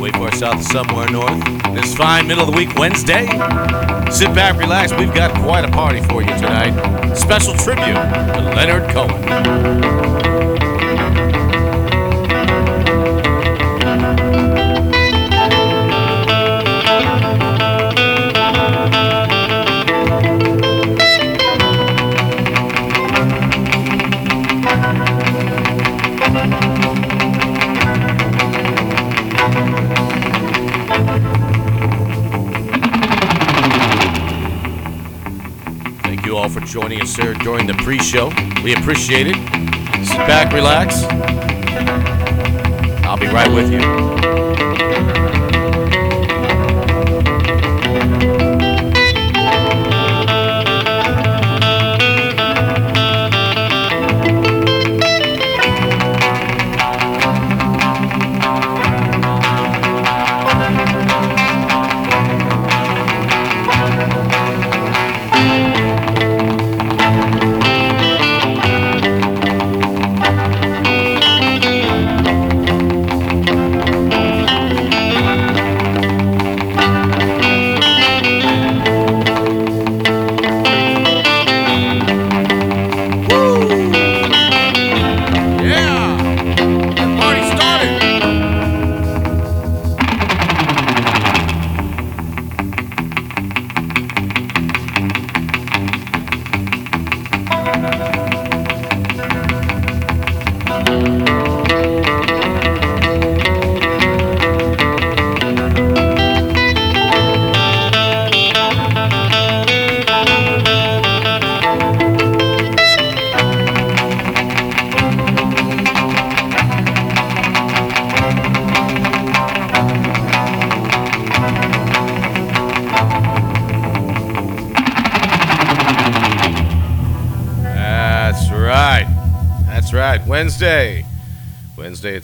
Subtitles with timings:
[0.00, 1.44] way far south, somewhere north.
[1.74, 3.26] This fine middle of the week Wednesday.
[4.10, 4.92] Sit back, relax.
[4.92, 7.14] We've got quite a party for you tonight.
[7.14, 10.67] Special tribute to Leonard Cohen.
[36.68, 38.28] Joining us here during the pre show.
[38.62, 39.36] We appreciate it.
[40.06, 41.02] Sit back, relax.
[43.04, 45.17] I'll be right with you.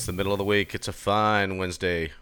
[0.04, 0.74] It's the middle of the week.
[0.74, 2.12] It's a fine Wednesday.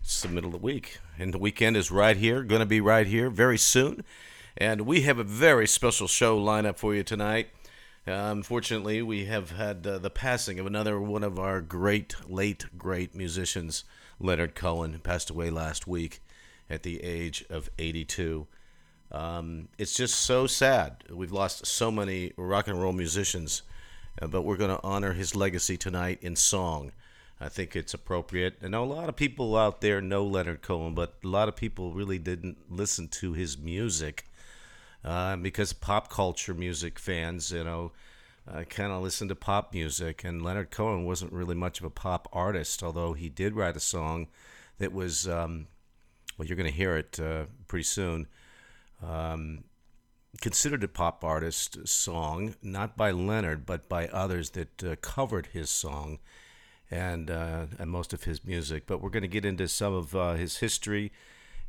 [0.00, 1.00] It's the middle of the week.
[1.18, 4.04] And the weekend is right here, going to be right here very soon.
[4.56, 7.48] And we have a very special show lineup for you tonight.
[8.06, 12.66] Uh, unfortunately, we have had uh, the passing of another one of our great, late,
[12.78, 13.82] great musicians,
[14.20, 16.20] Leonard Cohen, passed away last week
[16.70, 18.46] at the age of 82.
[19.10, 21.02] Um, it's just so sad.
[21.10, 23.62] We've lost so many rock and roll musicians,
[24.22, 26.92] uh, but we're going to honor his legacy tonight in song.
[27.40, 28.58] I think it's appropriate.
[28.62, 31.56] I know a lot of people out there know Leonard Cohen, but a lot of
[31.56, 34.26] people really didn't listen to his music
[35.02, 37.92] uh, because pop culture music fans, you know,
[38.46, 40.22] uh, kind of listen to pop music.
[40.22, 43.80] And Leonard Cohen wasn't really much of a pop artist, although he did write a
[43.80, 44.28] song
[44.76, 45.66] that was, um,
[46.36, 48.26] well, you're going to hear it uh, pretty soon
[49.02, 49.64] um,
[50.42, 55.70] considered a pop artist song, not by Leonard, but by others that uh, covered his
[55.70, 56.18] song
[56.90, 58.84] and uh, and most of his music.
[58.86, 61.12] But we're going to get into some of uh, his history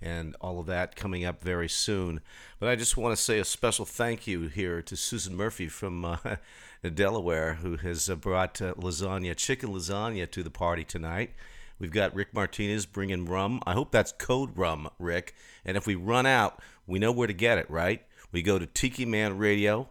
[0.01, 2.21] and all of that coming up very soon.
[2.59, 6.03] But I just want to say a special thank you here to Susan Murphy from
[6.03, 6.17] uh,
[6.93, 11.31] Delaware, who has uh, brought uh, lasagna, chicken lasagna, to the party tonight.
[11.77, 13.61] We've got Rick Martinez bringing rum.
[13.65, 15.33] I hope that's code rum, Rick.
[15.65, 18.03] And if we run out, we know where to get it, right?
[18.31, 19.89] We go to Tiki Man Radio,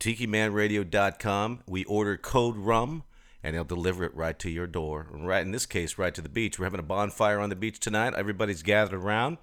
[0.00, 1.60] tikimanradio.com.
[1.66, 3.04] We order code rum,
[3.44, 5.06] and they'll deliver it right to your door.
[5.12, 6.58] Right in this case, right to the beach.
[6.58, 8.14] We're having a bonfire on the beach tonight.
[8.14, 9.36] Everybody's gathered around.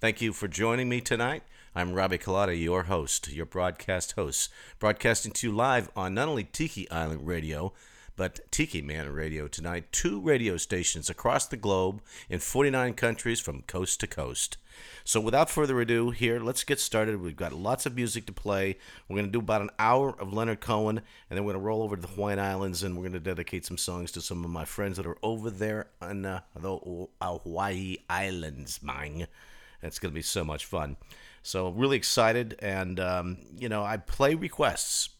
[0.00, 1.42] Thank you for joining me tonight.
[1.74, 6.44] I'm Robbie Colada, your host, your broadcast host, broadcasting to you live on not only
[6.44, 7.74] Tiki Island Radio,
[8.16, 9.92] but Tiki Man Radio tonight.
[9.92, 14.56] Two radio stations across the globe in 49 countries from coast to coast.
[15.04, 17.20] So, without further ado, here, let's get started.
[17.20, 18.78] We've got lots of music to play.
[19.08, 21.66] We're going to do about an hour of Leonard Cohen, and then we're going to
[21.66, 24.44] roll over to the Hawaiian Islands and we're going to dedicate some songs to some
[24.44, 29.26] of my friends that are over there on uh, the uh, Hawaii Islands, mine.
[29.82, 30.96] It's going to be so much fun.
[31.42, 32.56] So, really excited.
[32.60, 35.10] And, um, you know, I play requests.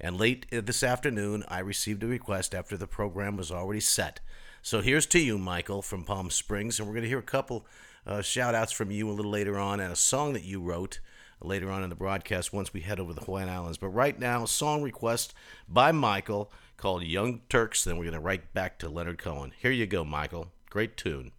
[0.00, 4.20] And late this afternoon, I received a request after the program was already set.
[4.62, 6.78] So here's to you, Michael, from Palm Springs.
[6.78, 7.66] And we're going to hear a couple
[8.06, 11.00] uh, shout outs from you a little later on and a song that you wrote
[11.40, 13.78] later on in the broadcast once we head over the Hawaiian Islands.
[13.78, 15.34] But right now, a song request
[15.68, 17.84] by Michael called Young Turks.
[17.84, 19.52] Then we're going to write back to Leonard Cohen.
[19.58, 20.52] Here you go, Michael.
[20.70, 21.32] Great tune.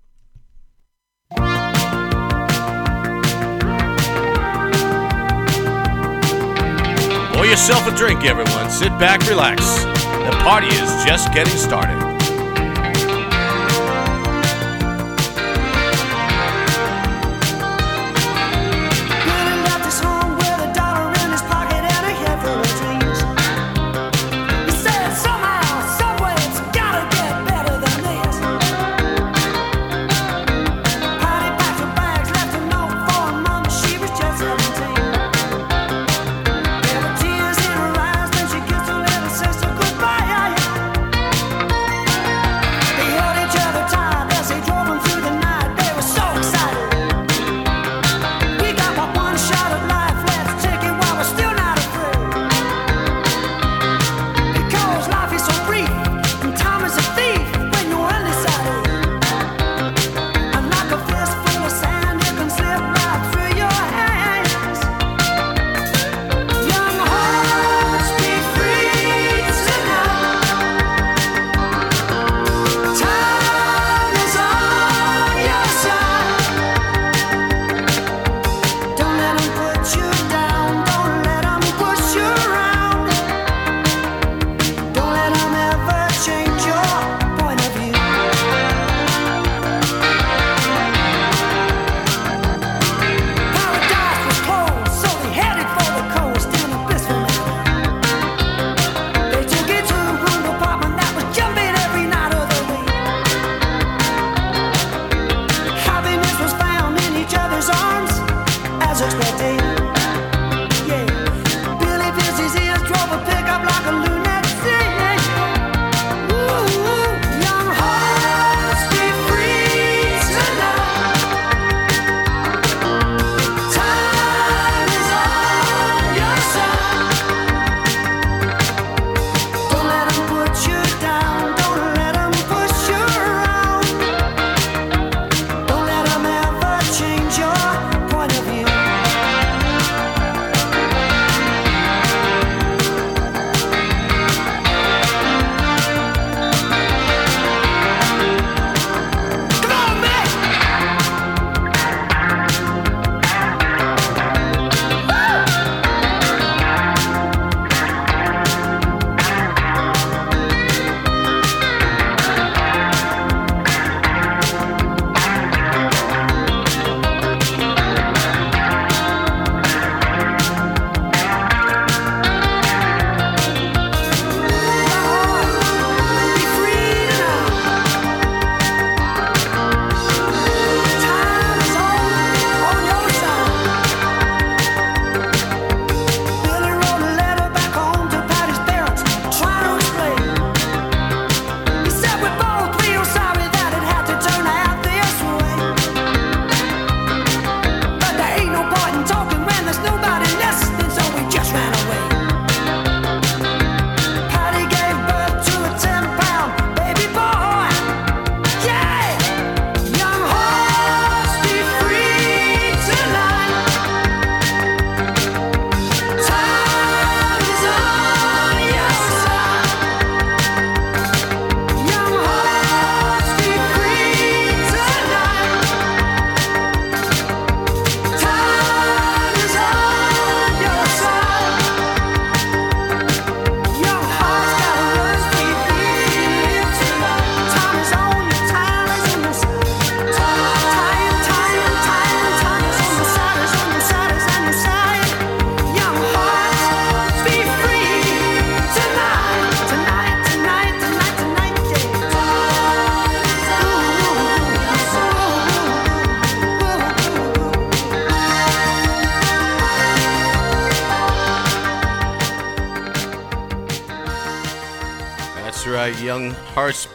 [7.49, 8.69] Yourself a drink, everyone.
[8.69, 9.83] Sit back, relax.
[9.83, 12.06] The party is just getting started.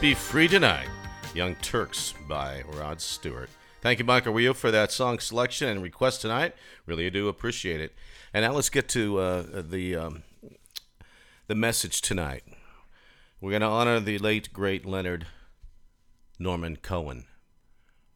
[0.03, 0.89] Be Free Tonight.
[1.33, 3.49] Young Turks by Rod Stewart.
[3.79, 6.55] Thank you, Michael Rio, for that song selection and request tonight.
[6.85, 7.93] Really do appreciate it.
[8.33, 10.23] And now let's get to uh, the um,
[11.47, 12.43] the message tonight.
[13.39, 15.25] We're going to honor the late great Leonard
[16.37, 17.23] Norman Cohen,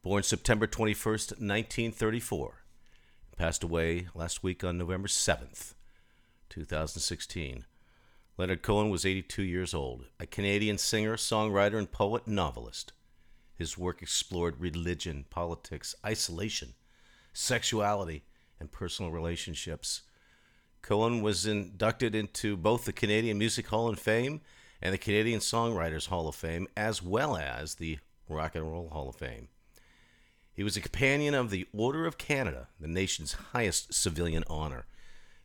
[0.02, 2.64] born September 21st, 1934,
[3.38, 5.72] passed away last week on November 7th,
[6.50, 7.64] 2016.
[8.38, 12.92] Leonard Cohen was 82 years old, a Canadian singer, songwriter, and poet novelist.
[13.56, 16.74] His work explored religion, politics, isolation,
[17.32, 18.22] sexuality,
[18.60, 20.02] and personal relationships.
[20.82, 24.40] Cohen was inducted into both the Canadian Music Hall of Fame
[24.80, 29.08] and the Canadian Songwriters Hall of Fame, as well as the Rock and Roll Hall
[29.08, 29.48] of Fame.
[30.54, 34.86] He was a companion of the Order of Canada, the nation's highest civilian honor.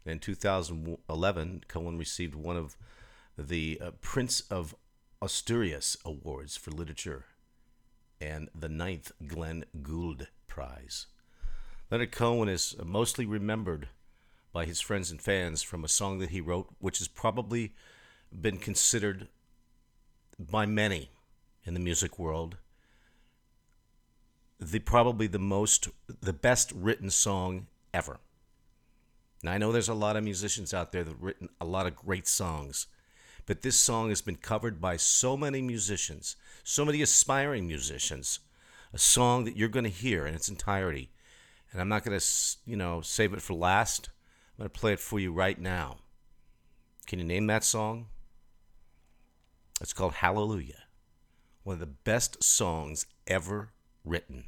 [0.05, 2.75] In 2011, Cohen received one of
[3.37, 4.75] the uh, Prince of
[5.21, 7.25] Asturias Awards for Literature
[8.21, 11.07] and the ninth Glenn Gould Prize.
[11.89, 13.87] Leonard Cohen is mostly remembered
[14.51, 17.73] by his friends and fans from a song that he wrote, which has probably
[18.31, 19.27] been considered
[20.39, 21.09] by many
[21.63, 22.57] in the music world
[24.59, 25.89] the probably the most
[26.21, 28.19] the best written song ever.
[29.41, 31.95] Now I know there's a lot of musicians out there that written a lot of
[31.95, 32.87] great songs,
[33.45, 38.39] but this song has been covered by so many musicians, so many aspiring musicians.
[38.93, 41.09] A song that you're going to hear in its entirety.
[41.71, 42.25] And I'm not going to,
[42.65, 44.09] you know, save it for last.
[44.53, 45.97] I'm going to play it for you right now.
[47.07, 48.07] Can you name that song?
[49.81, 50.83] It's called Hallelujah.
[51.63, 53.71] One of the best songs ever
[54.05, 54.45] written,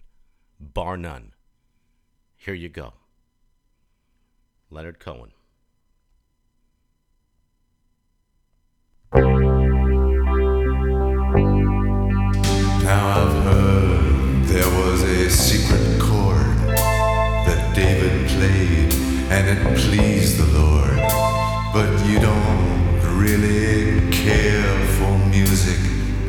[0.60, 1.34] bar none.
[2.38, 2.94] Here you go.
[4.70, 5.32] Leonard Cohen.
[19.48, 20.98] And it pleased the Lord.
[21.72, 25.78] But you don't really care for music,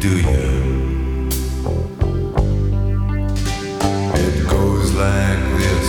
[0.00, 1.28] do you?
[4.24, 5.88] It goes like this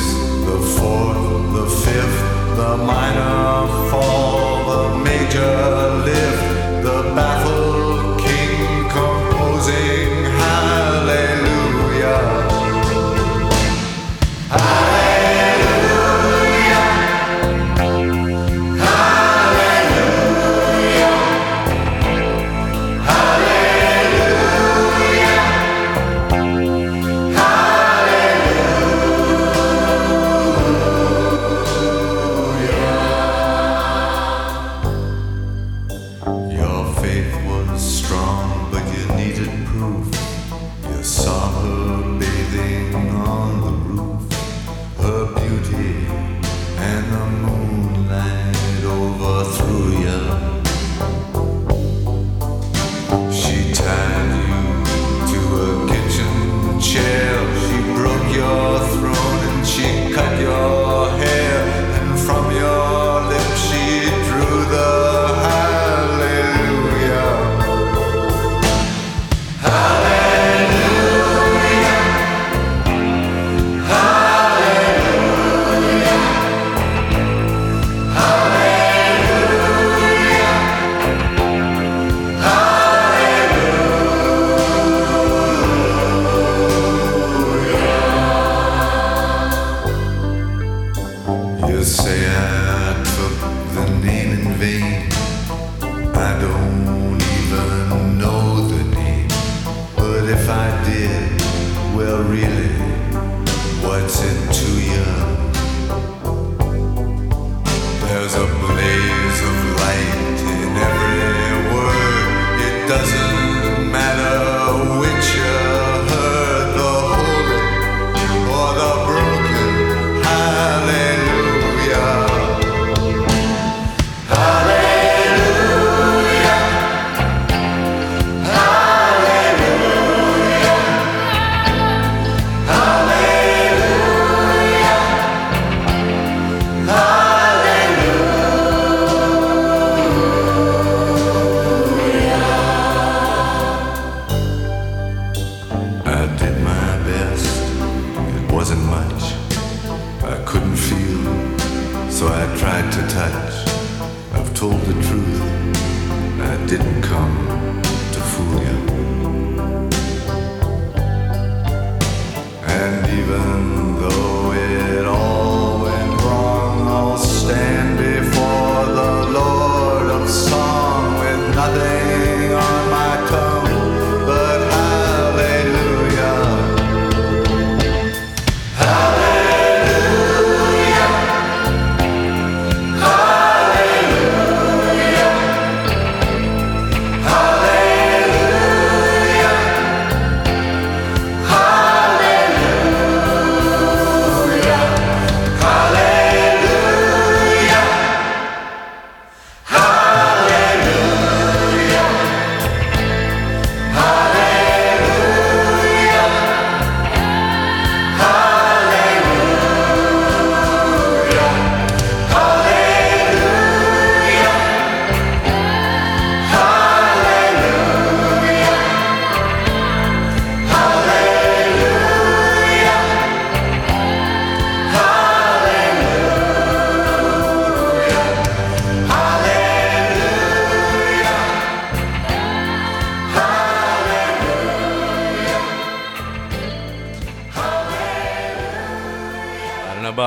[0.49, 2.21] the fourth, the fifth,
[2.55, 3.46] the minor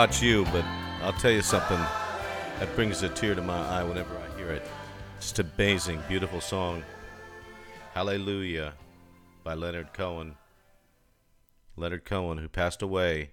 [0.02, 0.64] about you, but
[1.02, 4.66] I'll tell you something that brings a tear to my eye whenever I hear it.
[5.20, 6.82] Just amazing, beautiful song.
[7.92, 8.72] Hallelujah
[9.44, 10.36] by Leonard Cohen.
[11.76, 13.32] Leonard Cohen, who passed away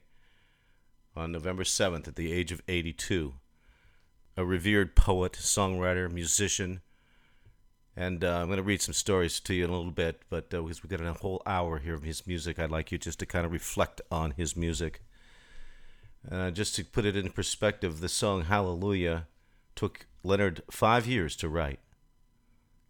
[1.15, 3.36] on November 7th at the age of 82.
[4.36, 6.81] A revered poet, songwriter, musician.
[7.95, 10.53] And uh, I'm going to read some stories to you in a little bit, but
[10.53, 13.19] uh, because we've got a whole hour here of his music, I'd like you just
[13.19, 15.01] to kind of reflect on his music.
[16.29, 19.27] Uh, just to put it in perspective, the song Hallelujah
[19.75, 21.79] took Leonard five years to write.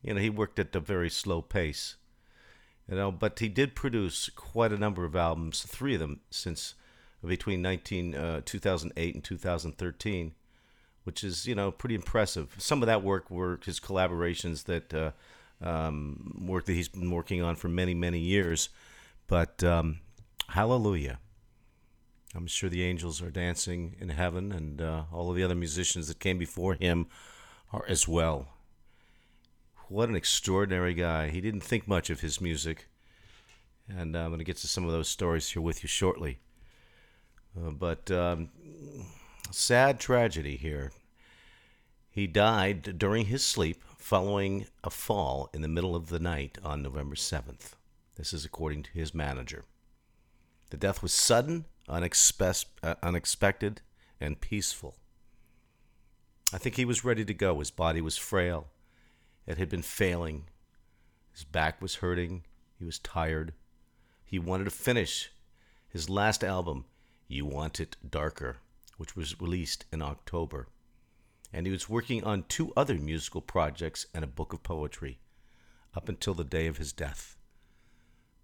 [0.01, 1.97] You know, he worked at a very slow pace.
[2.89, 6.73] You know, but he did produce quite a number of albums, three of them since
[7.25, 10.33] between 19, uh, 2008 and 2013,
[11.03, 12.55] which is, you know, pretty impressive.
[12.57, 15.11] Some of that work were his collaborations that uh,
[15.61, 18.69] um, work that he's been working on for many, many years.
[19.27, 19.99] But um,
[20.47, 21.19] Hallelujah
[22.37, 26.07] I'm sure the angels are dancing in heaven, and uh, all of the other musicians
[26.07, 27.07] that came before him
[27.73, 28.47] are as well.
[29.89, 31.29] What an extraordinary guy.
[31.29, 32.87] He didn't think much of his music.
[33.89, 36.39] And I'm going to get to some of those stories here with you shortly.
[37.57, 38.49] Uh, but um,
[39.49, 40.91] sad tragedy here.
[42.11, 46.83] He died during his sleep following a fall in the middle of the night on
[46.83, 47.71] November 7th.
[48.15, 49.65] This is according to his manager.
[50.69, 53.81] The death was sudden uh, unexpected,
[54.19, 54.95] and peaceful.
[56.53, 57.59] I think he was ready to go.
[57.59, 58.67] His body was frail,
[59.47, 60.49] it had been failing.
[61.31, 62.43] His back was hurting.
[62.77, 63.53] He was tired.
[64.25, 65.31] He wanted to finish
[65.87, 66.85] his last album,
[67.27, 68.57] You Want It Darker,
[68.97, 70.67] which was released in October.
[71.53, 75.19] And he was working on two other musical projects and a book of poetry
[75.95, 77.37] up until the day of his death.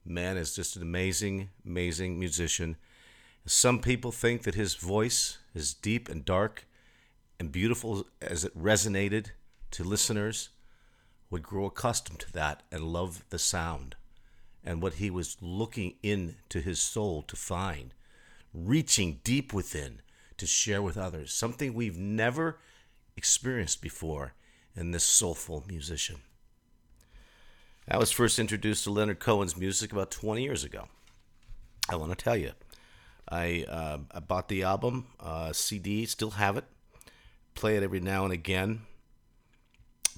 [0.05, 2.77] Man is just an amazing, amazing musician
[3.45, 6.65] some people think that his voice, as deep and dark
[7.39, 9.31] and beautiful as it resonated
[9.71, 10.49] to listeners,
[11.29, 13.95] would grow accustomed to that and love the sound
[14.63, 17.93] and what he was looking into his soul to find,
[18.53, 20.01] reaching deep within
[20.37, 22.59] to share with others, something we've never
[23.17, 24.33] experienced before
[24.75, 26.21] in this soulful musician.
[27.89, 30.87] I was first introduced to Leonard Cohen's music about 20 years ago.
[31.89, 32.51] I want to tell you,
[33.33, 36.65] I, uh, I bought the album, uh, CD, still have it.
[37.55, 38.81] Play it every now and again.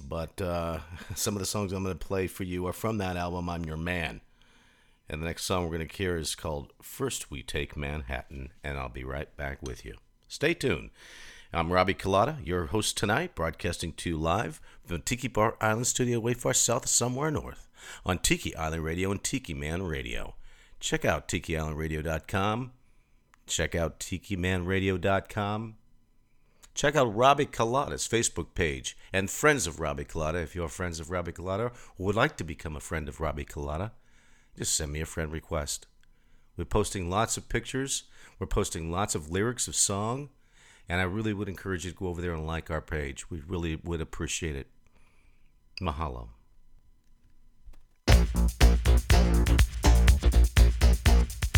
[0.06, 0.80] But uh,
[1.14, 3.64] some of the songs I'm going to play for you are from that album, I'm
[3.64, 4.20] Your Man.
[5.08, 8.76] And the next song we're going to hear is called First We Take Manhattan, and
[8.76, 9.94] I'll be right back with you.
[10.28, 10.90] Stay tuned.
[11.54, 16.20] I'm Robbie Colada, your host tonight, broadcasting to you live from Tiki Bar Island studio
[16.20, 17.66] way far south, somewhere north,
[18.04, 20.34] on Tiki Island Radio and Tiki Man Radio.
[20.80, 22.72] Check out TikiIslandRadio.com
[23.46, 25.76] Check out TikiManRadio.com.
[26.74, 30.38] Check out Robbie Colada's Facebook page and friends of Robbie Colada.
[30.40, 33.46] If you're friends of Robbie Colada or would like to become a friend of Robbie
[33.46, 33.92] Colada,
[34.58, 35.86] just send me a friend request.
[36.56, 38.04] We're posting lots of pictures.
[38.38, 40.30] We're posting lots of lyrics of song.
[40.88, 43.30] And I really would encourage you to go over there and like our page.
[43.30, 44.68] We really would appreciate it.
[45.80, 46.28] Mahalo.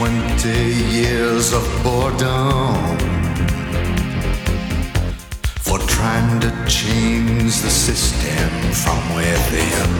[0.00, 2.96] Twenty years of boredom
[5.60, 9.90] for trying to change the system from within.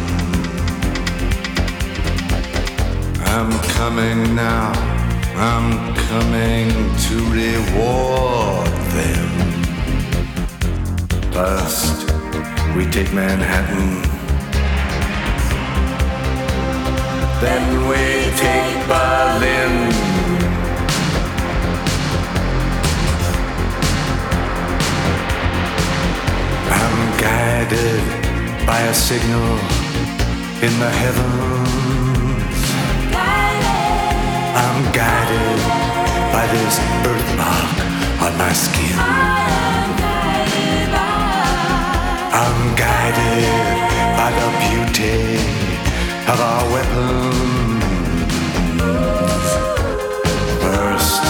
[3.26, 4.72] I'm coming now,
[5.36, 6.70] I'm coming
[7.04, 9.28] to reward them.
[11.30, 12.10] First,
[12.74, 14.19] we take Manhattan.
[17.40, 17.96] Then we
[18.36, 19.72] take Berlin.
[26.68, 28.04] I'm guided
[28.66, 29.56] by a signal
[30.60, 32.60] in the heavens.
[34.62, 35.60] I'm guided
[36.34, 37.76] by this birthmark
[38.20, 38.98] on my skin.
[42.42, 43.80] I'm guided
[44.18, 45.69] by the beauty
[46.30, 47.82] have our weapons.
[50.62, 51.22] First,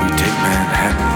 [0.00, 1.14] we take Manhattan.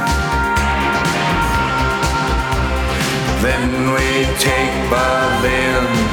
[3.42, 3.62] Then
[3.94, 4.06] we
[4.38, 6.07] take Berlin.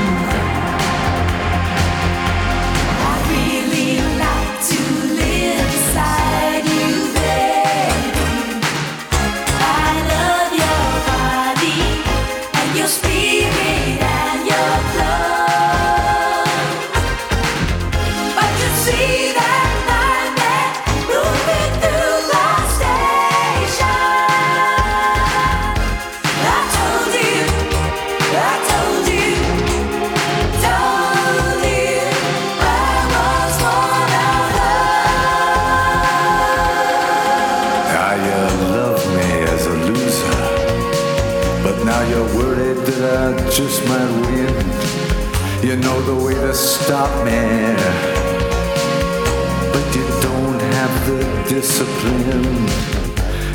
[51.65, 52.67] Discipline.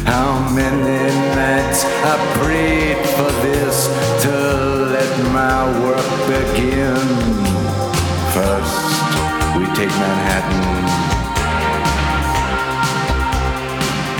[0.04, 0.98] How many
[1.36, 3.86] nights I prayed for this
[4.24, 4.32] to
[4.94, 7.06] let my work begin.
[8.34, 8.82] First,
[9.54, 10.82] we take Manhattan.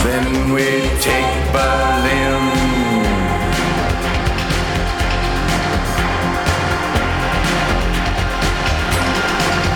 [0.07, 0.67] Then we
[1.09, 2.40] take Berlin.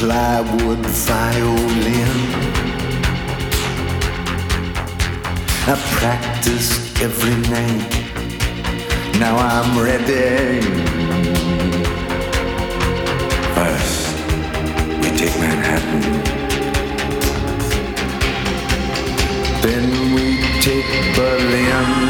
[0.00, 2.16] Plywood violin.
[5.68, 7.92] I practiced every night.
[9.20, 10.62] Now I'm ready.
[13.54, 14.16] First,
[15.02, 16.00] we take Manhattan.
[19.60, 22.09] Then we take Berlin.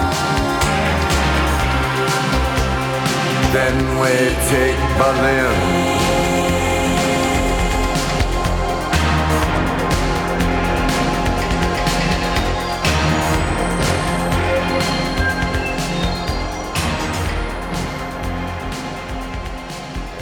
[3.51, 4.07] Then we
[4.47, 5.57] take Berlin.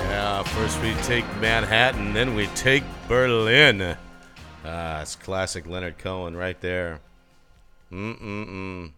[0.09, 3.95] Yeah, first we take Manhattan, then we take Berlin.
[4.65, 6.99] Ah, it's classic Leonard Cohen right there.
[7.91, 8.93] Mm-mm-mm.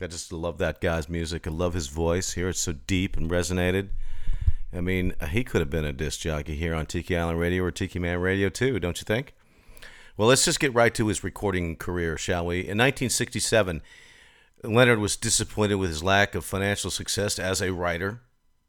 [0.00, 1.46] I just love that guy's music.
[1.46, 2.32] I love his voice.
[2.32, 3.88] Here it's so deep and resonated.
[4.72, 7.70] I mean, he could have been a disc jockey here on Tiki Island Radio or
[7.70, 9.34] Tiki Man Radio too, don't you think?
[10.16, 12.56] Well, let's just get right to his recording career, shall we?
[12.56, 13.82] In 1967,
[14.62, 18.20] Leonard was disappointed with his lack of financial success as a writer.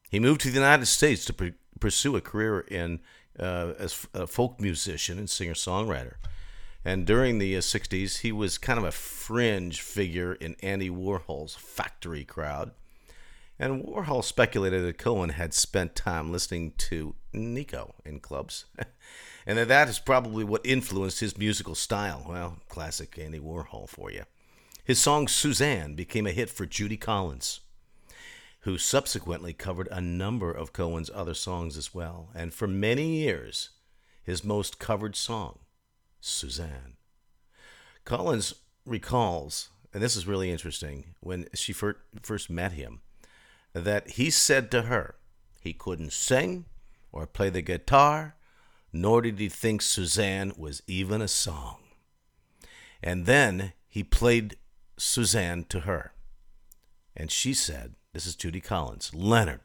[0.09, 2.99] He moved to the United States to pursue a career in
[3.39, 6.15] uh, as a folk musician and singer-songwriter.
[6.85, 11.55] And during the uh, 60s, he was kind of a fringe figure in Andy Warhol's
[11.55, 12.71] factory crowd.
[13.59, 18.65] And Warhol speculated that Cohen had spent time listening to Nico in clubs.
[19.45, 22.25] and that that is probably what influenced his musical style.
[22.27, 24.23] Well, classic Andy Warhol for you.
[24.85, 27.59] His song Suzanne became a hit for Judy Collins,
[28.61, 32.29] who subsequently covered a number of Cohen's other songs as well.
[32.33, 33.71] And for many years,
[34.23, 35.59] his most covered song,
[36.19, 36.97] Suzanne.
[38.05, 38.53] Collins
[38.85, 43.01] recalls, and this is really interesting, when she fir- first met him,
[43.73, 45.15] that he said to her
[45.61, 46.65] he couldn't sing
[47.11, 48.35] or play the guitar,
[48.91, 51.77] nor did he think Suzanne was even a song.
[53.03, 54.57] And then he played
[54.97, 56.13] Suzanne to her.
[57.15, 59.61] And she said, This is Judy Collins, Leonard,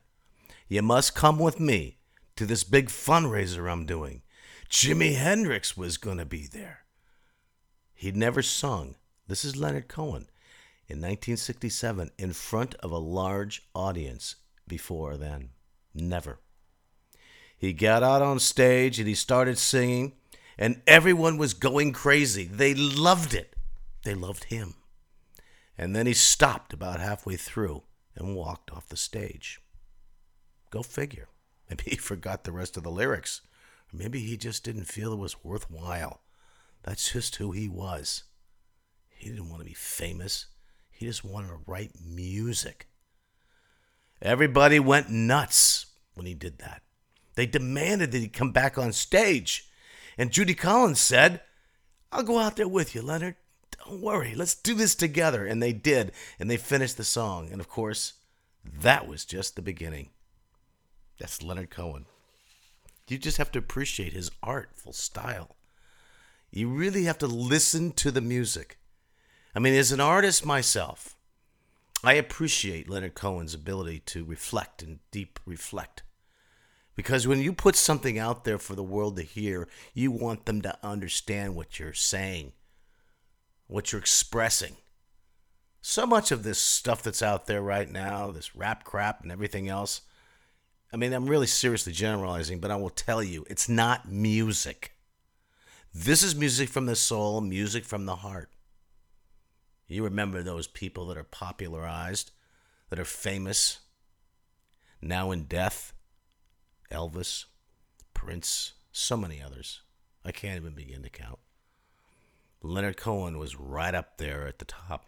[0.69, 1.99] you must come with me
[2.37, 4.23] to this big fundraiser I'm doing.
[4.69, 6.81] Jimi Hendrix was going to be there.
[7.95, 8.97] He'd never sung.
[9.27, 10.29] This is Leonard Cohen
[10.89, 15.51] in 1967 in front of a large audience before then.
[15.95, 16.41] Never.
[17.57, 20.13] He got out on stage and he started singing,
[20.59, 22.45] and everyone was going crazy.
[22.45, 23.55] They loved it.
[24.05, 24.75] They loved him.
[25.79, 27.83] And then he stopped about halfway through
[28.15, 29.61] and walked off the stage.
[30.71, 31.29] Go figure.
[31.71, 33.41] Maybe he forgot the rest of the lyrics.
[33.97, 36.21] Maybe he just didn't feel it was worthwhile.
[36.83, 38.25] That's just who he was.
[39.09, 40.47] He didn't want to be famous.
[40.91, 42.89] He just wanted to write music.
[44.21, 46.83] Everybody went nuts when he did that.
[47.37, 49.69] They demanded that he come back on stage.
[50.19, 51.41] And Judy Collins said,
[52.11, 53.37] I'll go out there with you, Leonard.
[53.79, 55.47] Don't worry, let's do this together.
[55.47, 57.49] And they did, and they finished the song.
[57.51, 58.15] And of course,
[58.65, 60.11] that was just the beginning.
[61.19, 62.07] That's Leonard Cohen.
[63.09, 65.57] You just have to appreciate his artful style.
[66.51, 68.79] You really have to listen to the music.
[69.55, 71.17] I mean, as an artist myself,
[72.03, 76.03] I appreciate Leonard Cohen's ability to reflect and deep reflect.
[76.97, 80.63] Because when you put something out there for the world to hear, you want them
[80.63, 82.53] to understand what you're saying,
[83.67, 84.77] what you're expressing.
[85.81, 89.69] So much of this stuff that's out there right now, this rap crap and everything
[89.69, 90.03] else,
[90.95, 94.93] I mean, I'm really seriously generalizing, but I will tell you, it's not music.
[95.93, 98.49] This is music from the soul, music from the heart.
[99.89, 102.31] You remember those people that are popularized,
[102.91, 103.81] that are famous,
[105.03, 105.95] now in death?
[106.93, 107.47] Elvis,
[108.15, 109.81] Prince, so many others.
[110.25, 111.41] I can't even begin to count.
[112.63, 115.07] Leonard Cohen was right up there at the top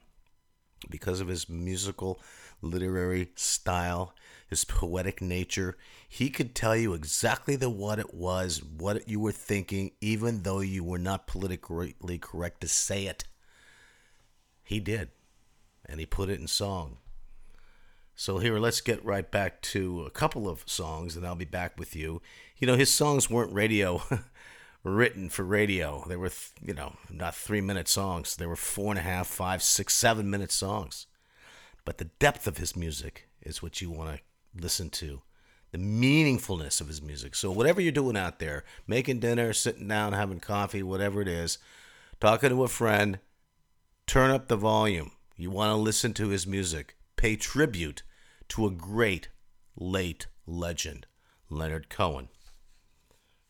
[0.91, 2.21] because of his musical,
[2.61, 4.15] literary style,
[4.49, 5.77] his poetic nature.
[6.09, 10.61] He could tell you exactly the what it was, what you were thinking, even though
[10.61, 13.25] you were not politically correct to say it.
[14.63, 15.11] He did,
[15.85, 16.99] and he put it in song.
[18.15, 21.79] So here, let's get right back to a couple of songs, and I'll be back
[21.79, 22.23] with you.
[22.57, 24.03] You know, his songs weren't radio
[24.83, 26.03] written for radio.
[26.09, 26.31] They were,
[26.63, 28.37] you know, not three minute songs.
[28.37, 31.07] They were four and a half, five, six, seven minute songs.
[31.85, 34.23] But the depth of his music is what you want to
[34.61, 35.23] listen to.
[35.73, 37.35] The meaningfulness of his music.
[37.35, 41.59] So whatever you're doing out there, making dinner, sitting down, having coffee, whatever it is,
[42.21, 43.19] talking to a friend,
[44.07, 45.13] turn up the volume.
[45.37, 46.97] You want to listen to his music.
[47.17, 48.03] Pay tribute
[48.49, 49.29] to a great
[49.77, 51.07] late legend,
[51.51, 52.29] Leonard Cohen.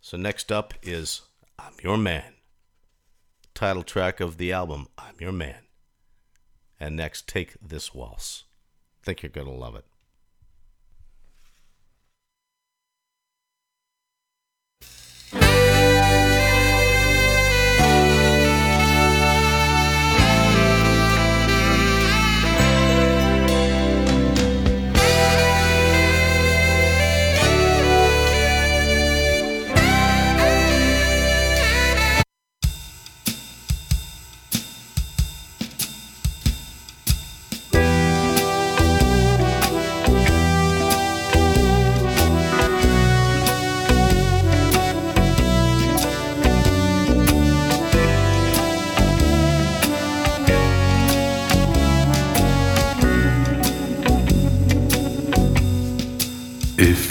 [0.01, 1.23] So next up is
[1.59, 2.35] I'm Your Man,
[3.55, 5.67] title track of the album I'm Your Man.
[6.79, 8.45] And next, Take This Waltz.
[9.03, 9.85] Think you're going to love it.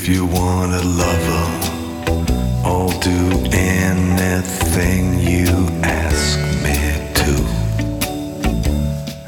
[0.08, 1.46] If you want a lover,
[2.64, 5.48] I'll do anything you
[5.82, 6.78] ask me
[7.22, 7.34] to.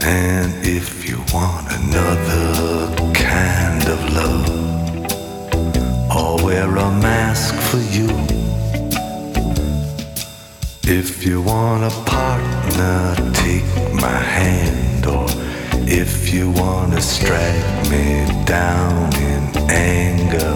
[0.06, 4.46] And if you want another kind of love,
[6.12, 8.10] I'll wear a mask for you.
[10.84, 15.08] If you want a partner, take my hand.
[15.08, 15.28] Or
[15.90, 20.54] if you want to strike me down in anger,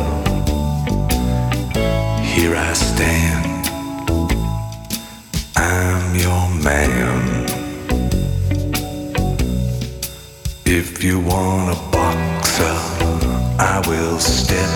[2.22, 3.66] here I stand.
[5.56, 7.46] I'm your man.
[10.66, 12.78] If you want a boxer,
[13.58, 14.70] I will step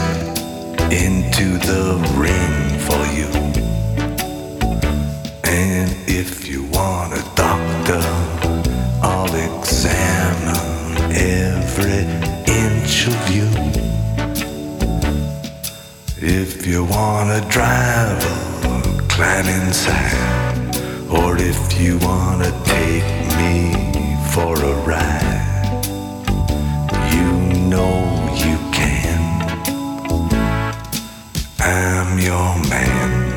[0.89, 3.27] into the ring for you.
[5.43, 8.44] And if you want a doctor,
[9.35, 12.03] examine every
[12.47, 13.47] inch of you.
[16.17, 19.45] If you want a driver, climb.
[21.09, 23.03] Or if you want to take
[23.37, 23.71] me
[24.33, 25.85] for a ride,
[27.13, 27.31] you
[27.69, 27.95] know
[28.35, 29.19] you can.
[31.59, 33.34] I'm your man.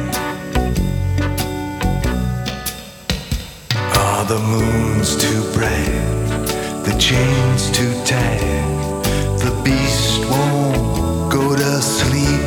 [4.29, 6.45] The moons too bright?
[6.85, 9.01] The chains too tight?
[9.41, 12.45] The beast won't go to sleep.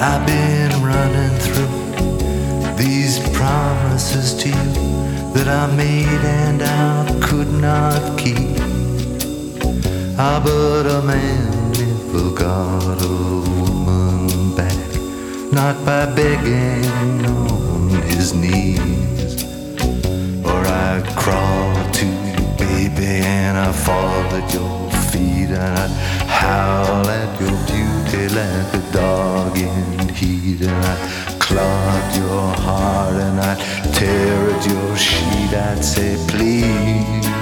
[0.00, 4.72] I've been running through these promises to you
[5.32, 8.58] that I made and I could not keep.
[10.18, 13.14] Ah, but a man never got a
[13.62, 14.90] woman back,
[15.52, 19.11] not by begging on his knees.
[23.02, 25.90] Baby, and I'd fall at your feet, and I'd
[26.28, 31.40] howl at your beauty like a dog in heat, and I'd
[32.16, 33.58] your heart, and I'd
[33.94, 35.52] tear at your sheet.
[35.54, 37.41] I'd say, please,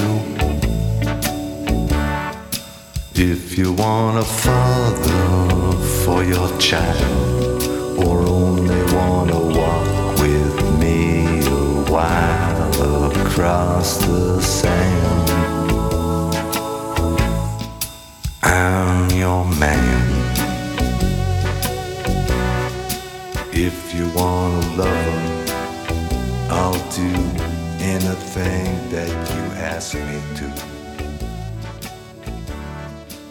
[0.00, 0.12] you.
[3.14, 7.62] If you want a father for your child,
[8.04, 15.30] or only wanna walk with me a while across the sand,
[18.42, 20.19] I'm your man.
[29.80, 30.44] Ask me to.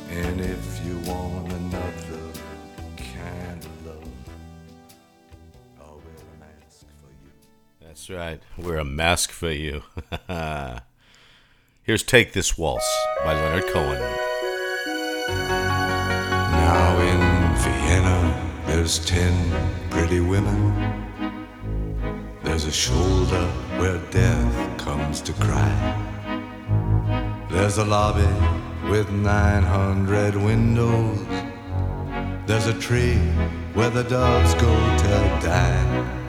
[0.09, 2.23] And if you want another
[2.97, 4.09] kind of love,
[5.79, 7.29] I'll wear a mask for you.
[7.79, 8.41] That's right.
[8.57, 9.83] We're a mask for you.
[11.83, 14.01] Here's Take This Waltz by Leonard Cohen.
[16.65, 17.21] Now in
[17.57, 19.35] Vienna, there's ten
[19.91, 20.73] pretty women.
[22.41, 23.45] There's a shoulder
[23.77, 26.08] where death comes to cry.
[27.49, 28.27] There's a lobby
[28.91, 31.17] with 900 windows.
[32.45, 33.17] There's a tree
[33.73, 36.19] where the doves go to die.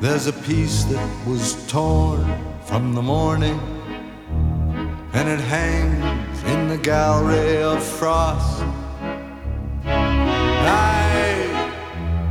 [0.00, 2.26] There's a piece that was torn
[2.64, 3.60] from the morning,
[5.12, 8.64] and it hangs in the gallery of frost.
[9.86, 11.48] Aye,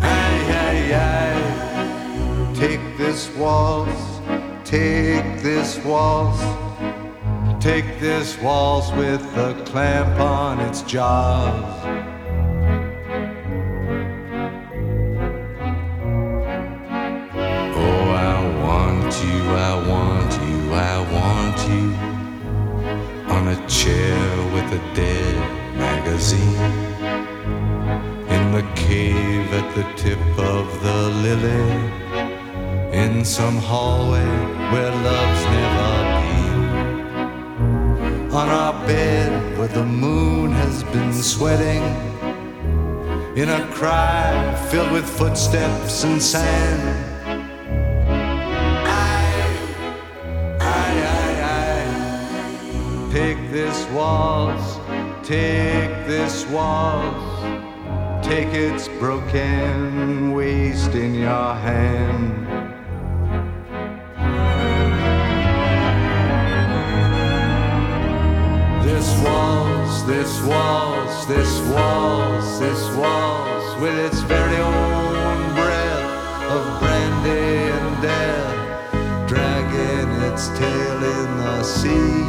[0.01, 2.53] aye, aye, aye.
[2.55, 4.19] Take this waltz,
[4.65, 6.43] take this waltz,
[7.59, 11.53] take this waltz with a clamp on its jaws.
[17.75, 19.39] Oh, I want you,
[19.71, 21.85] I want you, I want you.
[23.33, 24.17] On a chair
[24.53, 25.35] with a dead
[25.75, 26.61] magazine.
[28.35, 32.03] In the cave at the tip of the lily.
[32.93, 34.25] In some hallway
[34.71, 36.12] where love's never
[38.33, 41.83] on our bed where the moon has been sweating
[43.37, 46.81] in a cry filled with footsteps and sand
[48.87, 49.45] Aye,
[50.59, 53.09] aye, aye.
[53.11, 54.77] Take this waltz,
[55.21, 62.62] take this waltz, take its broken waist in your hand.
[69.03, 77.69] This waltz, this waltz, this waltz, this waltz, with its very own breath of brandy
[77.69, 82.23] and death, dragging its tail in the sea.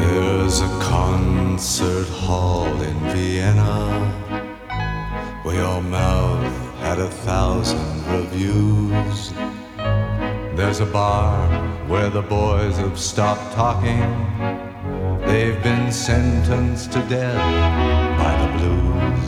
[0.00, 4.10] There's a concert hall in Vienna
[5.42, 9.34] where your mouth had a thousand reviews.
[10.58, 11.48] There's a bar
[11.86, 14.02] where the boys have stopped talking.
[15.24, 17.38] They've been sentenced to death
[18.18, 19.26] by the blues.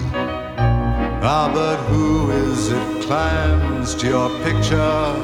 [1.23, 5.15] Ah, but who is it climbs to your picture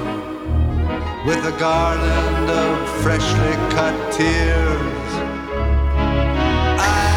[1.26, 5.10] with a garland of freshly cut tears.
[6.78, 7.10] I,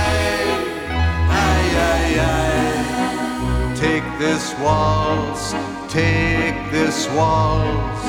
[1.29, 5.53] I, I, I, take this waltz,
[5.93, 8.09] take this waltz,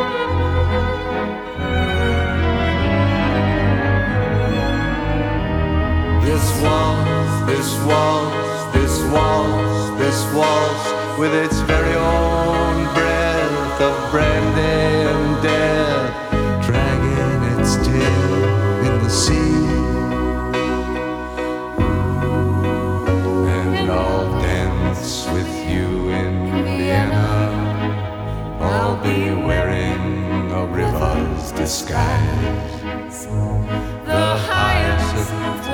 [6.41, 14.59] This waltz, this waltz, this waltz, this waltz with its very own breath of brandy
[15.11, 18.33] and death, dragging its tail
[18.87, 19.67] in the sea.
[23.47, 27.29] And I'll dance with you in Vienna.
[28.59, 32.30] I'll be wearing a river's disguise.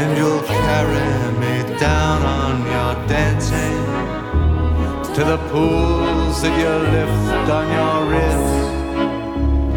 [0.00, 1.10] And you'll carry
[1.42, 3.84] me down on your dancing
[5.14, 8.54] to the pools that you lift on your wrist.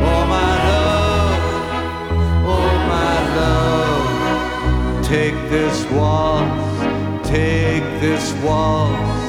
[0.10, 1.42] Oh, my love,
[2.54, 9.22] oh, my love, take this waltz, take this waltz.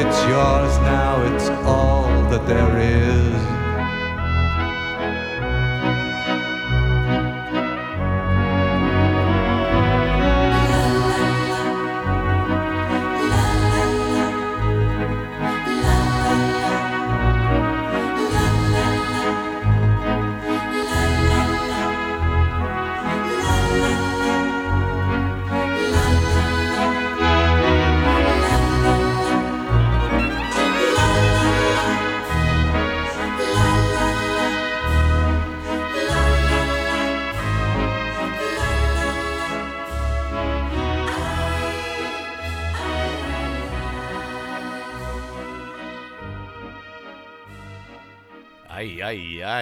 [0.00, 3.55] It's yours now, it's all that there is.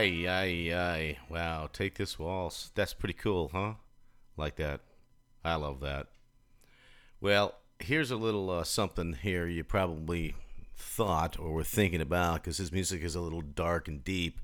[0.04, 1.18] Ay, ay, ay, ay.
[1.30, 2.70] Wow, take this waltz.
[2.74, 3.74] That's pretty cool, huh?
[4.36, 4.80] Like that.
[5.44, 6.08] I love that.
[7.20, 10.34] Well, here's a little uh, something here you probably
[10.76, 14.40] thought or were thinking about because his music is a little dark and deep.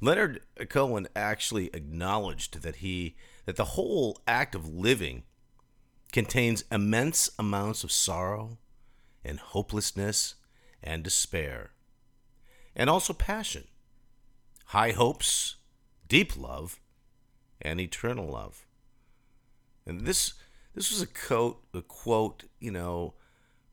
[0.00, 3.16] Leonard Cohen actually acknowledged that he
[3.46, 5.22] that the whole act of living
[6.12, 8.58] contains immense amounts of sorrow
[9.24, 10.34] and hopelessness
[10.82, 11.70] and despair
[12.76, 13.64] and also passion
[14.74, 15.54] high hopes,
[16.08, 16.80] deep love,
[17.62, 18.66] and eternal love.
[19.86, 20.34] And this
[20.74, 23.14] this was a quote a quote you know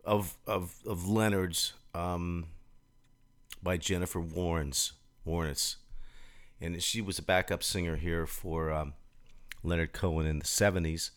[0.05, 2.47] of of of Leonard's um,
[3.63, 4.91] by Jennifer Warnes
[5.25, 5.77] Warnes,
[6.61, 8.93] and she was a backup singer here for um,
[9.63, 11.11] Leonard Cohen in the seventies.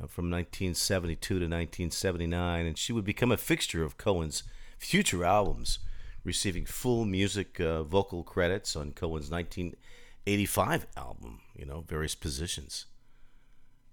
[0.00, 4.44] Uh, from 1972 to 1979, and she would become a fixture of Cohen's
[4.78, 5.80] future albums,
[6.28, 12.84] receiving full music uh, vocal credits on Cohen's 1985 album, you know, various positions.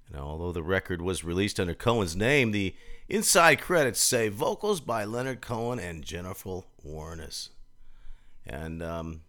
[0.09, 2.75] You know, although the record was released under Cohen's name, the
[3.07, 7.49] inside credits say vocals by Leonard Cohen and Jennifer Warnes.
[8.45, 9.21] And um,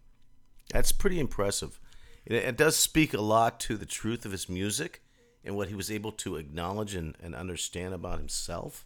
[0.69, 1.79] that's pretty impressive.
[2.25, 5.01] It, it does speak a lot to the truth of his music
[5.45, 8.85] and what he was able to acknowledge and, and understand about himself.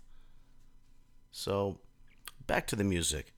[1.31, 1.79] So,
[2.45, 3.33] back to the music.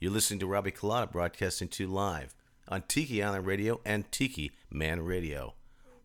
[0.00, 2.32] You're listening to Robbie Colada broadcasting to live
[2.68, 5.54] on Tiki Island Radio and Tiki Man Radio.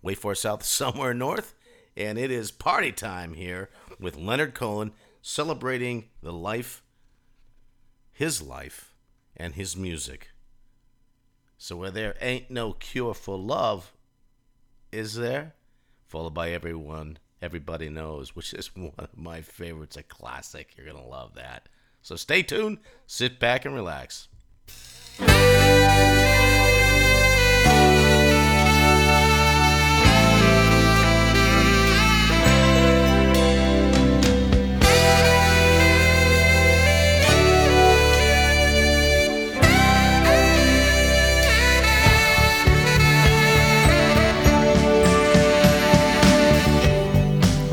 [0.02, 1.54] Way far south, somewhere north,
[1.96, 3.70] and it is party time here
[4.00, 6.82] with Leonard Cohen celebrating the life,
[8.12, 8.96] his life,
[9.38, 10.32] and his music.
[11.60, 13.94] So, where there ain't no cure for love,
[14.91, 15.54] is there?
[16.08, 20.74] Followed by everyone, everybody knows, which is one of my favorites, a classic.
[20.76, 21.70] You're gonna love that.
[22.04, 24.28] So, stay tuned, sit back, and relax.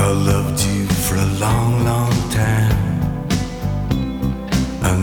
[0.02, 0.39] I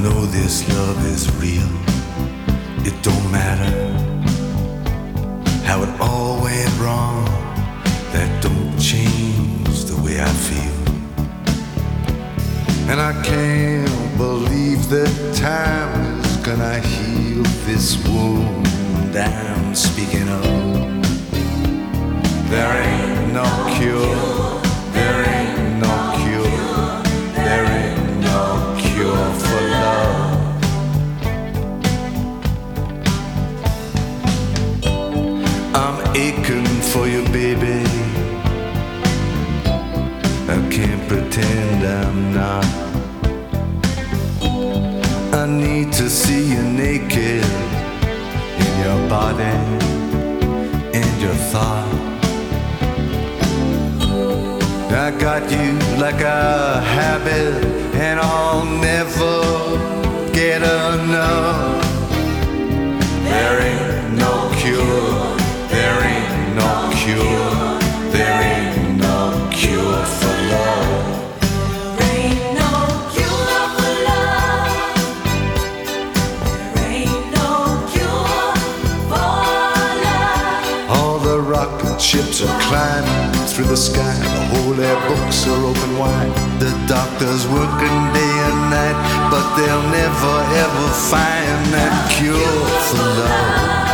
[0.09, 1.73] know this love is real.
[2.85, 3.71] It don't matter
[5.65, 7.25] how it all went wrong.
[8.13, 10.79] That don't change the way I feel.
[12.89, 18.67] And I can't believe that time is gonna heal this wound
[19.17, 20.43] I'm speaking of.
[22.49, 23.47] There ain't no
[23.77, 24.46] cure.
[36.49, 37.83] I'm for you, baby.
[40.47, 42.65] I can't pretend I'm not.
[45.33, 47.43] I need to see you naked
[48.63, 49.57] in your body
[50.99, 51.93] and your thought.
[55.05, 57.63] I got you like a habit,
[57.95, 59.35] and I'll never
[60.33, 61.83] get enough.
[63.31, 65.06] There ain't no cure,
[82.37, 84.17] ships are climbing through the sky.
[84.19, 86.31] The holy books are open wide.
[86.59, 88.97] The doctors working day and night,
[89.31, 93.86] but they'll never ever find that cure for love.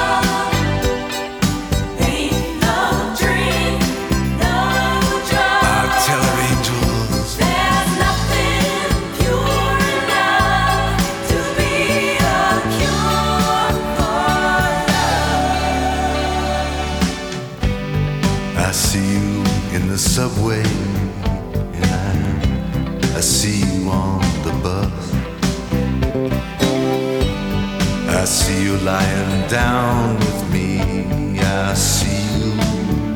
[28.74, 31.06] You lying down with me.
[31.40, 32.52] I see you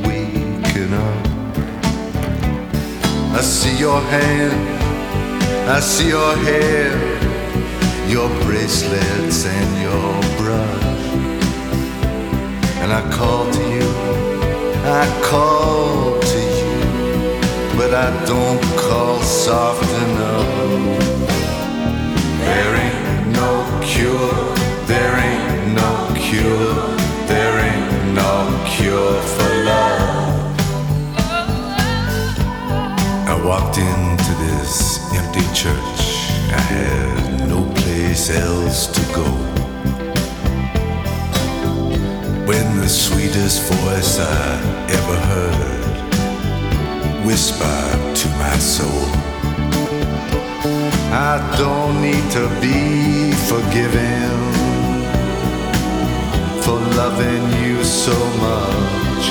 [0.05, 1.27] waking up.
[3.33, 6.89] I see your hand, I see your hair,
[8.07, 11.05] your bracelets and your brush.
[12.81, 13.89] And I call to you,
[15.01, 20.47] I call to you, but I don't call soft enough.
[22.45, 23.51] There ain't no
[23.83, 24.55] cure,
[24.85, 25.16] there
[26.29, 26.75] cure,
[27.25, 28.31] there ain't no
[28.67, 30.59] cure for love.
[33.31, 36.01] I walked into this empty church,
[36.51, 39.29] I had no place else to go.
[42.45, 44.59] When the sweetest voice I
[44.97, 45.87] ever heard
[47.25, 49.07] whispered to my soul.
[51.31, 54.36] I don't need to be forgiven
[56.67, 59.25] for loving you so much.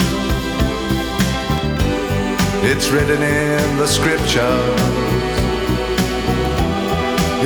[2.70, 4.80] It's written in the scriptures.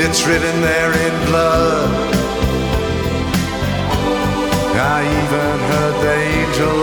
[0.04, 1.90] It's written there in blood.
[4.96, 6.80] I even heard the angel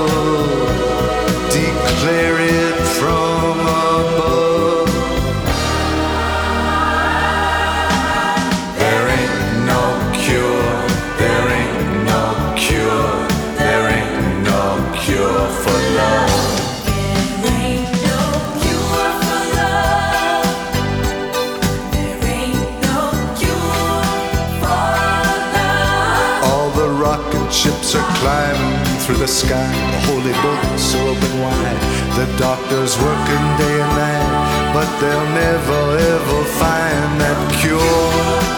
[1.60, 3.37] declare it from
[28.28, 29.72] climbing through the sky.
[29.94, 31.80] The holy books open wide.
[32.20, 35.82] The doctors working day and night, but they'll never
[36.14, 38.57] ever find that cure.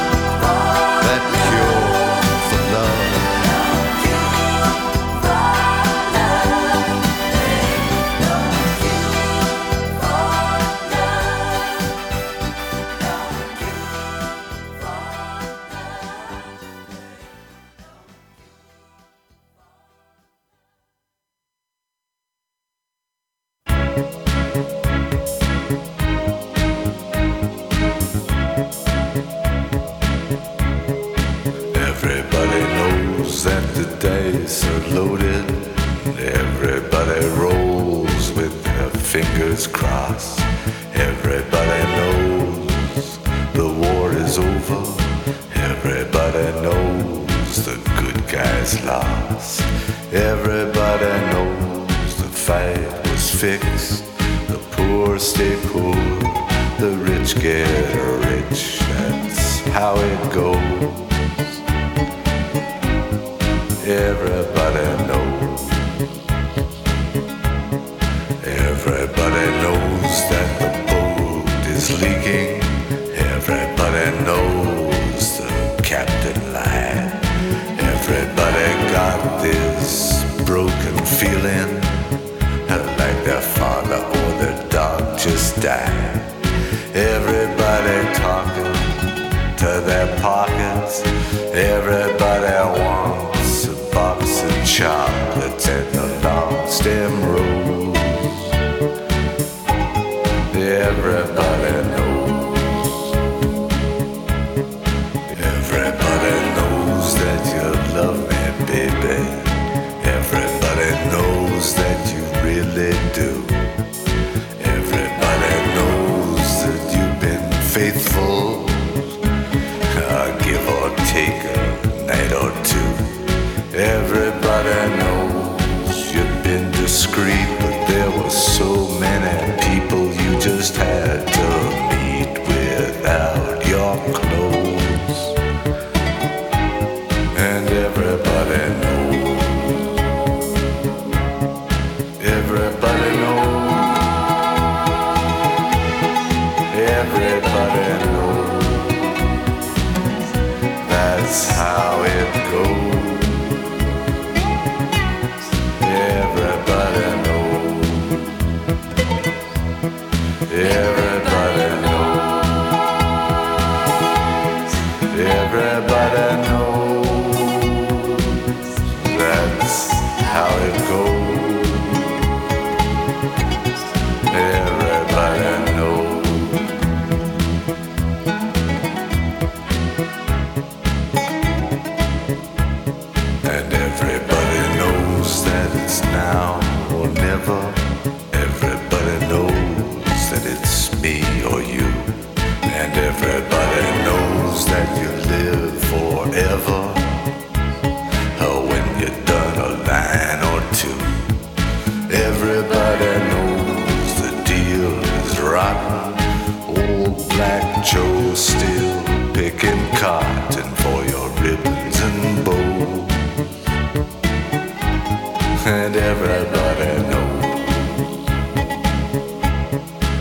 [215.69, 217.45] and everybody knows.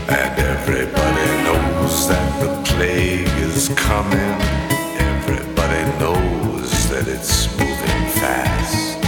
[0.07, 4.35] And everybody knows that the plague is coming.
[5.09, 9.03] Everybody knows that it's moving fast.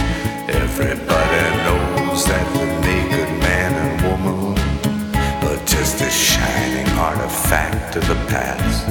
[0.50, 4.58] Everybody knows that the naked man and woman
[5.46, 8.88] are just a shining artifact of the past.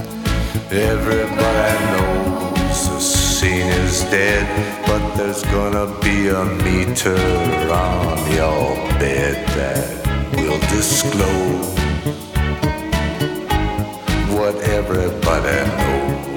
[0.72, 2.51] Everybody knows
[3.92, 4.48] is dead,
[4.88, 7.24] but there's gonna be a meter
[7.70, 9.86] on your bed that
[10.38, 11.68] will disclose
[14.36, 16.28] what everybody knows.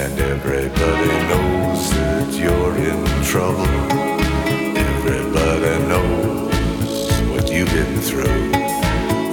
[0.00, 3.00] And everybody knows that you're in
[3.32, 3.74] trouble.
[4.90, 6.52] Everybody knows
[7.30, 8.42] what you've been through.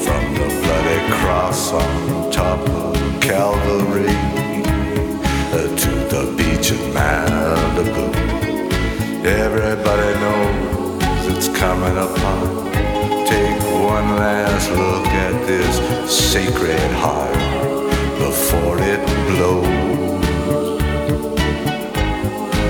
[0.06, 4.20] From the bloody cross on top of Calvary
[9.32, 12.70] Everybody knows it's coming upon.
[13.26, 15.74] Take one last look at this
[16.12, 17.34] sacred heart
[18.20, 20.82] before it blows.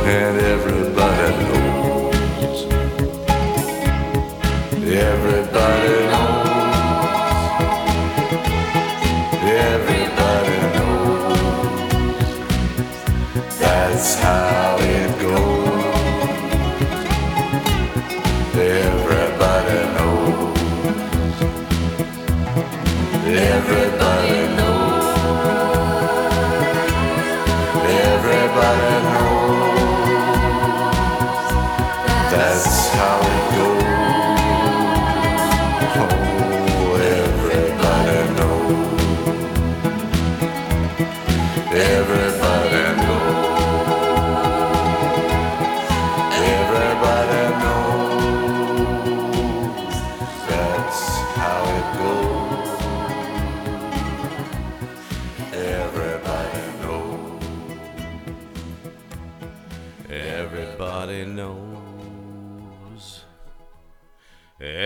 [0.05, 2.66] And everybody knows.
[4.86, 6.00] Everybody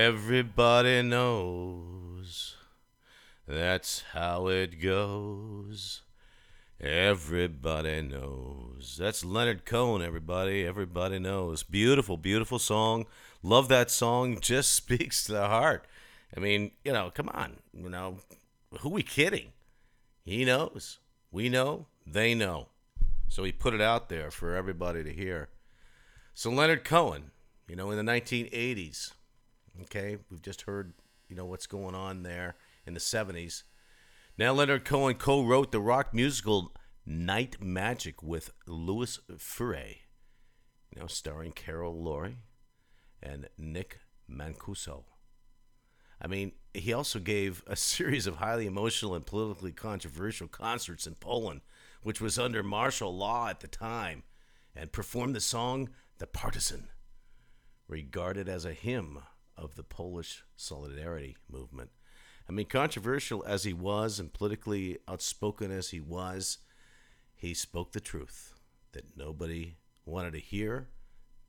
[0.05, 2.55] Everybody knows
[3.47, 6.03] that's how it goes.
[6.79, 8.97] Everybody knows.
[8.99, 10.63] That's Leonard Cohen, everybody.
[10.63, 11.63] Everybody knows.
[11.63, 13.07] Beautiful, beautiful song.
[13.41, 14.37] Love that song.
[14.41, 15.87] Just speaks to the heart.
[16.37, 17.55] I mean, you know, come on.
[17.73, 18.17] You know,
[18.81, 19.53] who we kidding?
[20.23, 20.99] He knows.
[21.31, 21.87] We know.
[22.05, 22.67] They know.
[23.27, 25.49] So he put it out there for everybody to hear.
[26.35, 27.31] So Leonard Cohen,
[27.67, 29.14] you know, in the 1980s,
[29.83, 30.93] okay, we've just heard,
[31.27, 32.55] you know, what's going on there
[32.85, 33.63] in the 70s.
[34.37, 36.73] Now Leonard Cohen co-wrote the rock musical
[37.05, 39.99] Night Magic with Lewis Furey,
[40.93, 42.33] you know, starring Carole Laure
[43.21, 43.99] and Nick
[44.29, 45.03] Mancuso.
[46.21, 51.15] I mean, he also gave a series of highly emotional and politically controversial concerts in
[51.15, 51.61] Poland,
[52.01, 54.23] which was under martial law at the time,
[54.75, 56.89] and performed the song The Partisan,
[57.87, 59.19] regarded as a hymn
[59.57, 61.89] of the Polish solidarity movement.
[62.47, 66.59] I mean, controversial as he was and politically outspoken as he was,
[67.35, 68.53] he spoke the truth
[68.91, 70.87] that nobody wanted to hear,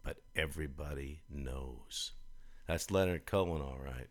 [0.02, 2.12] but everybody knows.
[2.66, 4.08] That's Leonard Cohen, all right.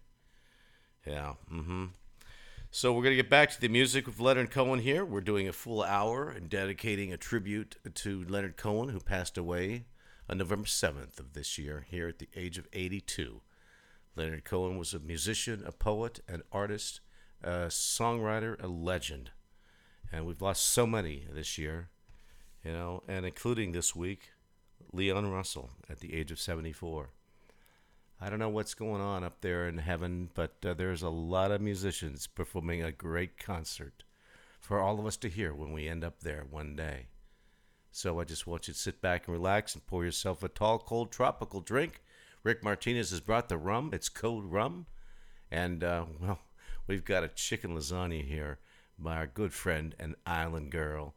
[1.06, 1.34] Yeah.
[1.52, 1.86] Mm-hmm.
[2.72, 5.06] So we're gonna get back to the music with Leonard Cohen here.
[5.06, 9.86] We're doing a full hour and dedicating a tribute to Leonard Cohen, who passed away
[10.30, 13.42] on November seventh of this year, here at the age of eighty-two.
[14.16, 17.02] Leonard Cohen was a musician, a poet, an artist,
[17.44, 19.32] a songwriter, a legend,
[20.12, 21.90] and we've lost so many this year,
[22.64, 24.32] you know, and including this week,
[24.94, 27.10] Leon Russell at the age of seventy-four.
[28.22, 31.52] I don't know what's going on up there in heaven, but uh, there's a lot
[31.52, 34.04] of musicians performing a great concert
[34.62, 37.08] for all of us to hear when we end up there one day.
[37.92, 40.80] So I just want you to sit back and relax and pour yourself a tall,
[40.80, 42.02] cold, tropical drink.
[42.46, 43.90] Rick Martinez has brought the rum.
[43.92, 44.86] It's cold rum.
[45.50, 46.40] And, uh, well,
[46.86, 48.60] we've got a chicken lasagna here
[49.00, 51.16] by our good friend and island girl,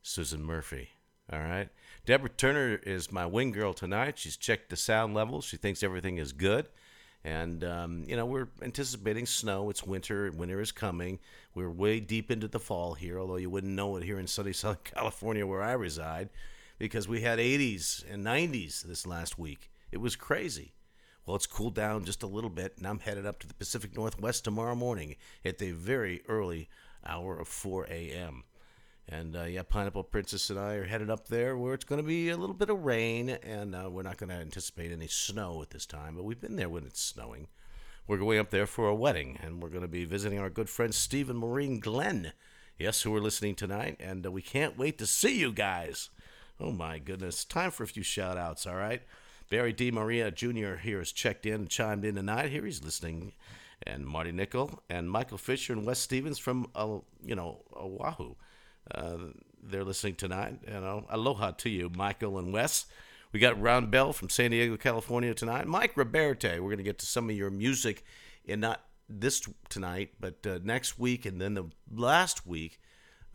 [0.00, 0.88] Susan Murphy.
[1.30, 1.68] All right.
[2.06, 4.18] Deborah Turner is my wing girl tonight.
[4.18, 5.44] She's checked the sound levels.
[5.44, 6.66] She thinks everything is good.
[7.22, 9.68] And, um, you know, we're anticipating snow.
[9.68, 10.32] It's winter.
[10.34, 11.18] Winter is coming.
[11.54, 14.52] We're way deep into the fall here, although you wouldn't know it here in sunny
[14.54, 16.30] Southern California where I reside
[16.78, 19.68] because we had 80s and 90s this last week.
[19.92, 20.72] It was crazy.
[21.26, 23.94] Well, it's cooled down just a little bit, and I'm headed up to the Pacific
[23.94, 26.68] Northwest tomorrow morning at the very early
[27.06, 28.44] hour of 4 a.m.
[29.06, 32.06] And uh, yeah, Pineapple Princess and I are headed up there where it's going to
[32.06, 35.60] be a little bit of rain, and uh, we're not going to anticipate any snow
[35.60, 37.48] at this time, but we've been there when it's snowing.
[38.08, 40.70] We're going up there for a wedding, and we're going to be visiting our good
[40.70, 42.32] friend Stephen Maureen Glenn.
[42.78, 46.08] Yes, who are listening tonight, and uh, we can't wait to see you guys.
[46.58, 47.44] Oh my goodness.
[47.44, 49.02] Time for a few shout outs, all right?
[49.50, 49.90] Barry D.
[49.90, 50.76] Maria Jr.
[50.76, 52.50] here has checked in and chimed in tonight.
[52.50, 53.32] Here he's listening.
[53.84, 58.36] And Marty Nickel and Michael Fisher and Wes Stevens from, uh, you know, Oahu.
[58.94, 59.16] Uh,
[59.62, 60.58] they're listening tonight.
[60.66, 62.86] You know, aloha to you, Michael and Wes.
[63.32, 65.66] We got Ron Bell from San Diego, California tonight.
[65.66, 66.52] Mike Roberte.
[66.54, 68.04] We're going to get to some of your music
[68.44, 72.80] in not this tonight, but uh, next week, and then the last week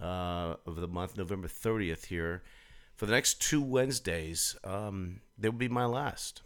[0.01, 2.43] uh, of the month, November 30th, here.
[2.97, 6.41] For the next two Wednesdays, um, they will be my last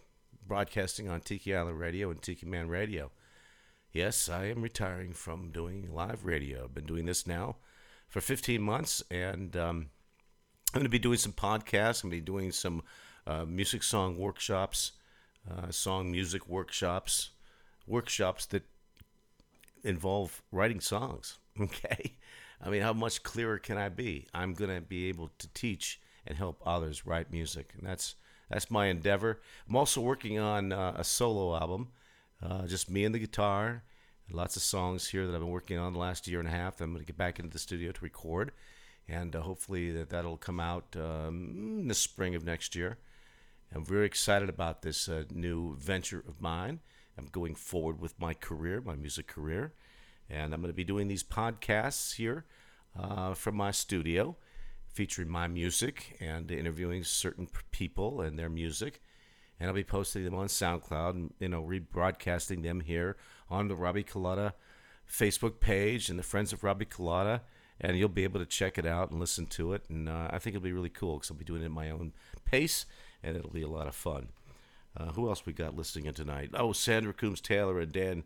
[0.45, 3.09] broadcasting on Tiki Island Radio and Tiki Man Radio.
[3.93, 6.65] Yes, I am retiring from doing live radio.
[6.65, 7.55] I've been doing this now
[8.09, 9.91] for 15 months, and um,
[10.73, 12.03] I'm going to be doing some podcasts.
[12.03, 12.83] I'm going to be doing some
[13.25, 14.91] uh, music song workshops,
[15.49, 17.29] uh, song music workshops,
[17.87, 18.63] workshops that
[19.85, 21.37] involve writing songs.
[21.59, 22.15] Okay,
[22.61, 24.27] I mean, how much clearer can I be?
[24.33, 28.15] I'm going to be able to teach and help others write music, and that's
[28.49, 29.39] that's my endeavor.
[29.67, 31.89] I'm also working on uh, a solo album,
[32.43, 33.83] uh, just me and the guitar.
[34.29, 36.79] Lots of songs here that I've been working on the last year and a half.
[36.79, 38.51] I'm going to get back into the studio to record,
[39.07, 42.97] and uh, hopefully that that'll come out um, in the spring of next year.
[43.73, 46.79] I'm very excited about this uh, new venture of mine.
[47.17, 49.73] I'm going forward with my career, my music career,
[50.29, 52.45] and I'm going to be doing these podcasts here
[52.99, 54.35] uh, from my studio,
[54.93, 59.01] featuring my music and interviewing certain people and their music.
[59.59, 63.17] And I'll be posting them on SoundCloud and you know rebroadcasting them here
[63.49, 64.53] on the Robbie Colada
[65.11, 67.41] Facebook page and the Friends of Robbie Colada,
[67.79, 69.83] and you'll be able to check it out and listen to it.
[69.89, 71.89] And uh, I think it'll be really cool because I'll be doing it at my
[71.89, 72.13] own
[72.45, 72.85] pace,
[73.21, 74.29] and it'll be a lot of fun.
[74.95, 76.51] Uh, who else we got listening in tonight?
[76.53, 78.23] Oh, Sandra Coombs Taylor and Dan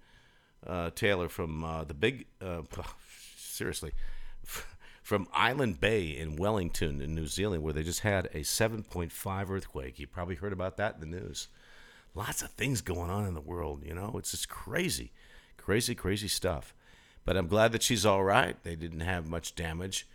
[0.66, 2.62] uh, Taylor from uh, the big, uh,
[3.38, 3.92] seriously,
[5.06, 10.00] from Island Bay in Wellington in New Zealand, where they just had a 7.5 earthquake.
[10.00, 11.48] You probably heard about that in the news.
[12.16, 13.84] lots of things going on in the world.
[13.86, 15.12] You know, it's just crazy,
[15.58, 16.74] crazy, crazy stuff.
[17.24, 18.58] But I'm glad that she's all right.
[18.64, 20.08] They didn't have much damage.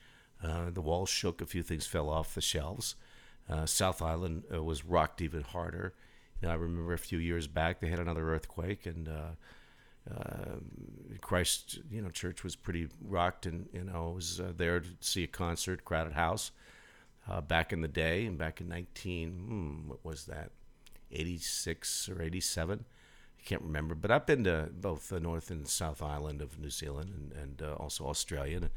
[0.42, 2.96] Uh, the walls shook, a few things fell off the shelves.
[3.48, 5.94] Uh, South Island uh, was rocked even harder.
[6.42, 9.08] You know, I remember a few years back they had another earthquake, and
[10.08, 10.56] uh,
[11.20, 14.88] Christ, you know, church was pretty rocked, and you know, I was uh, there to
[15.00, 16.52] see a concert, crowded house,
[17.28, 20.50] uh, back in the day, and back in 19, hmm, what was that,
[21.12, 22.84] 86 or 87?
[23.38, 26.70] I can't remember, but I've been to both the North and South Island of New
[26.70, 28.56] Zealand, and, and uh, also Australia.
[28.56, 28.70] And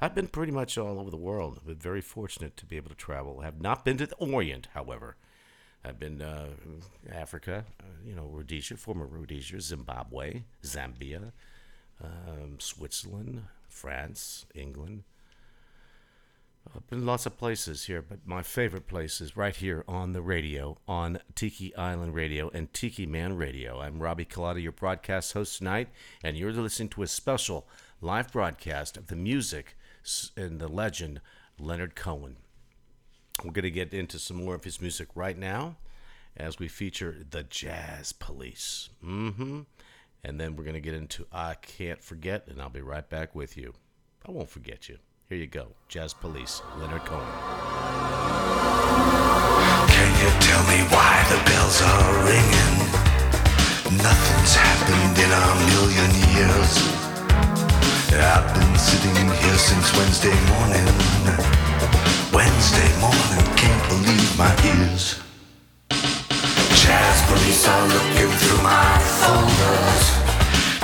[0.00, 1.58] I've been pretty much all over the world.
[1.58, 3.40] I've been very fortunate to be able to travel.
[3.40, 5.16] I have not been to the Orient, however.
[5.88, 6.48] I've been uh,
[7.10, 11.32] Africa, uh, you know, Rhodesia, former Rhodesia, Zimbabwe, Zambia,
[12.04, 15.04] um, Switzerland, France, England.
[16.76, 20.20] I've been lots of places here, but my favorite place is right here on the
[20.20, 23.80] radio, on Tiki Island Radio and Tiki Man Radio.
[23.80, 25.88] I'm Robbie Colada, your broadcast host tonight,
[26.22, 27.66] and you're listening to a special
[28.02, 29.74] live broadcast of the music
[30.36, 31.22] and the legend
[31.58, 32.36] Leonard Cohen.
[33.44, 35.76] We're going to get into some more of his music right now
[36.36, 38.88] as we feature the Jazz Police.
[39.04, 39.60] Mm-hmm.
[40.24, 43.36] And then we're going to get into I Can't Forget, and I'll be right back
[43.36, 43.74] with you.
[44.26, 44.98] I won't forget you.
[45.28, 45.68] Here you go.
[45.88, 47.24] Jazz Police, Leonard Cohen.
[49.88, 52.78] Can you tell me why the bells are ringing?
[54.02, 56.74] Nothing's happened in a million years.
[58.20, 61.67] I've been sitting here since Wednesday morning.
[62.58, 65.22] Wednesday morning, can't believe my ears.
[66.74, 70.02] Jazz police are looking through my folders.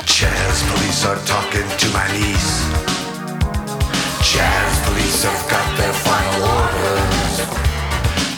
[0.06, 2.62] Jazz police are talking to my niece.
[4.22, 7.34] Jazz police have got their final orders.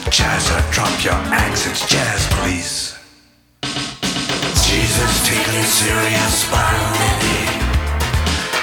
[0.09, 2.97] Jazzer, drop your axe, it's jazz police.
[4.65, 6.73] Jesus taken serious by
[7.05, 7.41] many.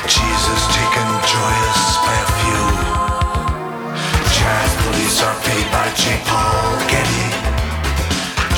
[0.09, 2.72] Jesus taken joyous by a few.
[4.83, 6.19] Police are paid by J.
[6.25, 7.25] Paul Getty.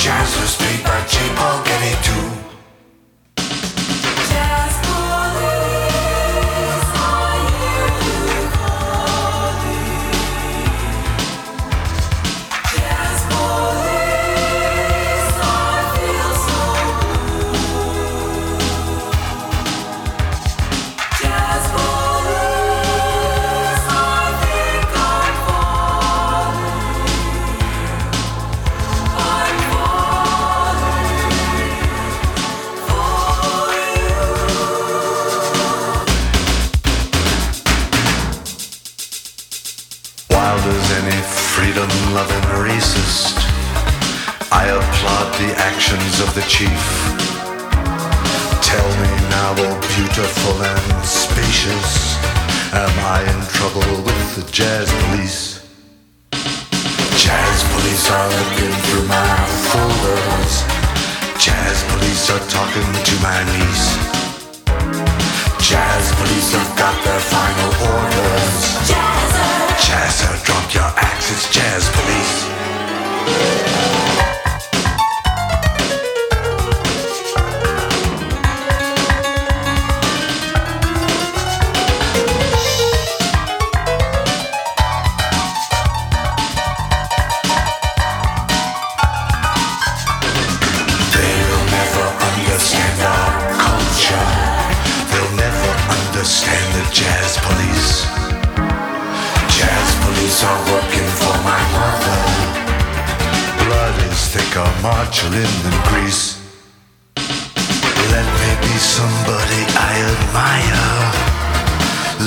[0.02, 1.18] Jazz was paid by J.
[1.36, 2.45] Paul Getty too.
[45.38, 46.82] The actions of the chief.
[48.64, 52.16] Tell me now, all beautiful and spacious,
[52.72, 55.60] am I in trouble with the jazz police?
[57.20, 59.36] Jazz police are looking through my
[59.68, 60.64] folders.
[61.36, 63.92] Jazz police are talking to my niece.
[65.60, 68.56] Jazz police have got their final orders.
[69.84, 72.56] Jazzer, drop your axe, it's jazz police.
[96.96, 98.08] Jazz police.
[99.52, 102.20] Jazz police are working for my mother.
[103.60, 106.40] Blood is thicker, margarine than grease.
[108.14, 110.88] Let me be somebody I admire.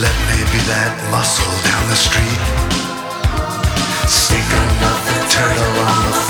[0.05, 2.41] Let me be that muscle down the street.
[4.05, 6.28] Stick another turtle on the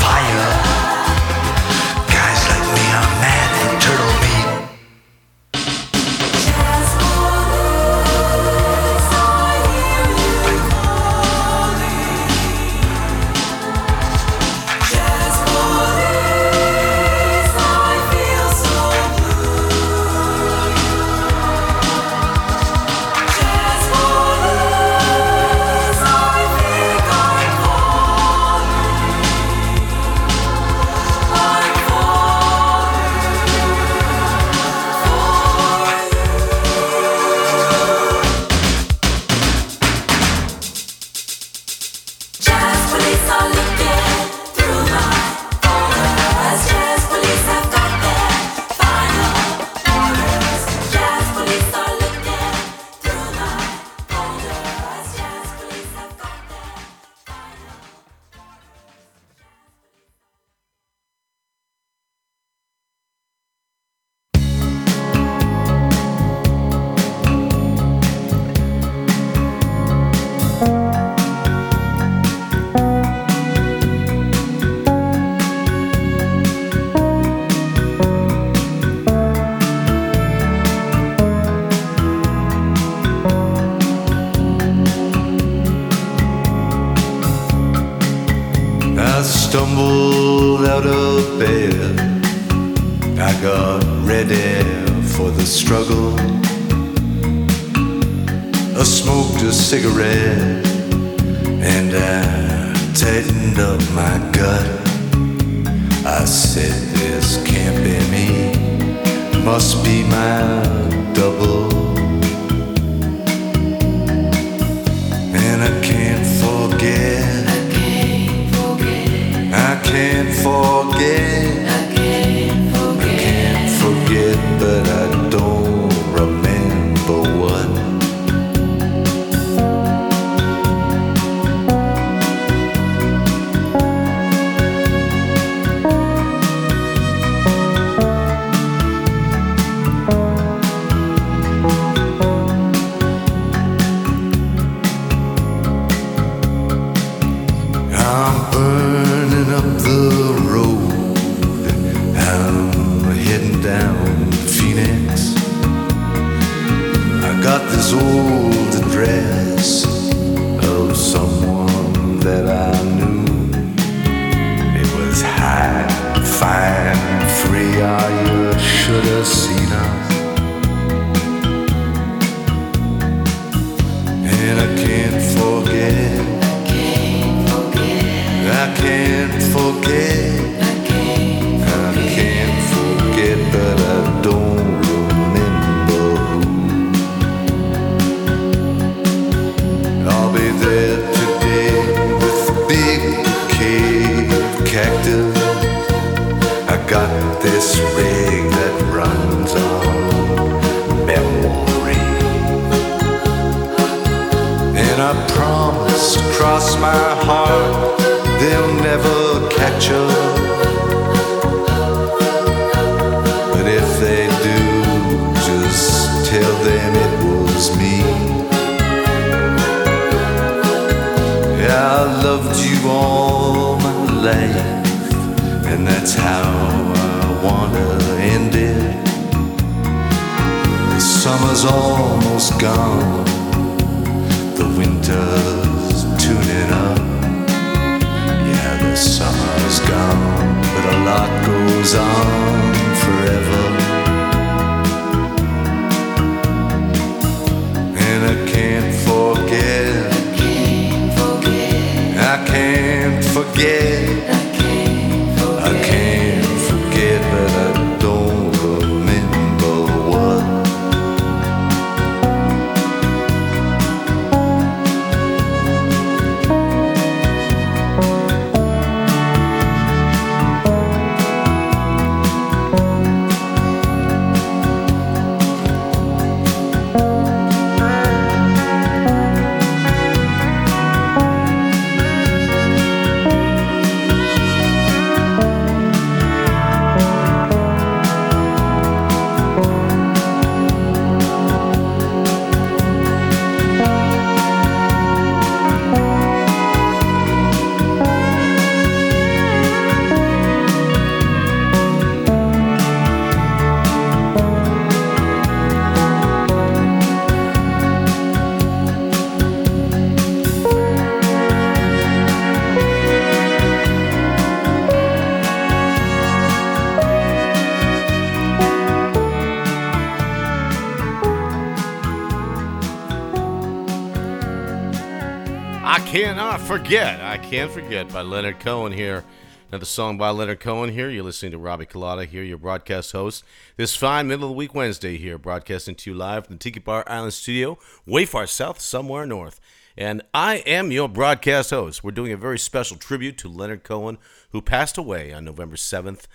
[326.70, 327.20] forget.
[327.20, 329.24] I can't forget by Leonard Cohen here.
[329.70, 331.10] Another song by Leonard Cohen here.
[331.10, 333.44] You're listening to Robbie Colada here, your broadcast host.
[333.76, 336.80] This fine middle of the week Wednesday here, broadcasting to you live from the Tiki
[336.80, 339.60] Bar Island studio, way far south, somewhere north.
[339.98, 342.04] And I am your broadcast host.
[342.04, 344.20] We're doing a very special tribute to Leonard Cohen,
[344.52, 346.28] who passed away on November 7th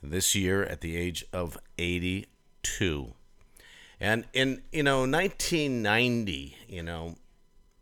[0.00, 3.14] this year at the age of 82.
[3.98, 7.16] And in, you know, 1990, you know,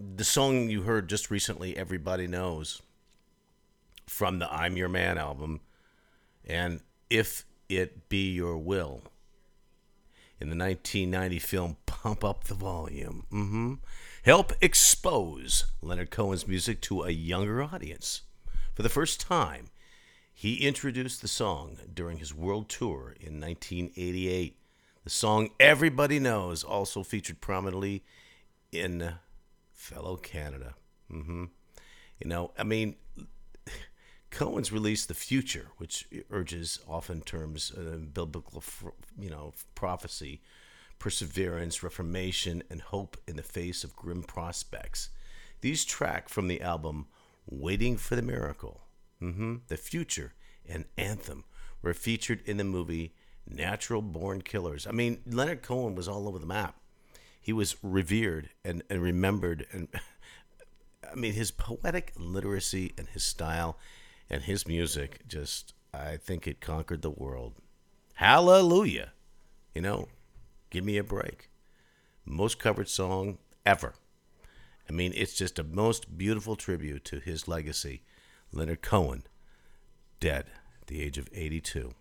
[0.01, 2.81] the song you heard just recently, Everybody Knows,
[4.07, 5.61] from the I'm Your Man album,
[6.47, 6.81] and
[7.11, 9.03] If It Be Your Will,
[10.41, 13.75] in the 1990 film Pump Up the Volume, hmm
[14.23, 18.23] help expose Leonard Cohen's music to a younger audience.
[18.75, 19.67] For the first time,
[20.33, 24.57] he introduced the song during his world tour in 1988.
[25.05, 28.03] The song Everybody Knows also featured prominently
[28.73, 29.15] in
[29.91, 30.75] fellow Canada.
[31.11, 31.45] hmm
[32.21, 32.97] You know, I mean,
[34.31, 38.63] Cohen's released The Future, which urges often terms uh, biblical,
[39.19, 40.41] you know, prophecy,
[40.99, 45.11] perseverance, reformation, and hope in the face of grim prospects.
[45.61, 47.07] These track from the album
[47.47, 48.83] Waiting for the Miracle.
[49.19, 50.35] hmm The Future
[50.69, 51.45] and Anthem
[51.83, 53.15] were featured in the movie
[53.47, 54.87] Natural Born Killers.
[54.87, 56.80] I mean, Leonard Cohen was all over the map.
[57.41, 59.89] He was revered and, and remembered and
[61.11, 63.79] I mean, his poetic literacy and his style
[64.29, 67.55] and his music just, I think it conquered the world.
[68.15, 69.13] Hallelujah.
[69.75, 70.09] You know,
[70.71, 71.51] give me a break.
[72.25, 73.95] Most covered song ever.
[74.89, 78.03] I mean, it's just a most beautiful tribute to his legacy.
[78.53, 79.25] Leonard Cohen,
[80.19, 80.47] dead
[80.81, 81.93] at the age of 82.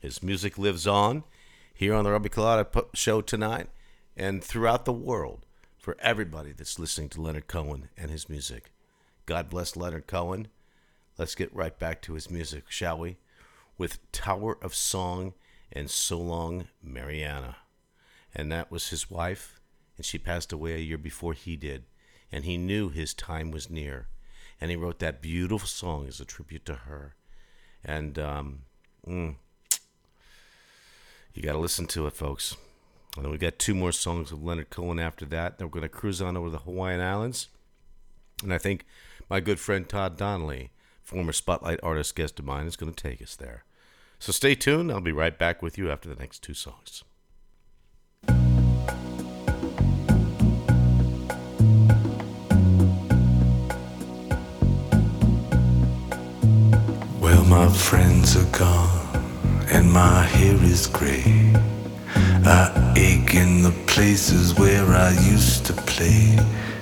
[0.00, 1.24] His music lives on
[1.74, 3.68] here on the Robbie Colada show tonight
[4.16, 5.46] and throughout the world
[5.78, 8.72] for everybody that's listening to Leonard Cohen and his music.
[9.26, 10.48] God bless Leonard Cohen.
[11.18, 13.16] Let's get right back to his music, shall we?
[13.78, 15.34] With Tower of Song
[15.72, 17.54] and So Long, Marianne.
[18.34, 19.60] And that was his wife,
[19.96, 21.84] and she passed away a year before he did.
[22.30, 24.08] And he knew his time was near.
[24.60, 27.14] And he wrote that beautiful song as a tribute to her.
[27.84, 28.60] And um,
[29.06, 29.34] mm,
[31.34, 32.56] you got to listen to it, folks.
[33.16, 35.58] And then we got two more songs of Leonard Cohen after that.
[35.58, 37.48] Then we're going to cruise on over the Hawaiian Islands.
[38.42, 38.86] And I think
[39.28, 40.70] my good friend Todd Donnelly,
[41.02, 43.64] former Spotlight artist guest of mine, is going to take us there.
[44.18, 44.90] So stay tuned.
[44.90, 47.04] I'll be right back with you after the next two songs.
[57.20, 61.61] Well, my friends are gone, and my hair is gray.
[62.44, 66.36] I ache in the places where I used to play,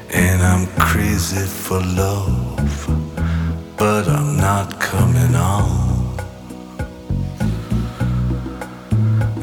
[0.08, 2.86] and I'm crazy for love,
[3.76, 6.16] but I'm not coming on.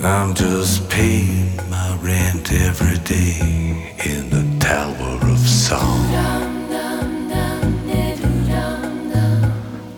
[0.03, 3.37] I'm just paying my rent every day
[4.05, 6.05] in the Tower of Song.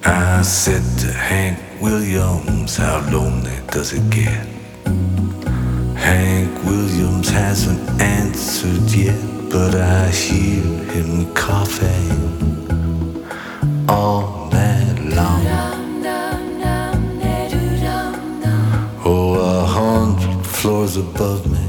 [0.03, 4.58] I said to Hank Williams, how lonely does it get?
[5.99, 9.19] Hank Williams hasn't answered yet,
[9.49, 10.63] but I hear
[10.93, 12.09] him coughing
[13.87, 15.45] all night long.
[19.05, 21.67] Oh, a hundred floors above me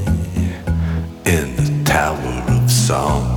[1.25, 3.30] in the Tower of Song.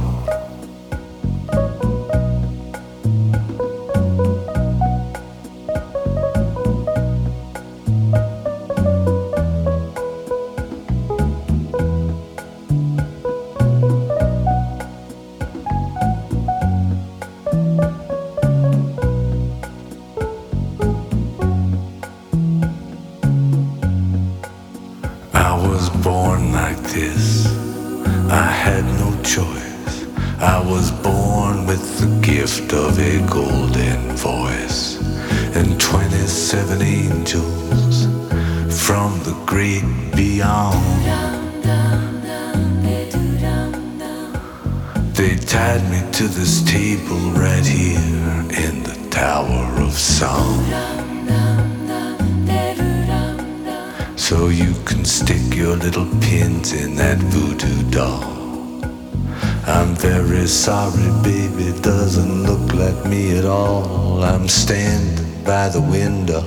[60.63, 64.23] Sorry, baby, doesn't look like me at all.
[64.23, 66.43] I'm standing by the window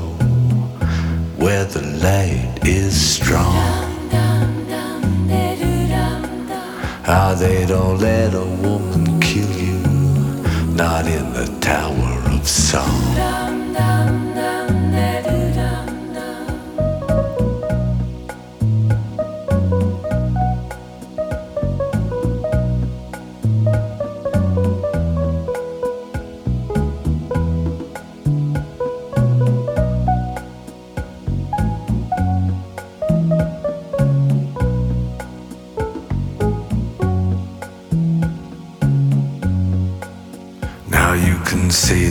[1.37, 3.53] where the light is strong.
[7.05, 9.81] How they don't let a woman kill you,
[10.75, 12.06] not in the Tower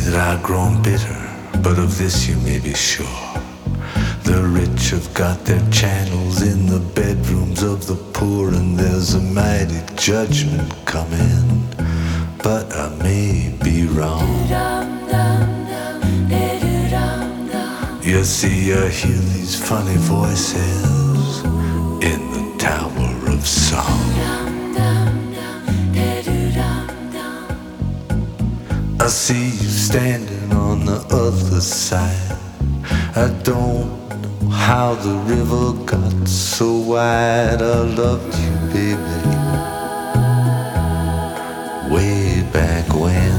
[0.06, 1.18] that I've grown bitter,
[1.64, 3.06] but of this you may be sure.
[4.24, 9.22] The rich have got their channels in the bedrooms of the poor, and there's a
[9.22, 11.68] mighty judgment coming.
[12.44, 14.30] But I may be wrong.
[18.04, 21.42] You see, I hear these funny voices
[22.04, 24.06] in the Tower of Song.
[29.06, 32.40] I see you standing on the other side.
[33.16, 33.88] I don't
[34.42, 37.62] know how the river got so wide.
[37.62, 39.20] I loved you, baby,
[41.94, 43.36] way back when.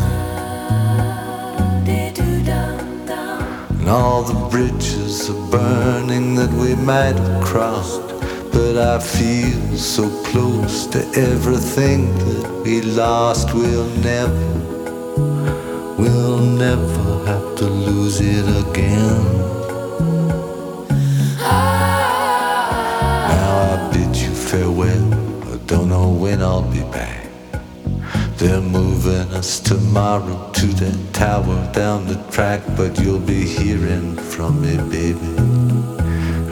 [3.81, 8.07] And all the bridges are burning that we might have crossed.
[8.53, 13.53] But I feel so close to everything that we lost.
[13.53, 14.76] We'll never
[16.59, 19.23] never have to lose it again.
[23.31, 25.13] Now I bid you farewell.
[25.53, 27.27] I don't know when I'll be back.
[28.39, 34.63] They're moving us tomorrow to that tower down the track, but you'll be hearing from
[34.63, 35.33] me, baby,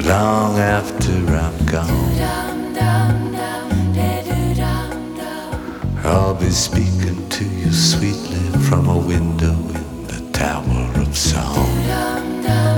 [0.04, 1.12] long after
[1.44, 2.12] I'm gone.
[6.04, 9.73] I'll be speaking to you sweetly from a window
[10.44, 12.73] Tower of Song.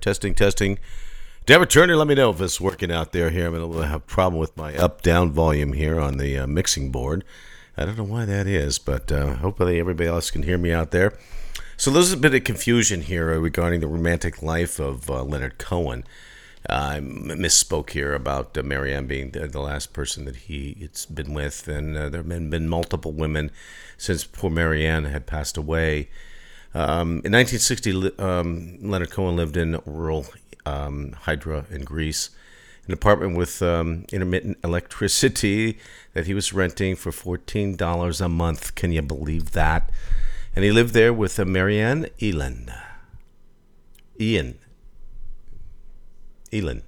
[0.00, 0.78] Testing, testing.
[1.44, 3.28] Deborah Turner, let me know if it's working out there.
[3.30, 6.46] Here, I'm going to have a problem with my up-down volume here on the uh,
[6.46, 7.22] mixing board.
[7.76, 10.90] I don't know why that is, but uh, hopefully everybody else can hear me out
[10.90, 11.12] there.
[11.76, 15.58] So there's a bit of confusion here uh, regarding the romantic life of uh, Leonard
[15.58, 16.04] Cohen.
[16.68, 21.34] I misspoke here about uh, Marianne being the, the last person that he it's been
[21.34, 23.50] with, and uh, there have been, been multiple women
[23.96, 26.08] since poor Marianne had passed away.
[26.72, 30.26] Um, in 1960, um, Leonard Cohen lived in rural
[30.64, 32.30] um, Hydra in Greece,
[32.86, 35.78] an apartment with um, intermittent electricity
[36.14, 38.74] that he was renting for $14 a month.
[38.74, 39.90] Can you believe that?
[40.54, 42.72] And he lived there with uh, Marianne Elan.
[44.20, 44.58] Ian.
[46.52, 46.82] Elin,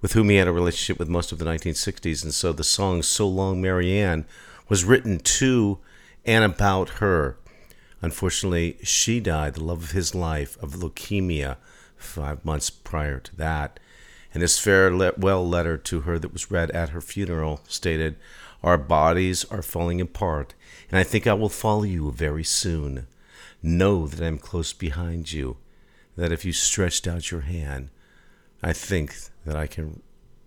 [0.00, 2.22] with whom he had a relationship with most of the 1960s.
[2.22, 4.26] And so the song So Long Marianne
[4.68, 5.78] was written to
[6.24, 7.38] and about her.
[8.00, 11.56] Unfortunately, she died, the love of his life, of leukemia
[11.96, 13.80] five months prior to that.
[14.32, 18.16] And his farewell letter to her that was read at her funeral stated,
[18.62, 20.54] Our bodies are falling apart,
[20.90, 23.06] and I think I will follow you very soon.
[23.62, 25.56] Know that I am close behind you,
[26.16, 27.90] that if you stretched out your hand,
[28.62, 29.14] I think
[29.44, 30.02] that I can,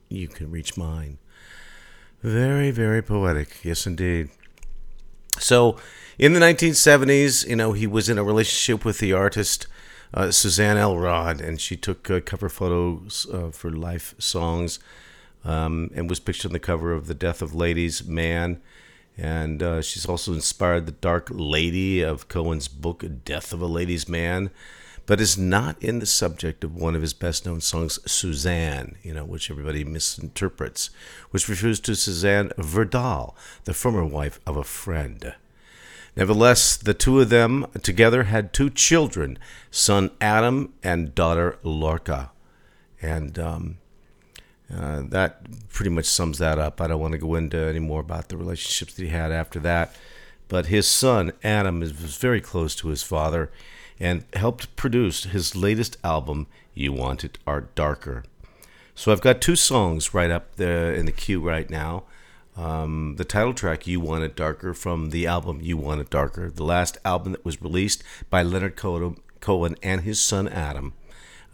[0.09, 1.17] you can reach mine.
[2.21, 3.63] Very, very poetic.
[3.63, 4.29] Yes, indeed.
[5.39, 5.77] So,
[6.21, 9.65] in the 1970s, you know, he was in a relationship with the artist
[10.13, 14.77] uh, Suzanne Elrod, and she took uh, cover photos uh, for Live Songs
[15.43, 18.61] um, and was pictured on the cover of The Death of Ladies Man.
[19.17, 24.07] And uh, she's also inspired the Dark Lady of Cohen's book, Death of a Ladies
[24.07, 24.51] Man,
[25.07, 29.11] but is not in the subject of one of his best known songs, Suzanne, you
[29.11, 30.91] know, which everybody misinterprets,
[31.31, 33.33] which refers to Suzanne Verdal,
[33.63, 35.33] the former wife of a friend.
[36.15, 39.39] Nevertheless, the two of them together had two children,
[39.69, 42.31] son Adam and daughter Lorca.
[43.01, 43.77] And um,
[44.73, 46.81] uh, that pretty much sums that up.
[46.81, 49.59] I don't want to go into any more about the relationships that he had after
[49.61, 49.95] that.
[50.51, 53.49] but his son Adam is, was very close to his father
[54.01, 58.25] and helped produce his latest album, You Want It Art Darker.
[58.93, 62.03] So I've got two songs right up there in the queue right now.
[62.61, 66.51] Um, the title track, You Want It Darker, from the album You Want It Darker,
[66.51, 70.93] the last album that was released by Leonard Cohen and his son Adam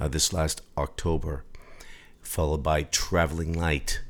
[0.01, 1.45] uh, this last October,
[2.19, 4.01] followed by Traveling Light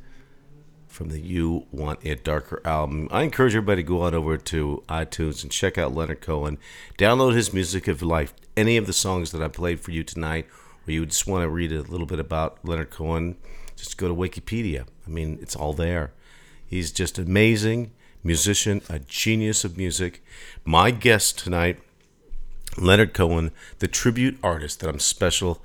[0.87, 3.09] from the You Want It Darker album.
[3.11, 6.57] I encourage everybody to go on over to iTunes and check out Leonard Cohen.
[6.97, 10.47] Download his music you like any of the songs that I played for you tonight,
[10.87, 13.37] or you just want to read a little bit about Leonard Cohen,
[13.75, 14.87] just go to Wikipedia.
[15.05, 16.11] I mean, it's all there.
[16.67, 17.91] He's just amazing
[18.23, 20.23] musician, a genius of music.
[20.65, 21.79] My guest tonight,
[22.77, 25.61] Leonard Cohen, the tribute artist that I'm special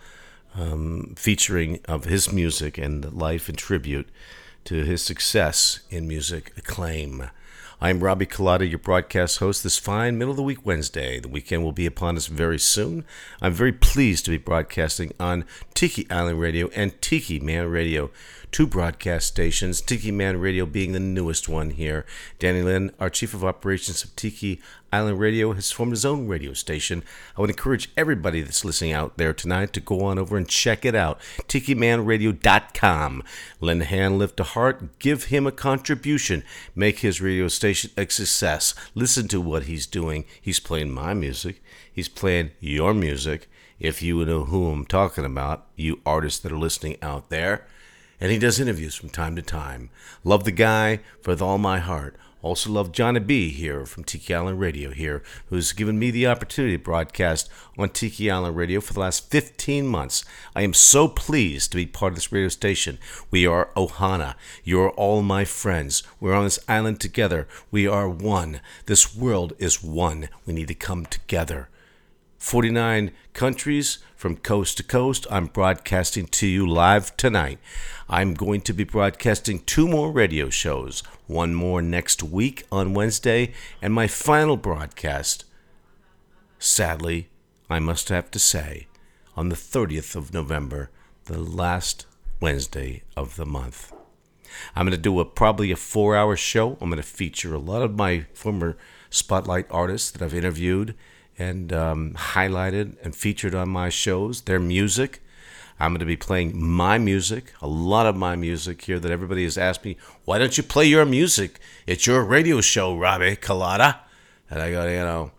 [0.55, 4.09] um, featuring of his music and the life and tribute
[4.65, 7.31] to his success in music acclaim.
[7.83, 11.19] I'm Robbie Colada, your broadcast host this fine middle of the week Wednesday.
[11.19, 13.05] The weekend will be upon us very soon.
[13.41, 15.45] I'm very pleased to be broadcasting on
[15.75, 18.13] Tiki Island Radio and Tiki Man Radio
[18.53, 22.05] two broadcast stations, Tiki Man Radio being the newest one here.
[22.39, 24.61] Danny Lynn, our Chief of Operations of Tiki
[24.93, 27.03] Island Radio, has formed his own radio station.
[27.37, 30.85] I would encourage everybody that's listening out there tonight to go on over and check
[30.85, 31.21] it out.
[31.49, 33.23] TikiManRadio.com.
[33.61, 36.45] Lend a hand, lift a heart, give him a contribution,
[36.75, 38.75] make his radio station a success.
[38.95, 40.25] Listen to what he's doing.
[40.41, 41.63] He's playing my music,
[41.93, 43.49] he's playing your music.
[43.81, 47.67] If you know who I'm talking about, you artists that are listening out there
[48.23, 49.91] and he does interviews from time to time.
[50.23, 52.15] Love the guy with all my heart.
[52.43, 56.77] Also love Johnny B here from Tiki Island Radio here, who's given me the opportunity
[56.77, 57.49] to broadcast
[57.79, 60.25] on Tiki Island Radio for the last 15 months.
[60.55, 62.99] I am so pleased to be part of this radio station.
[63.31, 64.35] We are Ohana.
[64.65, 66.03] You're all my friends.
[66.19, 67.47] We're on this island together.
[67.71, 68.61] We are one.
[68.87, 70.29] This world is one.
[70.45, 71.69] We need to come together.
[72.39, 75.29] 49 countries from coast to coast.
[75.31, 77.61] I'm broadcasting to you live tonight.
[78.09, 83.53] I'm going to be broadcasting two more radio shows, one more next week on Wednesday,
[83.81, 85.45] and my final broadcast,
[86.59, 87.29] sadly,
[87.69, 88.87] I must have to say,
[89.37, 90.91] on the 30th of November,
[91.25, 92.07] the last
[92.41, 93.93] Wednesday of the month.
[94.77, 96.77] I'm going to do a probably a four hour show.
[96.81, 98.77] I'm going to feature a lot of my former
[99.09, 100.95] spotlight artists that I've interviewed
[101.39, 105.22] and um, highlighted and featured on my shows, their music.
[105.83, 109.43] I'm going to be playing my music, a lot of my music here that everybody
[109.43, 111.59] has asked me, why don't you play your music?
[111.89, 113.99] It's your radio show, Robbie Colada.
[114.49, 115.33] And I go, you know,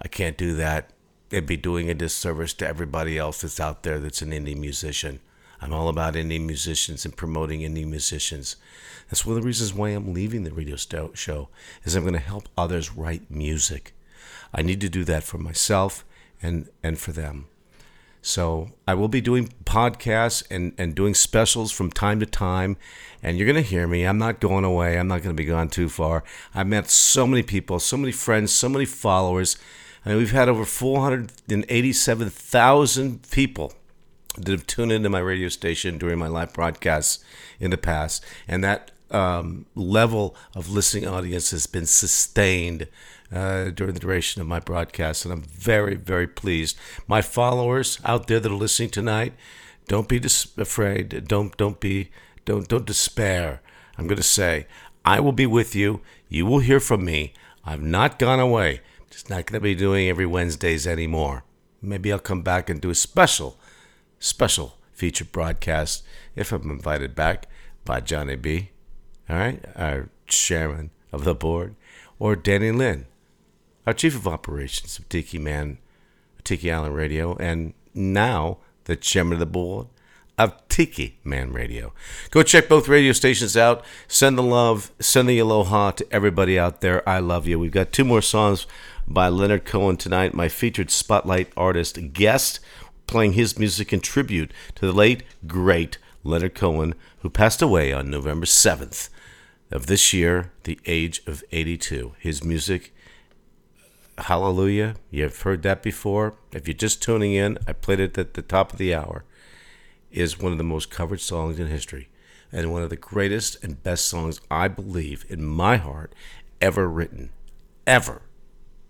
[0.00, 0.88] I can't do that.
[1.30, 5.20] It'd be doing a disservice to everybody else that's out there that's an indie musician.
[5.60, 8.56] I'm all about indie musicians and promoting indie musicians.
[9.10, 11.50] That's one of the reasons why I'm leaving the radio show
[11.84, 13.92] is I'm going to help others write music.
[14.54, 16.02] I need to do that for myself
[16.42, 17.48] and and for them.
[18.22, 22.76] So I will be doing podcasts and, and doing specials from time to time.
[23.20, 24.04] And you're going to hear me.
[24.04, 24.96] I'm not going away.
[24.96, 26.22] I'm not going to be gone too far.
[26.54, 29.56] I've met so many people, so many friends, so many followers.
[30.06, 33.72] I mean, we've had over 487,000 people
[34.36, 37.24] that have tuned into my radio station during my live broadcasts
[37.58, 38.24] in the past.
[38.46, 42.86] And that um, level of listening audience has been sustained
[43.32, 46.76] uh, during the duration of my broadcast, and I'm very, very pleased.
[47.06, 49.32] My followers out there that are listening tonight,
[49.88, 51.26] don't be dis- afraid.
[51.26, 52.10] Don't don't be
[52.44, 53.60] don't don't despair.
[53.96, 54.66] I'm going to say
[55.04, 56.00] I will be with you.
[56.28, 57.34] You will hear from me.
[57.64, 58.80] I've not gone away.
[59.10, 61.44] Just not going to be doing every Wednesdays anymore.
[61.80, 63.58] Maybe I'll come back and do a special,
[64.18, 66.04] special featured broadcast
[66.36, 67.46] if I'm invited back
[67.84, 68.70] by Johnny B.
[69.28, 71.74] All right, our chairman of the board,
[72.18, 73.06] or Danny Lynn,
[73.86, 75.78] our chief of operations of Tiki Man,
[76.44, 79.86] Tiki Island Radio, and now the chairman of the board
[80.38, 81.92] of Tiki Man Radio.
[82.30, 83.84] Go check both radio stations out.
[84.08, 87.06] Send the love, send the aloha to everybody out there.
[87.08, 87.58] I love you.
[87.58, 88.66] We've got two more songs
[89.06, 92.60] by Leonard Cohen tonight, my featured spotlight artist guest,
[93.06, 98.10] playing his music in tribute to the late, great Leonard Cohen, who passed away on
[98.10, 99.08] November 7th
[99.70, 102.14] of this year, the age of 82.
[102.18, 102.94] His music
[104.18, 104.96] Hallelujah.
[105.10, 106.34] You've heard that before.
[106.52, 109.24] If you're just tuning in, I played it at the top of the hour.
[110.10, 112.08] Is one of the most covered songs in history
[112.52, 116.14] and one of the greatest and best songs I believe in my heart
[116.60, 117.30] ever written.
[117.86, 118.22] Ever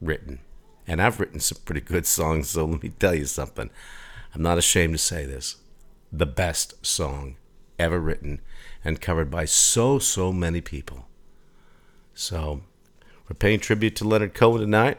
[0.00, 0.40] written.
[0.86, 3.70] And I've written some pretty good songs, so let me tell you something.
[4.34, 5.56] I'm not ashamed to say this.
[6.12, 7.36] The best song
[7.78, 8.40] ever written
[8.84, 11.06] and covered by so, so many people.
[12.14, 12.62] So
[13.28, 14.98] We're paying tribute to Leonard Cohen tonight.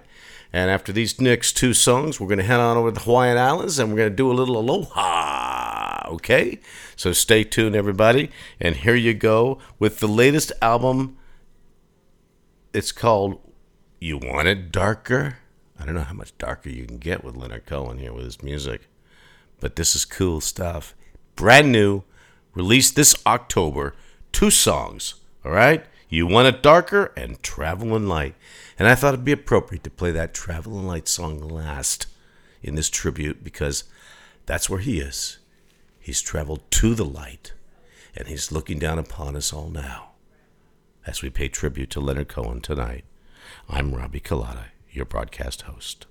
[0.53, 3.39] And after these next two songs, we're going to head on over to the Hawaiian
[3.39, 6.07] Islands and we're going to do a little aloha.
[6.09, 6.59] Okay?
[6.95, 8.29] So stay tuned, everybody.
[8.59, 11.17] And here you go with the latest album.
[12.71, 13.39] It's called
[13.99, 15.39] You Want It Darker?
[15.79, 18.43] I don't know how much darker you can get with Leonard Cohen here with his
[18.43, 18.87] music,
[19.59, 20.95] but this is cool stuff.
[21.35, 22.03] Brand new,
[22.53, 23.95] released this October.
[24.31, 25.83] Two songs, all right?
[26.09, 28.35] You Want It Darker and Traveling Light.
[28.79, 32.07] And I thought it'd be appropriate to play that Traveling Light song last
[32.61, 33.83] in this tribute because
[34.45, 35.37] that's where he is.
[35.99, 37.53] He's traveled to the light
[38.15, 40.11] and he's looking down upon us all now
[41.05, 43.05] as we pay tribute to Leonard Cohen tonight.
[43.69, 46.05] I'm Robbie Colada, your broadcast host.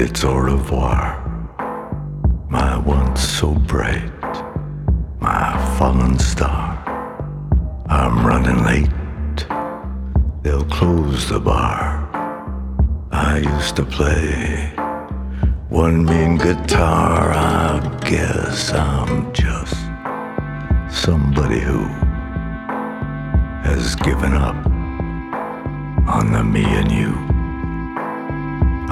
[0.00, 1.20] It's au revoir.
[2.48, 4.10] My once so bright,
[5.20, 6.78] my fallen star.
[7.86, 9.46] I'm running late,
[10.42, 12.08] they'll close the bar.
[13.12, 14.72] I used to play
[15.68, 17.32] one mean guitar.
[17.32, 19.76] I guess I'm just
[20.88, 21.84] somebody who
[23.68, 24.56] has given up
[26.08, 27.39] on the me and you.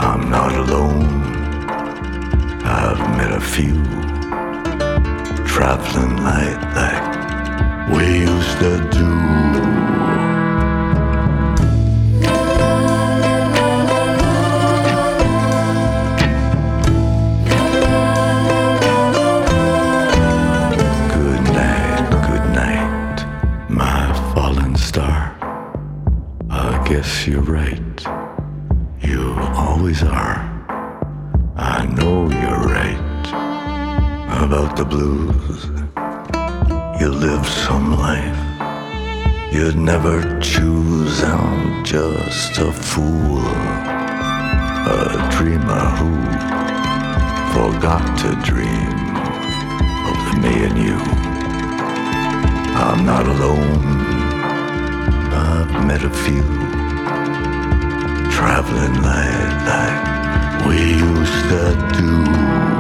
[0.01, 1.07] I'm not alone.
[2.65, 3.75] I've met a few
[5.45, 7.05] traveling light like
[7.91, 9.09] we used to do.
[21.13, 23.27] Good night, good night,
[23.69, 25.37] my fallen star.
[26.51, 27.88] I guess you're right.
[34.79, 35.65] The blues.
[37.01, 38.41] You live some life
[39.53, 41.21] you'd never choose.
[41.25, 43.43] I'm just a fool,
[44.87, 46.13] a dreamer who
[47.57, 48.95] forgot to dream
[50.11, 50.99] of the me and you.
[52.87, 53.83] I'm not alone.
[55.45, 56.49] I've met a few
[58.31, 61.65] traveling like we used to
[61.99, 62.78] do.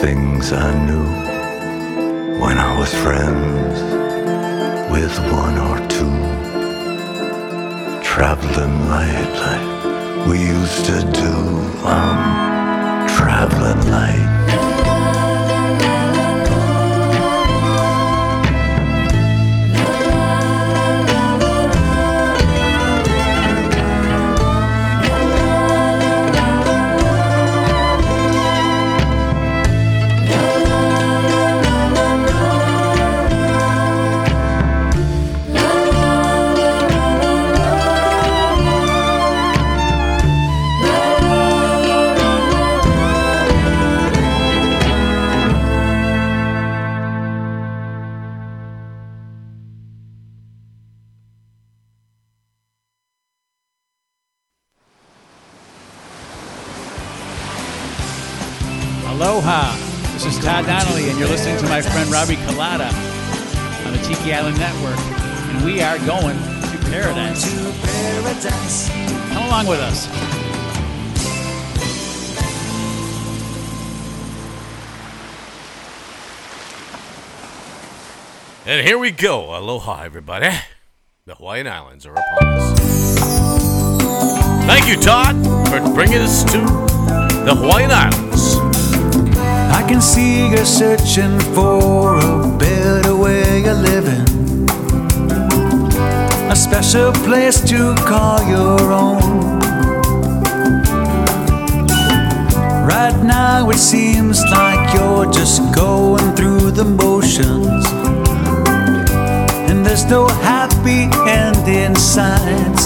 [0.00, 1.04] Things I knew
[2.40, 3.76] when I was friends
[4.90, 6.16] with one or two?
[8.02, 11.34] Traveling light like we used to do.
[11.84, 14.39] I'm traveling light.
[78.90, 79.56] Here we go.
[79.56, 80.50] Aloha, everybody.
[81.24, 82.80] The Hawaiian Islands are upon us.
[84.66, 85.36] Thank you, Todd,
[85.68, 86.58] for bringing us to
[87.46, 88.56] the Hawaiian Islands.
[89.72, 94.26] I can see you're searching for a better way of living.
[96.50, 99.60] A special place to call your own.
[102.88, 108.09] Right now, it seems like you're just going through the motions.
[109.80, 112.80] And there's no happy end in sight.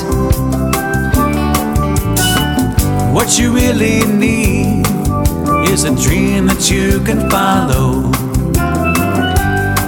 [3.12, 4.86] What you really need
[5.68, 8.10] is a dream that you can follow.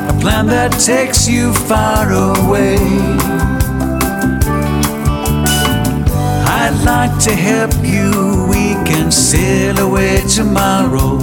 [0.09, 2.74] A plan that takes you far away.
[6.59, 8.49] I'd like to help you.
[8.51, 11.20] We can sail away tomorrow.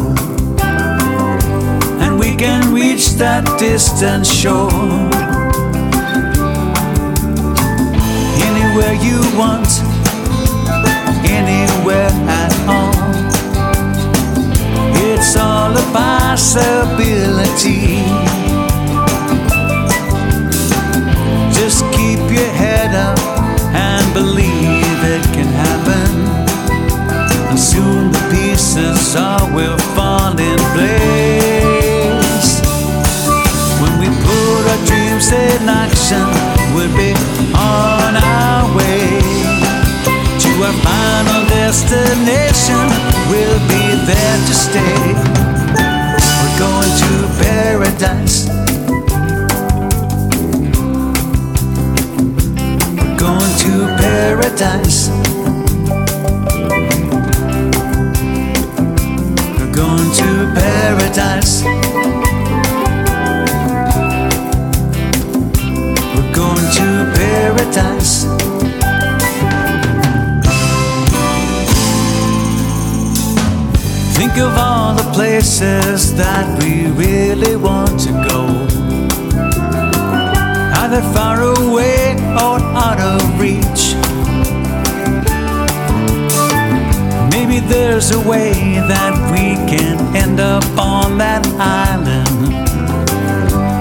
[1.99, 5.22] And we can reach that distant shore.
[8.75, 9.69] Anywhere you want,
[11.29, 12.89] anywhere at all.
[14.95, 18.01] It's all a possibility.
[21.53, 23.19] Just keep your head up
[23.75, 26.09] and believe it can happen.
[27.49, 32.59] And soon the pieces all will fall in place.
[33.79, 36.25] When we put our dreams in action,
[36.73, 37.13] we'll be
[37.53, 37.92] on
[41.73, 42.87] destination.
[43.31, 45.13] We'll be there to stay.
[46.39, 48.47] We're going to paradise.
[52.95, 55.22] We're going to paradise.
[75.23, 78.43] Places that we really want to go.
[80.81, 82.11] Either far away
[82.43, 83.83] or out of reach.
[87.31, 88.51] Maybe there's a way
[88.93, 91.47] that we can end up on that
[91.87, 92.51] island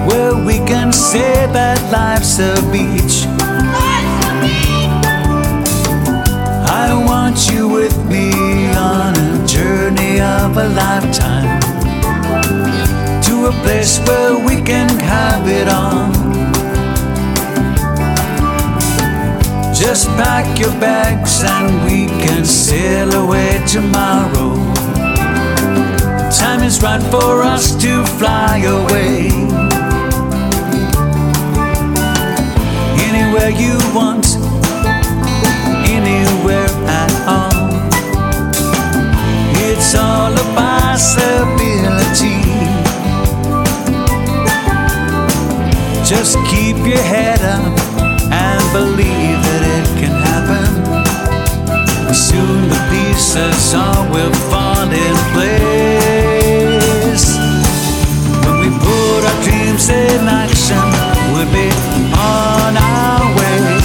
[0.07, 3.27] where we can say that life's a beach.
[6.85, 8.31] I want you with me
[8.77, 9.92] on a journey
[10.23, 11.59] of a lifetime
[13.21, 16.11] to a place where we can have it all.
[19.73, 24.55] Just pack your bags and we can sail away tomorrow.
[26.31, 29.27] Time is right for us to fly away.
[33.07, 34.25] Anywhere you want,
[35.89, 37.52] anywhere at all.
[39.95, 42.41] All a possibility.
[46.03, 47.77] Just keep your head up
[48.31, 50.65] and believe that it can happen.
[52.11, 57.25] Soon the pieces all will fall in place.
[58.45, 60.89] When we put our dreams in action,
[61.33, 61.69] we'll be
[62.17, 63.77] on our way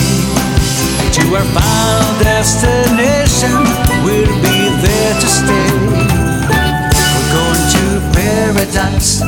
[1.16, 3.60] to our final destination.
[4.05, 5.70] We'll be there to stay.
[7.14, 7.84] We're going to
[8.14, 9.20] paradise.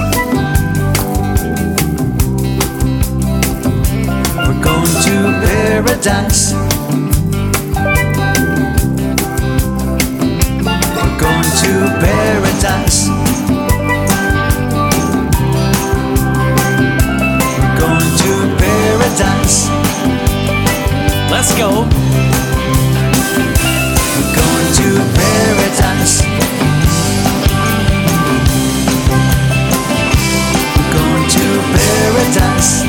[4.37, 5.15] We're going to
[5.45, 6.53] paradise.
[10.97, 12.99] We're going to paradise.
[17.59, 19.57] We're going to paradise.
[21.31, 21.89] Let's go
[24.75, 26.23] to paradise.
[30.93, 32.83] Going to paradise.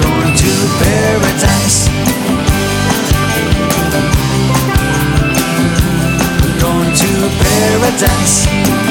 [0.00, 1.88] Going to paradise.
[6.42, 7.12] We're going to
[7.44, 8.89] paradise.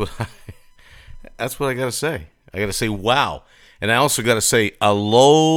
[0.00, 0.26] What I,
[1.36, 2.26] that's what I got to say.
[2.52, 3.44] I got to say wow,
[3.80, 5.54] and I also got to say aloha.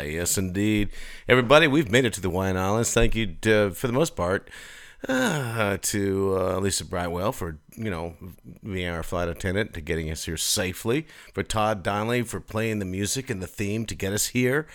[0.00, 0.88] Yes, indeed,
[1.28, 1.66] everybody.
[1.66, 2.94] We've made it to the Hawaiian Islands.
[2.94, 4.48] Thank you to, for the most part
[5.08, 8.14] uh, to uh, Lisa Brightwell for you know
[8.62, 11.06] being our flight attendant to getting us here safely.
[11.34, 14.66] For Todd Donnelly for playing the music and the theme to get us here.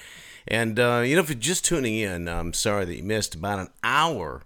[0.47, 3.59] And uh, you know, if you're just tuning in, I'm sorry that you missed about
[3.59, 4.43] an hour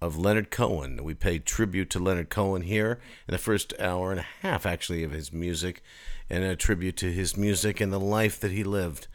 [0.00, 1.02] of Leonard Cohen.
[1.02, 5.02] We pay tribute to Leonard Cohen here in the first hour and a half, actually,
[5.02, 5.82] of his music,
[6.28, 9.06] and a tribute to his music and the life that he lived.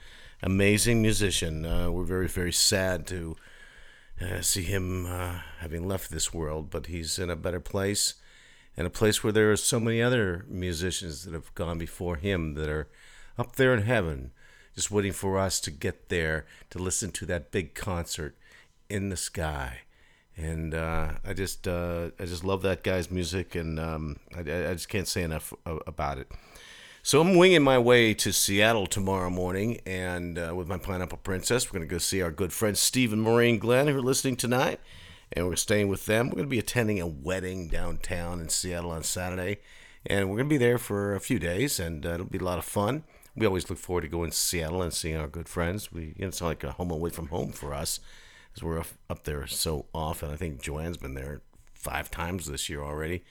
[0.42, 1.66] Amazing musician.
[1.66, 3.36] Uh, we're very, very sad to
[4.20, 8.16] uh, see him uh, having left this world, but he's in a better place,
[8.76, 12.56] and a place where there are so many other musicians that have gone before him
[12.56, 12.88] that are
[13.38, 14.32] up there in heaven,
[14.74, 18.36] just waiting for us to get there to listen to that big concert
[18.90, 19.82] in the sky.
[20.42, 24.74] And uh, I just, uh, I just love that guy's music, and um, I, I
[24.74, 26.32] just can't say enough about it.
[27.04, 31.66] So I'm winging my way to Seattle tomorrow morning, and uh, with my Pineapple Princess,
[31.68, 34.36] we're going to go see our good friends Steve and Maureen Glenn, who are listening
[34.36, 34.80] tonight,
[35.34, 36.28] and we're staying with them.
[36.28, 39.62] We're going to be attending a wedding downtown in Seattle on Saturday,
[40.06, 42.44] and we're going to be there for a few days, and uh, it'll be a
[42.44, 43.04] lot of fun.
[43.36, 45.92] We always look forward to going to Seattle and seeing our good friends.
[45.92, 48.00] We, you know, it's like a home away from home for us,
[48.56, 50.32] as we're up, up there so often.
[50.32, 51.42] I think Joanne's been there
[51.74, 53.24] five times this year already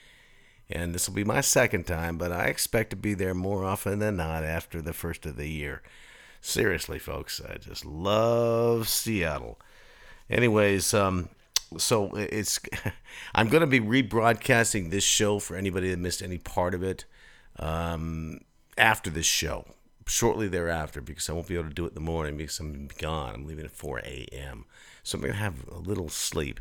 [0.71, 3.99] and this will be my second time, but I expect to be there more often
[3.99, 5.81] than not after the first of the year.
[6.39, 9.59] Seriously, folks, I just love Seattle.
[10.29, 11.29] Anyways, um,
[11.77, 12.59] so it's
[13.35, 17.05] I'm going to be rebroadcasting this show for anybody that missed any part of it
[17.59, 18.39] um,
[18.77, 19.65] after this show,
[20.07, 22.89] shortly thereafter, because I won't be able to do it in the morning because I'm
[22.97, 23.35] gone.
[23.35, 24.65] I'm leaving at 4 a.m.
[25.03, 26.59] So I'm going to have a little sleep.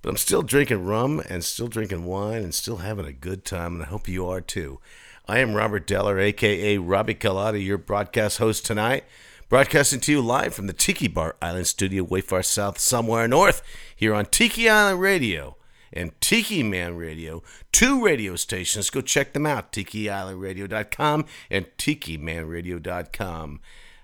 [0.00, 3.74] But I'm still drinking rum and still drinking wine and still having a good time,
[3.74, 4.80] and I hope you are too.
[5.26, 9.04] I am Robert Deller, aka Robbie Colada, your broadcast host tonight.
[9.48, 13.62] Broadcasting to you live from the Tiki Bar Island studio, way far south, somewhere north,
[13.96, 15.56] here on Tiki Island Radio
[15.92, 17.42] and Tiki Man Radio,
[17.72, 18.90] two radio stations.
[18.90, 23.60] Go check them out, tikiislandradio.com and tikimanradio.com.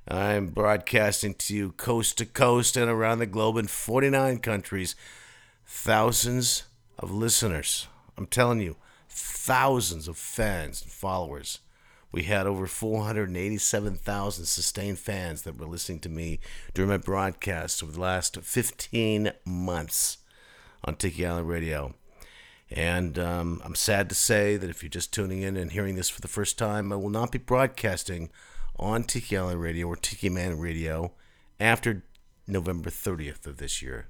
[0.06, 4.94] I'm broadcasting to you coast to coast and around the globe in 49 countries
[5.66, 6.64] thousands
[6.98, 7.88] of listeners.
[8.18, 8.76] I'm telling you,
[9.08, 11.60] thousands of fans and followers.
[12.12, 16.38] We had over 487,000 sustained fans that were listening to me
[16.72, 20.18] during my broadcasts over the last 15 months
[20.84, 21.94] on Tiki Island Radio.
[22.70, 26.08] And um, I'm sad to say that if you're just tuning in and hearing this
[26.08, 28.30] for the first time, I will not be broadcasting
[28.78, 31.12] on Tiki Island Radio or Tiki Man Radio
[31.60, 32.04] after
[32.46, 34.06] November 30th of this year.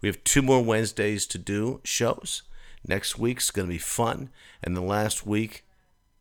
[0.00, 2.42] We have two more Wednesdays to do shows.
[2.86, 4.30] Next week's going to be fun,
[4.62, 5.64] and the last week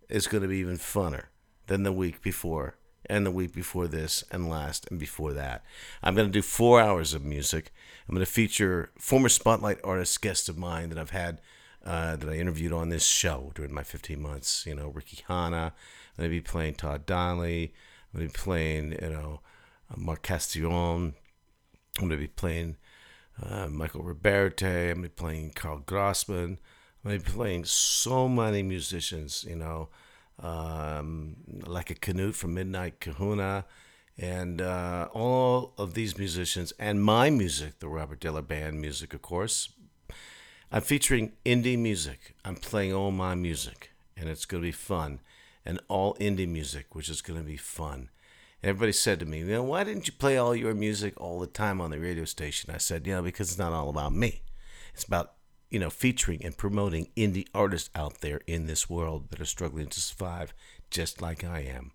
[0.10, 1.26] is going to be even funner
[1.68, 2.76] than the week before,
[3.08, 5.64] and the week before this, and last, and before that.
[6.04, 7.74] I'm going to do four hours of music.
[8.08, 11.42] I'm going to feature former Spotlight artist guests of mine that I've had,
[11.84, 14.66] uh, that I interviewed on this show during my 15 months.
[14.68, 15.74] You know, Ricky Hanna.
[16.22, 17.74] I'm going to be playing Todd Donnelly.
[18.14, 19.40] I'm going to be playing, you know,
[19.98, 21.16] Mark Castillon.
[21.98, 22.78] I'm going to be playing
[23.42, 24.92] uh, Michael Roberti.
[24.92, 26.60] I'm going to be playing Carl Grossman.
[27.04, 29.90] I'm going to be playing so many musicians, you know,
[30.38, 33.66] um, like a Canute from Midnight Kahuna.
[34.16, 39.24] And uh, all of these musicians and my music, the Robert Diller Band music, of
[39.24, 39.70] course.
[40.72, 42.36] I'm featuring indie music.
[42.46, 45.20] I'm playing all my music, and it's going to be fun.
[45.66, 48.10] And all indie music, which is going to be fun.
[48.64, 51.48] Everybody said to me, you know, why didn't you play all your music all the
[51.48, 52.72] time on the radio station?
[52.74, 54.44] I said, you know, because it's not all about me.
[54.94, 55.34] It's about,
[55.70, 59.88] you know, featuring and promoting indie artists out there in this world that are struggling
[59.88, 60.54] to survive
[60.92, 61.92] just like I am.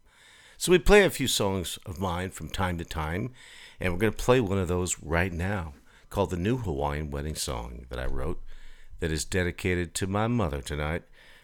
[0.59, 3.33] So we play a few songs of mine from time to time,
[3.79, 5.75] and we're going to play one of those right now
[6.09, 8.43] called the New Hawaiian Wedding Song that I wrote
[9.01, 11.03] that is dedicated to my mother tonight,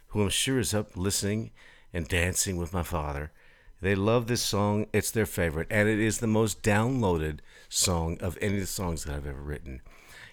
[0.09, 1.51] who I'm sure is up listening
[1.93, 3.33] and dancing with my father.
[3.81, 4.87] They love this song.
[4.93, 9.05] It's their favorite, and it is the most downloaded song of any of the songs
[9.05, 9.81] that I've ever written.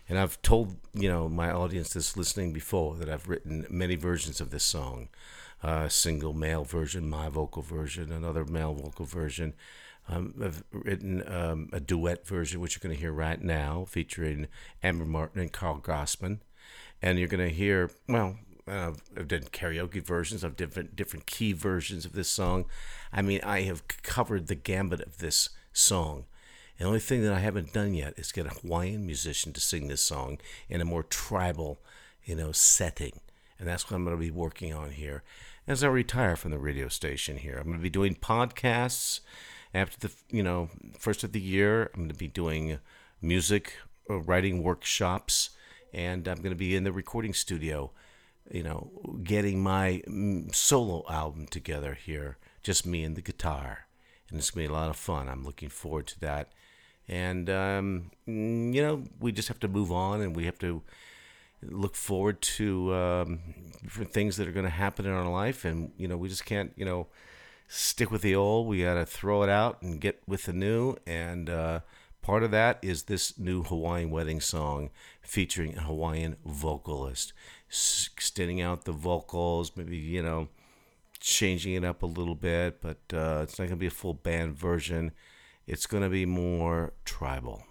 [0.07, 4.40] And I've told you know my audience that's listening before that I've written many versions
[4.40, 5.10] of this song,
[5.64, 9.53] uh, a single male version, my vocal version, another male vocal version.
[10.07, 14.48] Um, I've written um, a duet version, which you're going to hear right now, featuring
[14.81, 16.41] Amber Martin and Carl Grossman.
[17.02, 18.38] And you're going to hear, well,
[18.69, 22.65] uh, I've done karaoke versions of different different key versions of this song.
[23.11, 26.25] I mean, I have covered the gambit of this song.
[26.77, 29.87] The only thing that I haven't done yet is get a Hawaiian musician to sing
[29.87, 30.39] this song
[30.69, 31.79] in a more tribal,
[32.23, 33.19] you know, setting.
[33.57, 35.23] And that's what I'm going to be working on here
[35.67, 37.57] as I retire from the radio station here.
[37.57, 39.19] I'm going to be doing podcasts
[39.73, 41.91] after the, you know, first of the year.
[41.93, 42.79] I'm going to be doing
[43.21, 43.73] music,
[44.09, 45.49] uh, writing workshops,
[45.93, 47.91] and I'm going to be in the recording studio,
[48.51, 48.91] you know,
[49.23, 53.88] getting my mm, solo album together here, just me and the guitar.
[54.30, 55.27] And it's going to be a lot of fun.
[55.27, 56.51] I'm looking forward to that.
[57.07, 60.84] And, um, mm, you know, we just have to move on and we have to
[61.61, 63.39] look forward to um,
[63.88, 65.65] things that are going to happen in our life.
[65.65, 67.07] And, you know, we just can't, you know,
[67.67, 68.67] stick with the old.
[68.67, 70.97] We got to throw it out and get with the new.
[71.07, 71.80] And uh,
[72.21, 74.89] part of that is this new Hawaiian wedding song
[75.21, 77.34] featuring a Hawaiian vocalist,
[77.69, 80.49] extending out the vocals, maybe, you know,
[81.19, 84.13] changing it up a little bit, but uh, it's not going to be a full
[84.13, 85.11] band version.
[85.67, 87.63] It's going to be more tribal.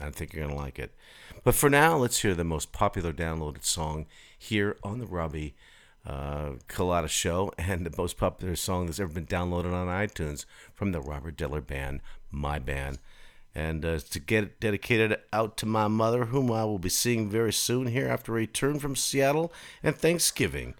[0.00, 0.94] I think you're going to like it.
[1.44, 4.06] But for now, let's hear the most popular downloaded song
[4.38, 5.54] here on the Robbie
[6.06, 10.44] uh, Colada Show and the most popular song that's ever been downloaded on iTunes
[10.74, 12.00] from the Robert Diller Band,
[12.30, 12.98] my band.
[13.56, 17.30] And uh, to get it dedicated out to my mother, whom I will be seeing
[17.30, 19.50] very soon here after a return from Seattle
[19.82, 20.74] and Thanksgiving.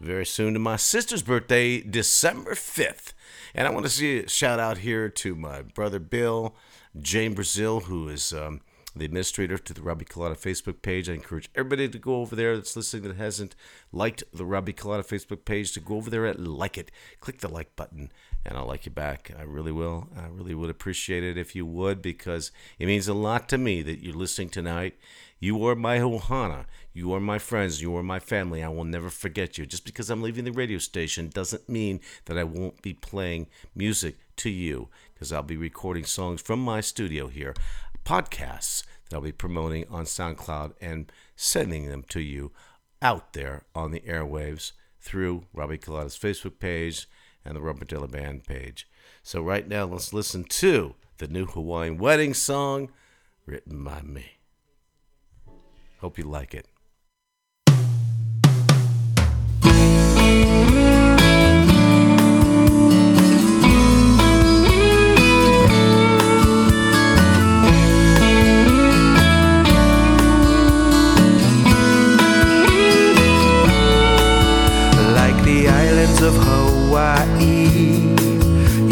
[0.00, 3.12] Very soon to my sister's birthday, December 5th.
[3.54, 6.56] And I want to see a shout out here to my brother Bill,
[6.98, 8.62] Jane Brazil, who is um,
[8.96, 11.10] the administrator to the Robbie Colada Facebook page.
[11.10, 13.54] I encourage everybody to go over there that's listening that hasn't
[13.92, 16.90] liked the Robbie Colada Facebook page to go over there and like it.
[17.20, 18.10] Click the like button,
[18.44, 19.30] and I'll like you back.
[19.38, 20.08] I really will.
[20.16, 23.82] I really would appreciate it if you would because it means a lot to me
[23.82, 24.96] that you're listening tonight.
[25.38, 26.66] You are my Ohana.
[26.92, 27.82] You are my friends.
[27.82, 28.62] You are my family.
[28.62, 29.66] I will never forget you.
[29.66, 34.18] Just because I'm leaving the radio station doesn't mean that I won't be playing music
[34.36, 37.54] to you because I'll be recording songs from my studio here,
[38.04, 42.52] podcasts that I'll be promoting on SoundCloud and sending them to you
[43.00, 47.08] out there on the airwaves through Robbie Colada's Facebook page
[47.44, 48.88] and the Robert Diller Band page.
[49.22, 52.90] So right now, let's listen to the new Hawaiian wedding song
[53.46, 54.38] written by me.
[56.00, 56.66] Hope you like it.
[76.92, 78.12] Hawaii.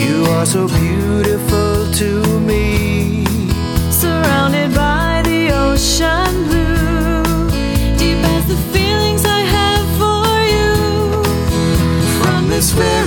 [0.04, 3.26] You are so beautiful to me.
[3.90, 7.22] surrounded by the ocean blue.
[7.98, 10.24] Deep as the feelings I have for
[10.54, 10.72] you.
[12.22, 12.99] From this very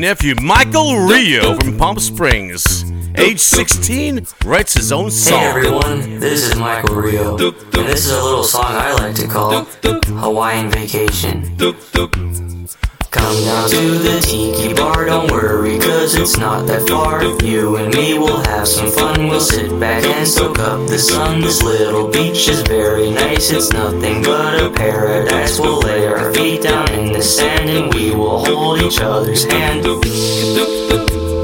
[0.00, 2.84] nephew, Michael Rio from Palm Springs.
[3.16, 5.40] Age 16, writes his own song.
[5.40, 9.26] Hey everyone, this is Michael Rio, and this is a little song I like to
[9.26, 11.56] call Hawaiian Vacation.
[13.10, 17.24] Come down to the tiki bar, don't worry, cause it's not that far.
[17.42, 21.40] You and me will have some fun, we'll sit back and soak up the sun.
[21.40, 25.58] This little beach is very nice, it's nothing but a paradise.
[25.58, 29.84] We'll lay our feet down in the sand and we will hold each other's hand.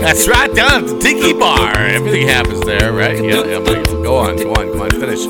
[0.03, 1.79] That's right, down at the Tiki Bar.
[1.79, 3.17] Everything happens there, right?
[3.17, 5.25] Yeah, yeah, Go on, go on, come on, finish.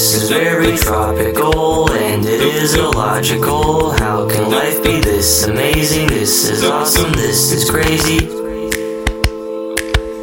[0.00, 3.90] This is very tropical and it is illogical.
[3.90, 6.06] How can life be this amazing?
[6.06, 8.26] This is awesome, this is crazy.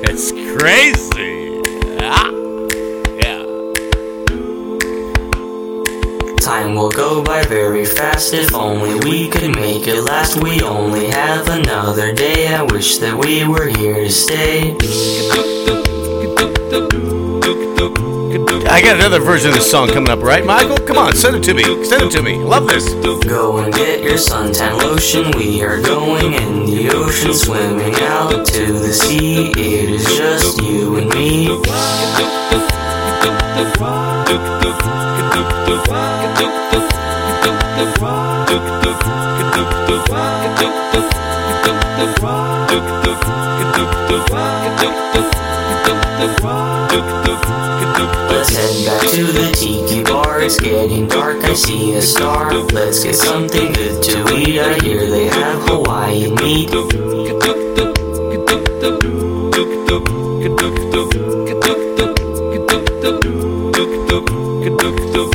[0.02, 1.62] It's crazy.
[2.02, 2.32] Ah.
[3.22, 3.44] Yeah.
[6.38, 10.42] Time will go by very fast if only we could make it last.
[10.42, 12.48] We only have another day.
[12.48, 14.76] I wish that we were here to stay.
[18.78, 20.78] I got another version of this song coming up, right, Michael?
[20.78, 21.64] Come on, send it to me.
[21.84, 22.38] Send it to me.
[22.38, 22.88] Love this.
[23.26, 25.32] Go and get your suntan lotion.
[25.36, 29.50] We are going in the ocean, swimming out to the sea.
[29.50, 31.58] It is just you and me.
[47.98, 50.42] Let's head back to the tiki bar.
[50.42, 51.44] It's getting dark.
[51.44, 52.54] I see a star.
[52.54, 54.60] Let's get something good to eat.
[54.60, 56.70] I hear they have Hawaiian meat.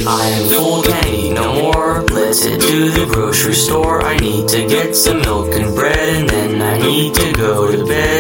[0.05, 2.03] I am full, can't eat no more.
[2.03, 4.03] Let's head to the grocery store.
[4.03, 7.85] I need to get some milk and bread, and then I need to go to
[7.85, 8.12] bed.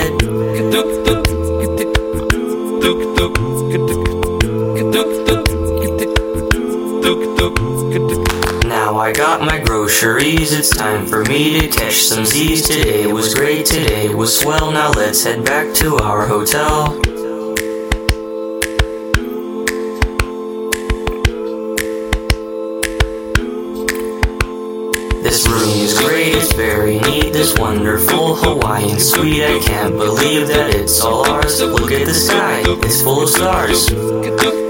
[9.12, 12.66] I got my groceries, it's time for me to catch some Z's.
[12.66, 14.72] Today was great, today was swell.
[14.72, 16.98] Now let's head back to our hotel.
[25.22, 27.34] This room is great, it's very neat.
[27.34, 29.42] This wonderful Hawaiian suite.
[29.42, 31.60] I can't believe that it's all ours.
[31.60, 34.61] Look at the sky, it's full of stars.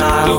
[0.00, 0.37] Hawaiian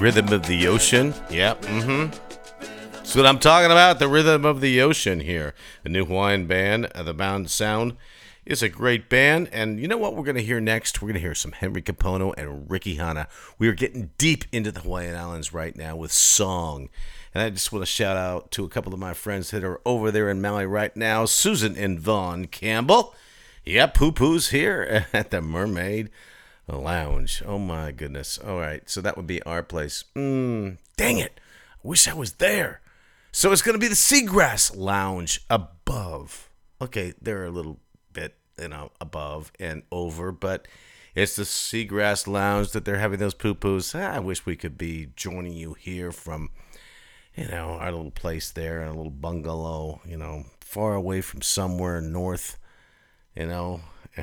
[0.00, 1.12] rhythm of the ocean?
[1.30, 1.62] Yep.
[1.62, 2.90] Mm-hmm.
[2.92, 3.98] That's what I'm talking about.
[3.98, 5.54] The rhythm of the ocean here.
[5.84, 7.96] A new Hawaiian band, uh, the Bound Sound.
[8.46, 9.50] is a great band.
[9.52, 11.02] And you know what we're going to hear next?
[11.02, 13.28] We're going to hear some Henry Kapono and Ricky Hanna.
[13.58, 16.88] We are getting deep into the Hawaiian Islands right now with song.
[17.34, 19.82] And I just want to shout out to a couple of my friends that are
[19.84, 23.14] over there in Maui right now Susan and Vaughn Campbell.
[23.66, 26.08] Yep, Poo Poo's here at the Mermaid
[26.78, 27.42] Lounge.
[27.46, 28.38] Oh my goodness.
[28.38, 30.04] All right, so that would be our place.
[30.16, 31.40] Mm, dang it.
[31.72, 32.80] I wish I was there.
[33.32, 36.50] So it's going to be the Seagrass Lounge above.
[36.82, 37.78] Okay, they're a little
[38.12, 40.66] bit, you know, above and over, but
[41.14, 43.94] it's the Seagrass Lounge that they're having those pupus.
[43.94, 46.50] I wish we could be joining you here from,
[47.36, 52.00] you know, our little place there, a little bungalow, you know, far away from somewhere
[52.00, 52.58] north,
[53.34, 53.80] you know.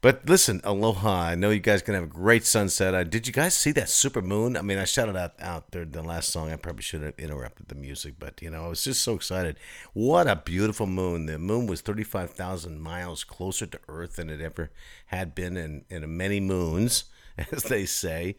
[0.00, 1.22] But listen, aloha.
[1.22, 3.10] I know you guys gonna have a great sunset.
[3.10, 4.56] Did you guys see that super moon?
[4.56, 6.52] I mean, I shouted out out there the last song.
[6.52, 9.56] I probably should have interrupted the music, but you know, I was just so excited.
[9.94, 11.26] What a beautiful moon!
[11.26, 14.70] The moon was thirty five thousand miles closer to Earth than it ever
[15.06, 17.04] had been in in many moons,
[17.50, 18.36] as they say.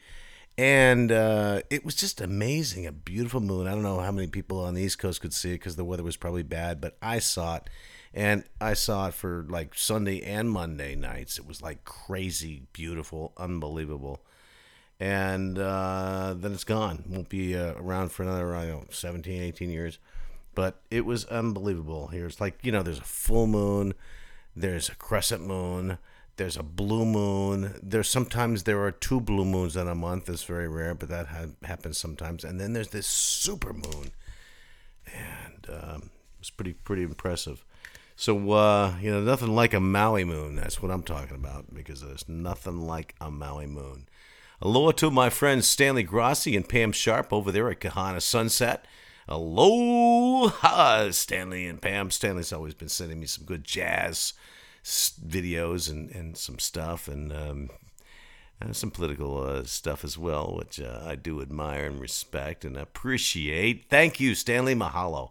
[0.58, 3.68] And uh, it was just amazing, a beautiful moon.
[3.68, 5.86] I don't know how many people on the East Coast could see it because the
[5.86, 7.70] weather was probably bad, but I saw it
[8.14, 11.38] and I saw it for like Sunday and Monday nights.
[11.38, 14.22] It was like crazy, beautiful, unbelievable.
[15.00, 17.04] And uh, then it's gone.
[17.08, 19.98] Won't be uh, around for another, I don't know, 17, 18 years.
[20.56, 22.08] But it was unbelievable.
[22.08, 23.94] Here's like, you know, there's a full moon,
[24.56, 26.00] there's a crescent moon,
[26.40, 27.78] there's a blue moon.
[27.84, 30.30] There's sometimes there are two blue moons in a month.
[30.30, 32.46] It's very rare, but that ha- happens sometimes.
[32.46, 34.12] And then there's this super moon.
[35.06, 36.10] And um,
[36.40, 37.66] it's pretty, pretty impressive.
[38.20, 40.58] So uh, you know, nothing like a Maui moon.
[40.58, 44.10] That's what I'm talking about because there's nothing like a Maui moon.
[44.62, 48.84] Aloha to my friends Stanley Grassi and Pam Sharp over there at Kahana Sunset.
[49.30, 52.12] Aloha, Stanley and Pam.
[52.12, 54.34] Stanley's always been sending me some good jazz
[54.84, 57.70] videos and, and some stuff and um,
[58.62, 62.76] uh, some political uh, stuff as well, which uh, I do admire and respect and
[62.76, 63.86] appreciate.
[63.90, 64.76] Thank you, Stanley.
[64.76, 65.30] Mahalo.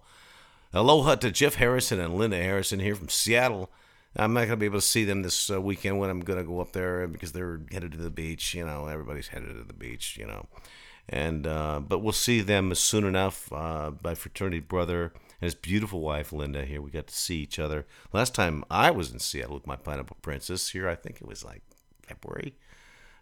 [0.73, 3.70] Aloha to Jeff Harrison and Linda Harrison here from Seattle.
[4.16, 6.39] I'm not going to be able to see them this uh, weekend when I'm going
[6.39, 8.55] to go up there because they're headed to the beach.
[8.55, 10.47] You know, everybody's headed to the beach, you know.
[11.09, 13.51] And uh, but we'll see them soon enough.
[13.51, 16.82] Uh, my fraternity brother and his beautiful wife Linda here.
[16.82, 20.19] We got to see each other last time I was in Seattle with my pineapple
[20.20, 20.70] princess.
[20.70, 21.62] Here, I think it was like
[22.03, 22.57] February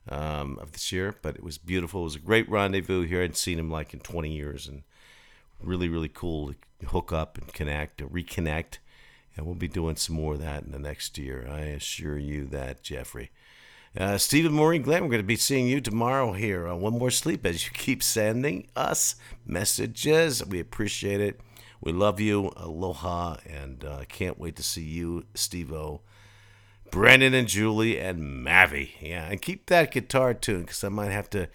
[0.09, 2.01] um, of this year, but it was beautiful.
[2.01, 3.23] It was a great rendezvous here.
[3.23, 4.83] I'd seen him like in 20 years, and
[5.63, 8.79] really, really cool to hook up and connect, reconnect.
[9.37, 11.47] And we'll be doing some more of that in the next year.
[11.51, 13.31] I assure you that, Jeffrey.
[13.97, 17.11] Uh, Stephen Maureen Glenn, we're going to be seeing you tomorrow here on One More
[17.11, 19.17] Sleep as you keep sending us
[19.47, 20.45] messages.
[20.45, 21.41] We appreciate it.
[21.81, 22.53] We love you.
[22.57, 23.37] Aloha.
[23.49, 26.03] And uh, can't wait to see you, Steve O.
[26.91, 28.91] Brandon and Julie and Mavi.
[29.01, 31.49] Yeah, and keep that guitar tuned because I might have to,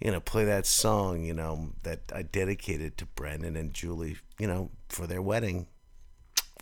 [0.00, 4.46] you know, play that song, you know, that I dedicated to Brandon and Julie, you
[4.46, 5.66] know, for their wedding.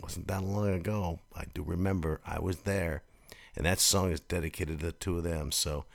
[0.01, 1.19] Wasn't that long ago.
[1.35, 3.03] I do remember I was there,
[3.55, 5.51] and that song is dedicated to the two of them.
[5.51, 5.85] So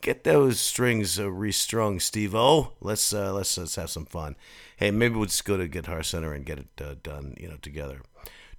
[0.00, 2.72] get those strings uh, restrung, Steve O.
[2.80, 4.36] Let's uh, let's let's have some fun.
[4.76, 7.56] Hey, maybe we'll just go to Guitar Center and get it uh, done, you know,
[7.60, 8.00] together.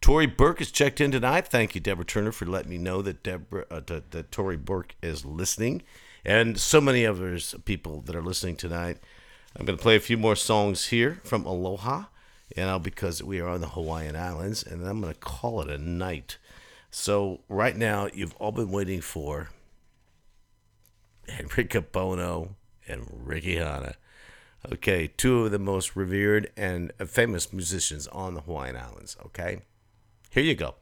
[0.01, 1.47] Tori Burke has checked in tonight.
[1.47, 5.25] Thank you, Deborah Turner, for letting me know that Deborah uh, that Tori Burke is
[5.25, 5.81] listening,
[6.25, 8.97] and so many others people that are listening tonight.
[9.55, 12.05] I'm going to play a few more songs here from Aloha,
[12.55, 15.69] you know, because we are on the Hawaiian Islands, and I'm going to call it
[15.69, 16.37] a night.
[16.89, 19.49] So right now, you've all been waiting for
[21.27, 22.49] Henry Kapono
[22.87, 23.95] and Ricky Hanna.
[24.71, 29.17] Okay, two of the most revered and famous musicians on the Hawaiian Islands.
[29.25, 29.61] Okay,
[30.29, 30.75] here you go.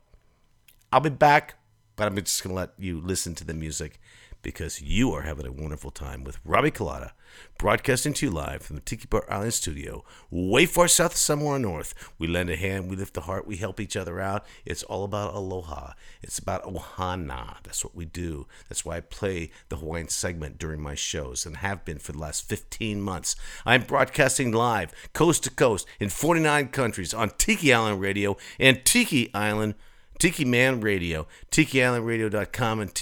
[0.91, 1.55] I'll be back,
[1.95, 3.99] but I'm just going to let you listen to the music
[4.41, 7.13] because you are having a wonderful time with Robbie Colada,
[7.57, 11.93] broadcasting to you live from the Tiki Bar Island studio, way far south, somewhere north.
[12.17, 14.45] We lend a hand, we lift a heart, we help each other out.
[14.65, 15.93] It's all about aloha.
[16.21, 17.57] It's about ohana.
[17.63, 18.47] That's what we do.
[18.69, 22.19] That's why I play the Hawaiian segment during my shows and have been for the
[22.19, 23.35] last 15 months.
[23.65, 29.33] I'm broadcasting live, coast to coast, in 49 countries on Tiki Island Radio and Tiki
[29.33, 29.75] Island,
[30.19, 32.93] Tiki Man Radio, TikiIslandRadio.com and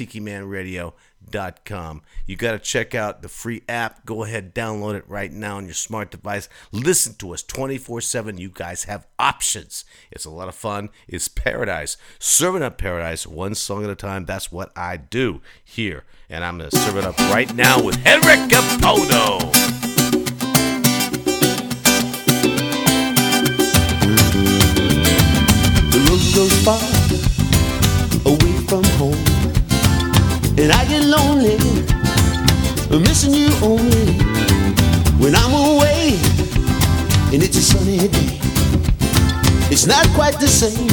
[1.29, 2.01] www.freeappradio.com.
[2.25, 4.05] You got to check out the free app.
[4.05, 6.49] Go ahead, download it right now on your smart device.
[6.71, 8.37] Listen to us 24 7.
[8.37, 9.85] You guys have options.
[10.11, 10.89] It's a lot of fun.
[11.07, 11.97] It's paradise.
[12.19, 14.25] Serving up paradise one song at a time.
[14.25, 16.03] That's what I do here.
[16.29, 19.51] And I'm going to serve it up right now with Henrik Kapono.
[25.91, 26.79] The road goes far
[28.25, 29.17] away from home,
[30.59, 30.98] and I get
[32.99, 34.13] for missing you only
[35.19, 36.17] when I'm away
[37.33, 38.39] and it's a sunny day.
[39.71, 40.89] It's not quite the same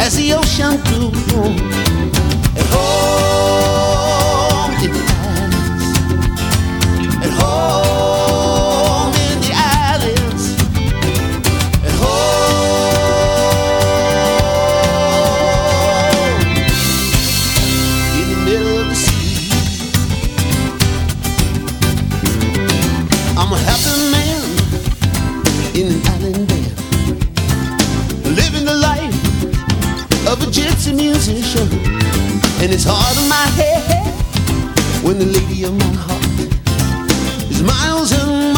[0.00, 1.10] as the ocean blue.
[2.56, 4.05] And oh.
[32.66, 34.12] And it's hard in my head.
[35.04, 38.55] When the lady of my heart is miles and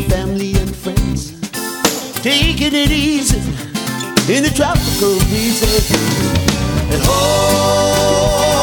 [0.00, 1.32] my family and friends.
[2.22, 3.38] Taking it easy
[4.32, 5.90] in the tropical breezes.
[6.92, 8.57] And home.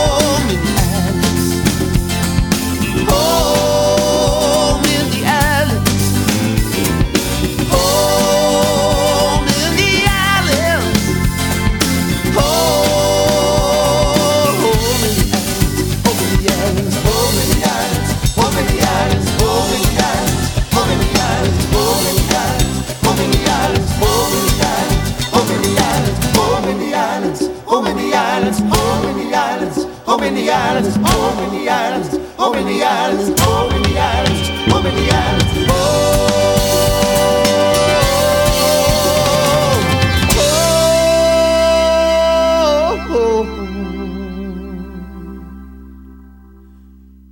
[30.75, 30.97] islands,
[31.39, 35.95] in the islands, oh the islands, oh the islands, oh the islands, oh.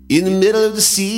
[0.10, 1.13] In the middle of the sea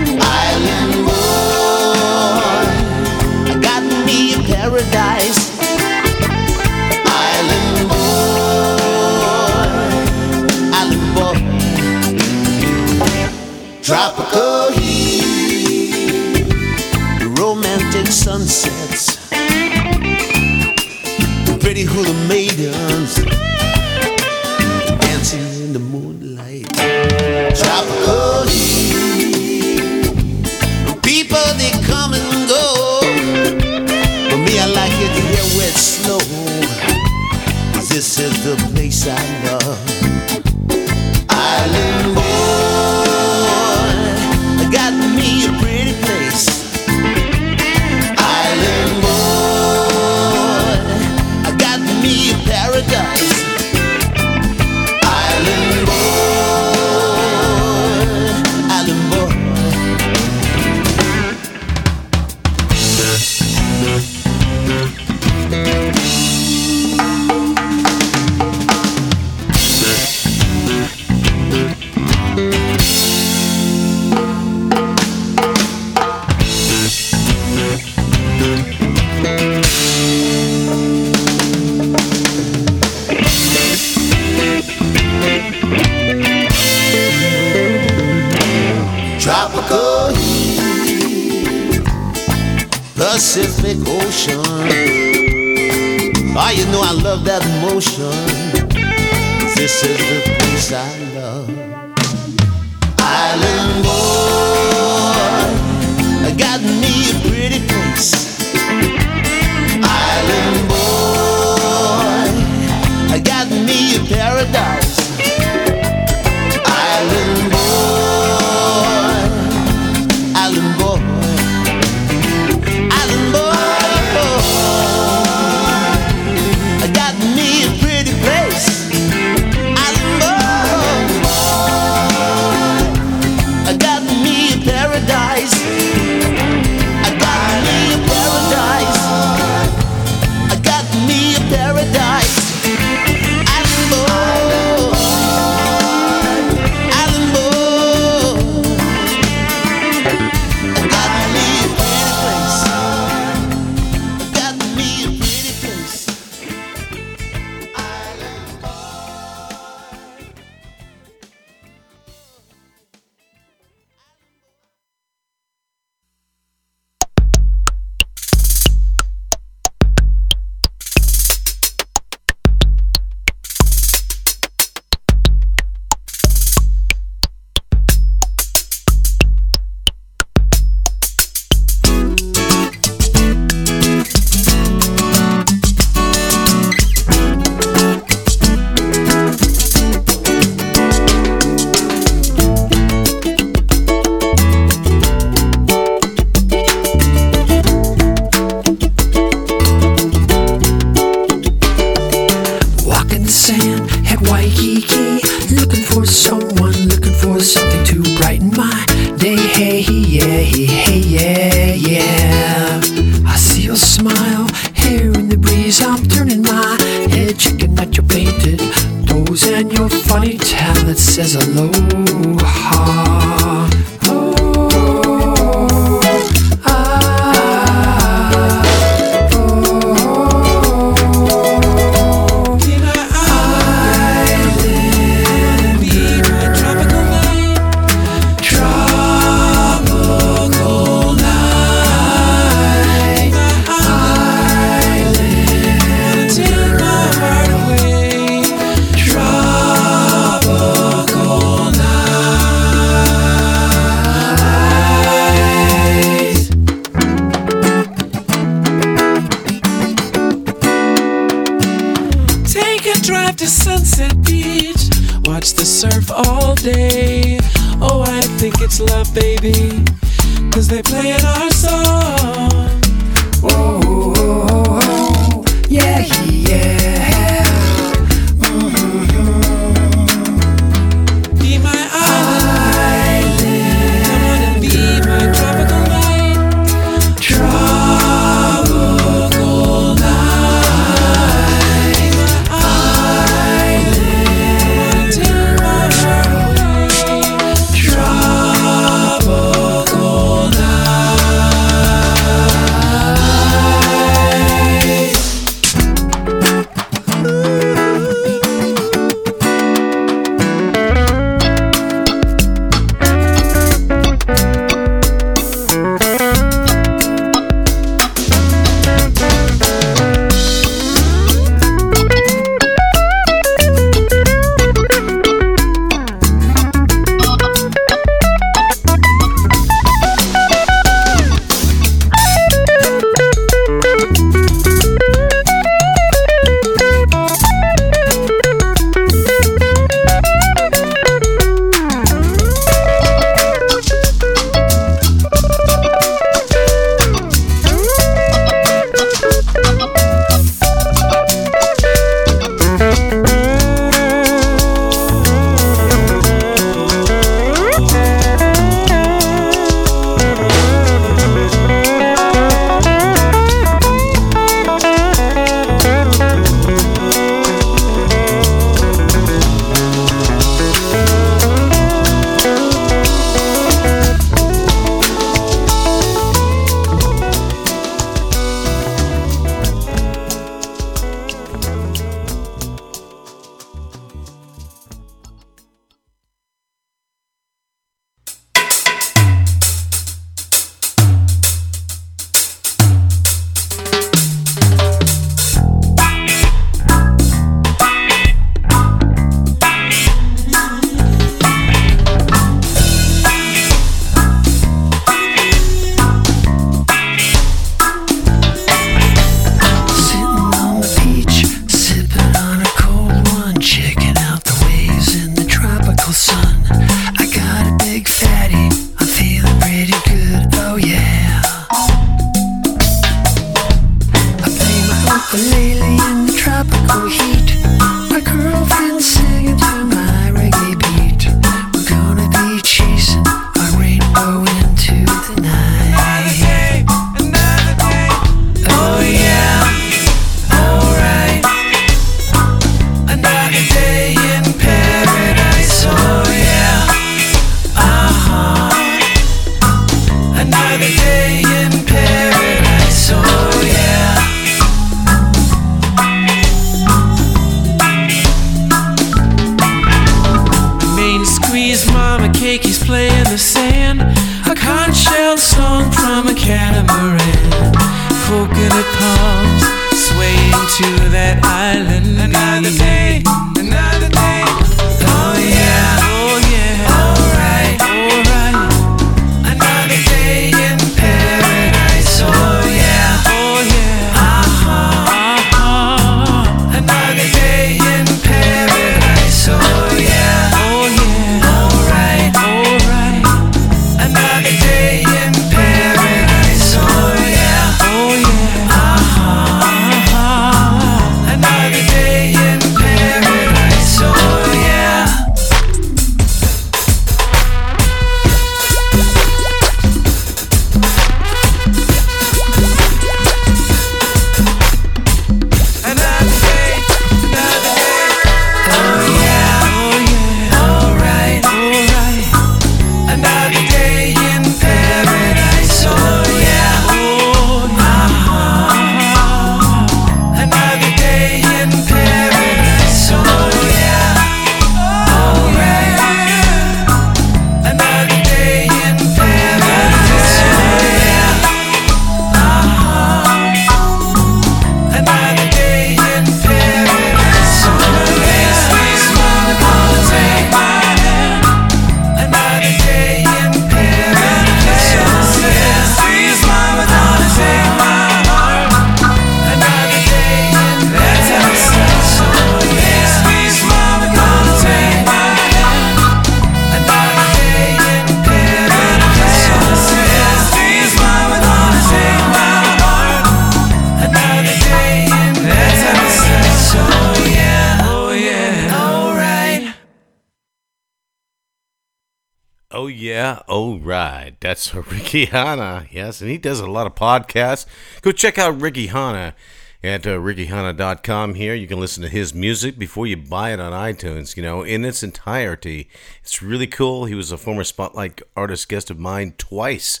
[584.72, 585.86] That's Ricky Hanna.
[585.90, 587.66] Yes, and he does a lot of podcasts.
[588.00, 589.34] Go check out Ricky Hanna
[589.82, 591.54] at uh, rickyhanna.com here.
[591.54, 594.84] You can listen to his music before you buy it on iTunes, you know, in
[594.84, 595.88] its entirety.
[596.22, 597.04] It's really cool.
[597.04, 600.00] He was a former Spotlight artist guest of mine twice.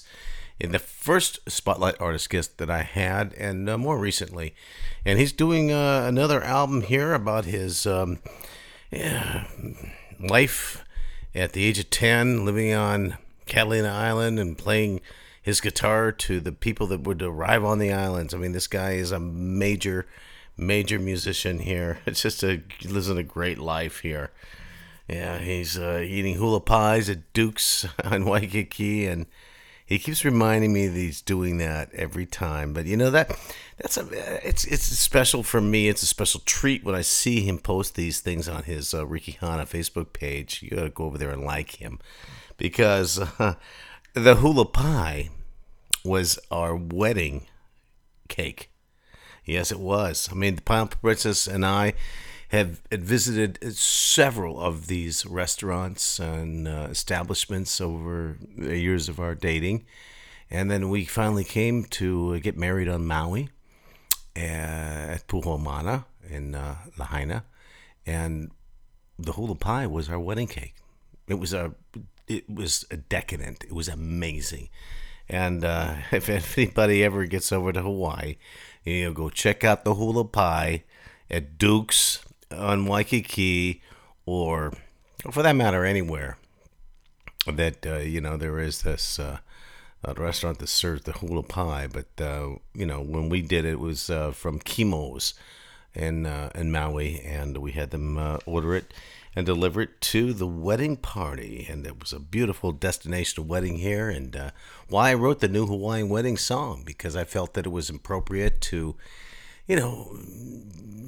[0.58, 4.54] In the first Spotlight artist guest that I had, and uh, more recently.
[5.04, 8.18] And he's doing uh, another album here about his um,
[8.90, 9.46] yeah,
[10.18, 10.82] life
[11.34, 15.00] at the age of 10, living on Catalina Island and playing
[15.40, 18.34] his guitar to the people that would arrive on the islands.
[18.34, 20.06] I mean, this guy is a major,
[20.56, 22.00] major musician here.
[22.06, 24.32] It's just a, in a great life here.
[25.08, 29.26] Yeah, he's uh, eating hula pies at Duke's on Waikiki, and
[29.84, 32.72] he keeps reminding me that he's doing that every time.
[32.72, 33.30] But you know that
[33.78, 34.08] that's a
[34.44, 35.88] it's it's special for me.
[35.88, 39.38] It's a special treat when I see him post these things on his uh, Ricky
[39.40, 40.60] Hanna Facebook page.
[40.60, 42.00] You gotta go over there and like him
[42.56, 43.54] because uh,
[44.14, 45.30] the hula pie
[46.04, 47.46] was our wedding
[48.28, 48.70] cake.
[49.44, 50.28] Yes, it was.
[50.30, 51.94] I mean, the Pineapple Princess and I
[52.48, 59.84] have visited several of these restaurants and uh, establishments over the years of our dating.
[60.50, 63.48] And then we finally came to get married on Maui
[64.36, 67.44] uh, at Puamana in uh, Lahaina.
[68.06, 68.52] And
[69.18, 70.74] the hula pie was our wedding cake.
[71.26, 71.74] It was a,
[72.28, 73.64] it was decadent.
[73.64, 74.68] It was amazing.
[75.28, 78.36] And uh, if anybody ever gets over to Hawaii,
[78.84, 80.84] you know, go check out the hula pie
[81.30, 83.82] at Duke's on Waikiki,
[84.24, 84.72] or
[85.30, 86.38] for that matter, anywhere
[87.46, 89.38] that uh, you know there is this uh,
[90.16, 91.88] restaurant that serves the hula pie.
[91.92, 95.34] But uh, you know, when we did it, it was uh, from Kimo's
[95.94, 98.92] in uh, in Maui, and we had them uh, order it
[99.36, 104.08] and deliver it to the wedding party, and it was a beautiful destination wedding here.
[104.08, 104.50] And uh,
[104.88, 108.60] why I wrote the new Hawaiian wedding song because I felt that it was appropriate
[108.62, 108.96] to
[109.66, 110.16] you know,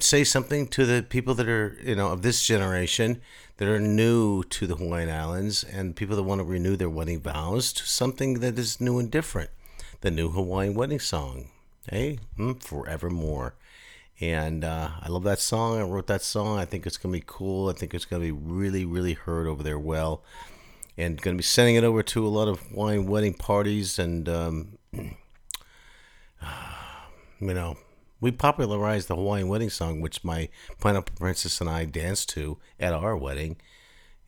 [0.00, 3.20] say something to the people that are, you know, of this generation
[3.56, 7.20] that are new to the Hawaiian Islands and people that want to renew their wedding
[7.20, 9.50] vows to something that is new and different.
[10.00, 11.48] The new Hawaiian wedding song,
[11.90, 13.54] hey, mm, Forevermore.
[14.20, 15.78] And uh, I love that song.
[15.78, 16.58] I wrote that song.
[16.58, 17.68] I think it's going to be cool.
[17.68, 20.22] I think it's going to be really, really heard over there well.
[20.96, 23.96] And going to be sending it over to a lot of Hawaiian wedding parties.
[23.98, 25.14] And, um, you
[27.40, 27.76] know,
[28.20, 30.48] we popularized the Hawaiian wedding song, which my
[30.80, 33.58] Pineapple Princess and I danced to at our wedding.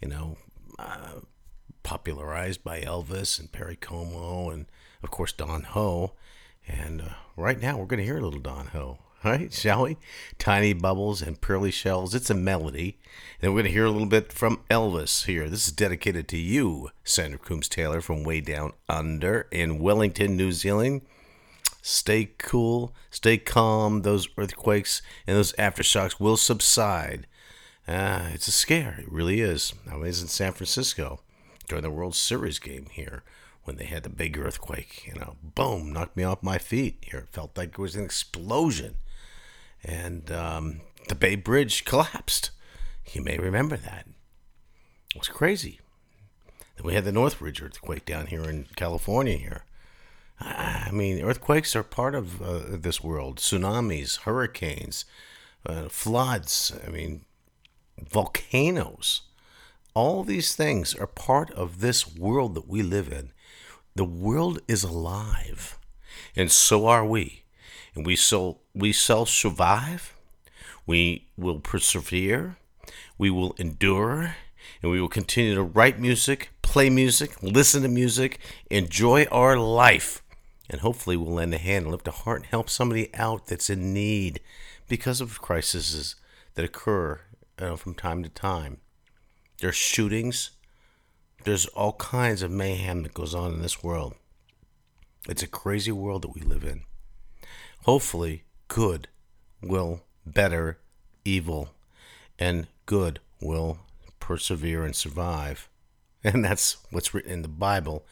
[0.00, 0.36] You know,
[0.78, 1.20] uh,
[1.82, 4.66] popularized by Elvis and Perry Como and,
[5.02, 6.12] of course, Don Ho.
[6.68, 8.98] And uh, right now, we're going to hear a little Don Ho.
[9.22, 9.98] Right, shall we?
[10.38, 12.14] Tiny Bubbles and Pearly Shells.
[12.14, 12.96] It's a melody.
[13.42, 15.46] And we're going to hear a little bit from Elvis here.
[15.50, 20.52] This is dedicated to you, Sandra Coombs Taylor from way down under in Wellington, New
[20.52, 21.02] Zealand.
[21.82, 24.02] Stay cool, stay calm.
[24.02, 27.26] Those earthquakes and those aftershocks will subside.
[27.86, 29.00] Uh, it's a scare.
[29.00, 29.74] It really is.
[29.90, 31.20] I was in San Francisco
[31.68, 33.22] during the World Series game here
[33.64, 35.06] when they had the big earthquake.
[35.06, 37.20] You know, boom, knocked me off my feet here.
[37.20, 38.94] It felt like it was an explosion.
[39.84, 42.50] And um, the Bay Bridge collapsed.
[43.12, 44.06] You may remember that.
[45.14, 45.80] It was crazy.
[46.76, 49.64] Then we had the Northridge earthquake down here in California here.
[50.40, 53.38] I mean, earthquakes are part of uh, this world.
[53.38, 55.04] Tsunamis, hurricanes,
[55.66, 56.72] uh, floods.
[56.86, 57.24] I mean,
[58.00, 59.22] volcanoes.
[59.92, 63.32] All these things are part of this world that we live in.
[63.96, 65.78] The world is alive,
[66.36, 67.42] and so are we.
[67.94, 70.16] And we shall we shall survive.
[70.86, 72.56] We will persevere.
[73.18, 74.36] We will endure,
[74.82, 78.38] and we will continue to write music, play music, listen to music,
[78.70, 80.22] enjoy our life
[80.70, 83.68] and hopefully we'll lend a hand and lift a heart and help somebody out that's
[83.68, 84.40] in need
[84.88, 86.14] because of crises
[86.54, 87.20] that occur
[87.58, 88.78] uh, from time to time.
[89.60, 90.52] There's shootings.
[91.44, 94.14] There's all kinds of mayhem that goes on in this world.
[95.28, 96.82] It's a crazy world that we live in.
[97.84, 99.08] Hopefully, good
[99.62, 100.78] will better
[101.24, 101.70] evil,
[102.38, 103.78] and good will
[104.18, 105.68] persevere and survive.
[106.22, 108.04] And that's what's written in the Bible.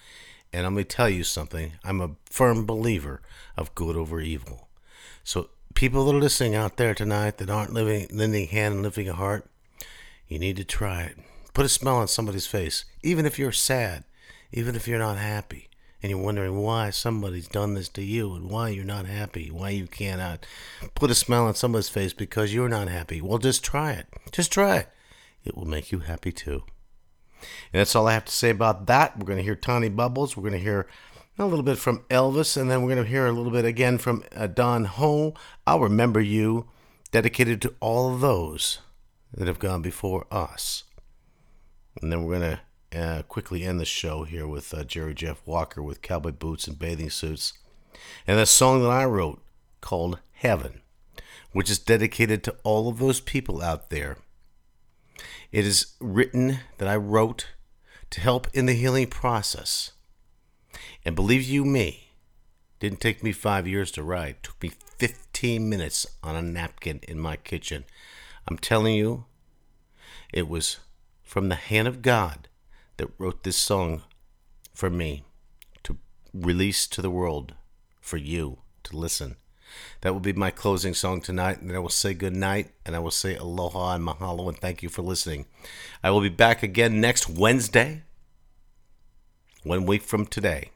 [0.50, 1.72] And I'm going to tell you something.
[1.84, 3.20] I'm a firm believer
[3.54, 4.68] of good over evil.
[5.24, 8.82] So, people that are listening out there tonight that aren't living, lending a hand and
[8.82, 9.46] lifting a heart,
[10.26, 11.18] you need to try it.
[11.52, 14.04] Put a smile on somebody's face, even if you're sad,
[14.52, 15.67] even if you're not happy,
[16.02, 19.70] and you're wondering why somebody's done this to you and why you're not happy, why
[19.70, 20.46] you cannot
[20.94, 23.20] put a smile on somebody's face because you're not happy.
[23.20, 24.06] Well, just try it.
[24.30, 24.88] Just try it.
[25.44, 26.62] It will make you happy too.
[27.72, 29.18] And that's all I have to say about that.
[29.18, 30.36] We're going to hear Tiny Bubbles.
[30.36, 30.86] We're going to hear
[31.38, 33.98] a little bit from Elvis, and then we're going to hear a little bit again
[33.98, 35.34] from uh, Don Ho.
[35.66, 36.68] I'll remember you,
[37.12, 38.80] dedicated to all of those
[39.32, 40.84] that have gone before us.
[42.00, 42.60] And then we're going to
[42.94, 46.78] uh, quickly end the show here with uh, Jerry Jeff Walker with cowboy boots and
[46.78, 47.52] bathing suits.
[48.26, 49.42] And a song that I wrote
[49.80, 50.80] called Heaven,
[51.52, 54.18] which is dedicated to all of those people out there
[55.50, 57.48] it is written that I wrote
[58.10, 59.92] to help in the healing process.
[61.04, 62.10] And believe you me,
[62.80, 64.28] didn't take me five years to write.
[64.28, 67.84] It took me 15 minutes on a napkin in my kitchen.
[68.46, 69.24] I'm telling you,
[70.32, 70.78] it was
[71.22, 72.47] from the hand of God
[72.98, 74.02] that wrote this song
[74.74, 75.24] for me
[75.84, 75.96] to
[76.32, 77.54] release to the world
[78.00, 79.36] for you to listen.
[80.00, 82.94] That will be my closing song tonight, and then I will say good night, and
[82.94, 85.46] I will say aloha and mahalo, and thank you for listening.
[86.02, 88.02] I will be back again next Wednesday,
[89.62, 90.70] one week from today.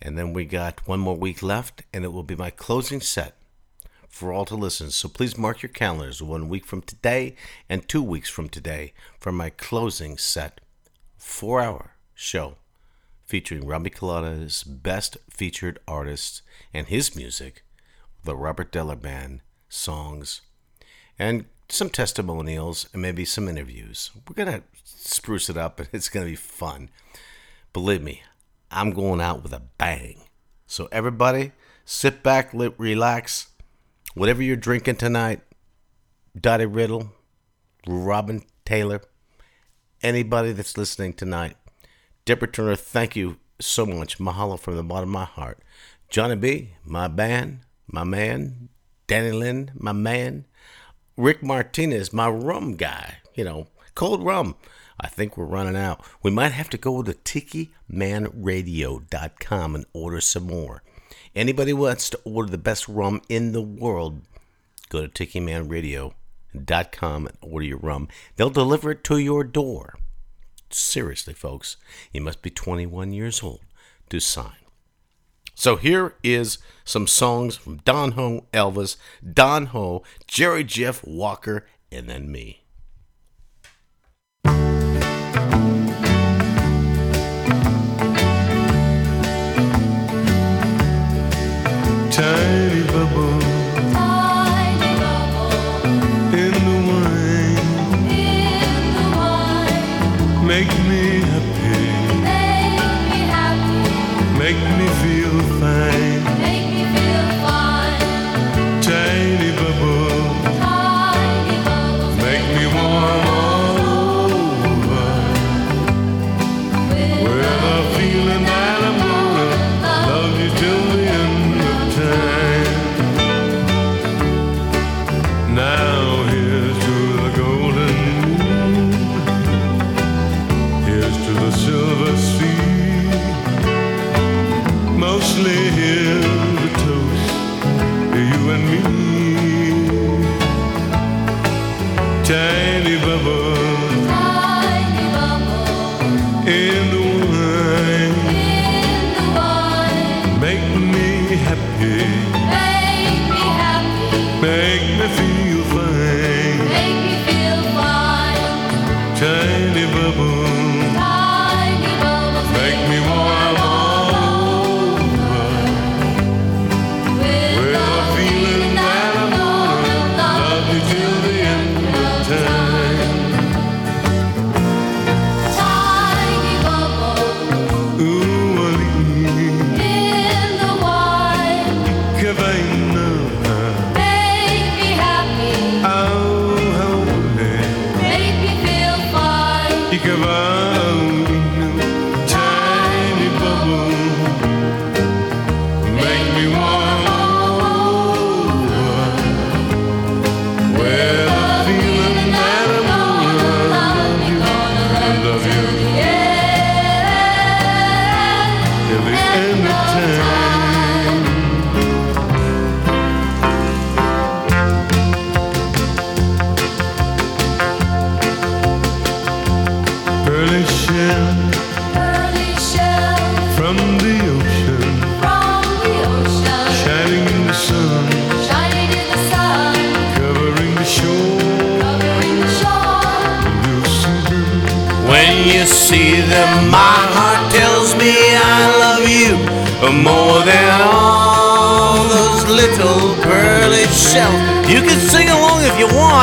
[0.00, 3.36] And then we got one more week left, and it will be my closing set
[4.08, 4.90] for all to listen.
[4.90, 7.34] So please mark your calendars one week from today
[7.68, 10.60] and two weeks from today for my closing set
[11.22, 12.56] four hour show
[13.24, 16.42] featuring Robbie Colada's best featured artists
[16.74, 17.62] and his music,
[18.24, 20.42] the Robert Diller Band songs,
[21.18, 24.10] and some testimonials and maybe some interviews.
[24.28, 26.90] We're going to spruce it up and it's going to be fun.
[27.72, 28.22] Believe me,
[28.70, 30.22] I'm going out with a bang.
[30.66, 31.52] So, everybody,
[31.84, 33.46] sit back, relax.
[34.14, 35.40] Whatever you're drinking tonight,
[36.38, 37.12] Dottie Riddle,
[37.86, 39.02] Robin Taylor,
[40.02, 41.56] anybody that's listening tonight.
[42.24, 44.18] Deborah Turner, thank you so much.
[44.18, 45.60] Mahalo from the bottom of my heart.
[46.08, 48.68] Johnny B, my band, my man.
[49.06, 50.46] Danny Lynn, my man.
[51.16, 53.16] Rick Martinez, my rum guy.
[53.34, 54.56] You know, cold rum.
[55.00, 56.04] I think we're running out.
[56.22, 60.84] We might have to go to tikimanradio.com and order some more.
[61.34, 64.20] Anybody wants to order the best rum in the world,
[64.90, 66.14] go to Tiki Man Radio
[66.92, 68.08] com and order your rum.
[68.36, 69.94] They'll deliver it to your door.
[70.70, 71.76] Seriously, folks,
[72.12, 73.60] you must be 21 years old
[74.10, 74.52] to sign.
[75.54, 82.08] So here is some songs from Don Ho, Elvis, Don Ho, Jerry Jeff Walker, and
[82.08, 82.61] then me.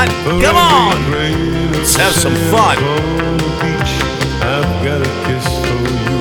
[0.08, 1.12] Come on.
[1.74, 2.78] Let's have some fun.
[4.42, 6.20] I've got a kiss for you.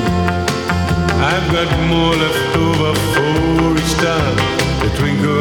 [1.23, 4.35] I've got more left over for each time.
[4.81, 5.38] The twinkle.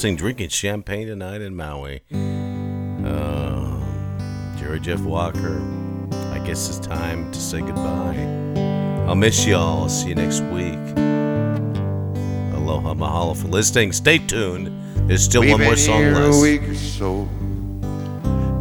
[0.00, 2.00] Listening, drinking champagne tonight in Maui.
[3.04, 5.60] Uh, Jerry Jeff Walker.
[6.32, 8.16] I guess it's time to say goodbye.
[9.06, 9.82] I'll miss y'all.
[9.82, 10.78] I'll see you next week.
[12.56, 13.92] Aloha, mahalo for listening.
[13.92, 14.72] Stay tuned.
[15.06, 16.38] There's still We've one more song here left.
[16.38, 17.24] a week or so.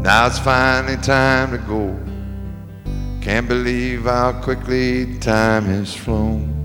[0.02, 1.98] Now it's finally time to go.
[3.22, 6.58] Can't believe how quickly time has flown.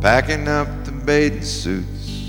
[0.00, 2.24] Packing up bathing suits,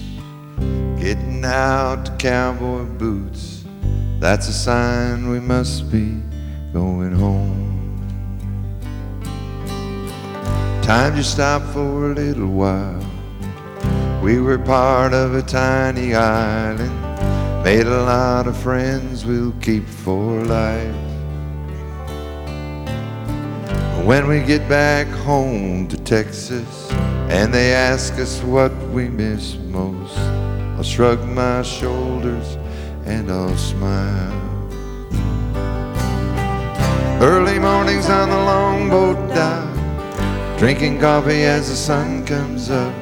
[1.00, 3.66] getting out cowboy boots.
[4.20, 6.22] That's a sign we must be
[6.74, 7.66] going home.
[10.84, 13.04] Time to stop for a little while.
[14.22, 20.44] We were part of a tiny island, made a lot of friends we'll keep for
[20.44, 20.96] life.
[24.06, 26.88] When we get back home to Texas
[27.30, 30.18] and they ask us what we miss most,
[30.78, 32.58] I'll shrug my shoulders
[33.06, 34.34] and I'll smile.
[37.22, 42.94] Early mornings on the longboat dock, drinking coffee as the sun comes up.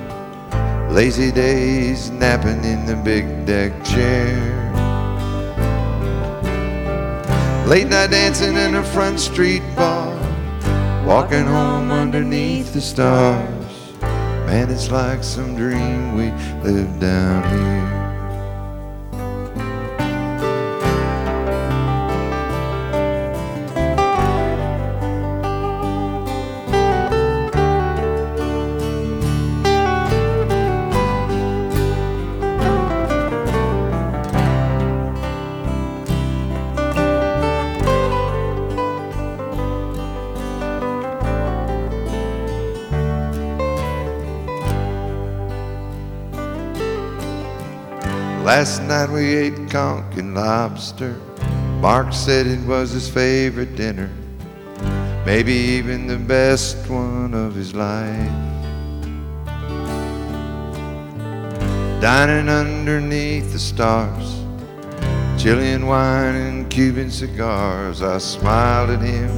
[0.90, 4.36] Lazy days napping in the big deck chair.
[7.68, 10.14] Late night dancing in a front street bar.
[11.06, 13.55] Walking home underneath the stars.
[14.46, 16.30] Man, it's like some dream we
[16.62, 18.05] live down here.
[49.16, 51.14] We ate conch and lobster.
[51.80, 54.10] Mark said it was his favorite dinner,
[55.26, 58.30] maybe even the best one of his life.
[62.02, 64.36] Dining underneath the stars,
[65.42, 68.02] Chilean wine and Cuban cigars.
[68.02, 69.30] I smiled at him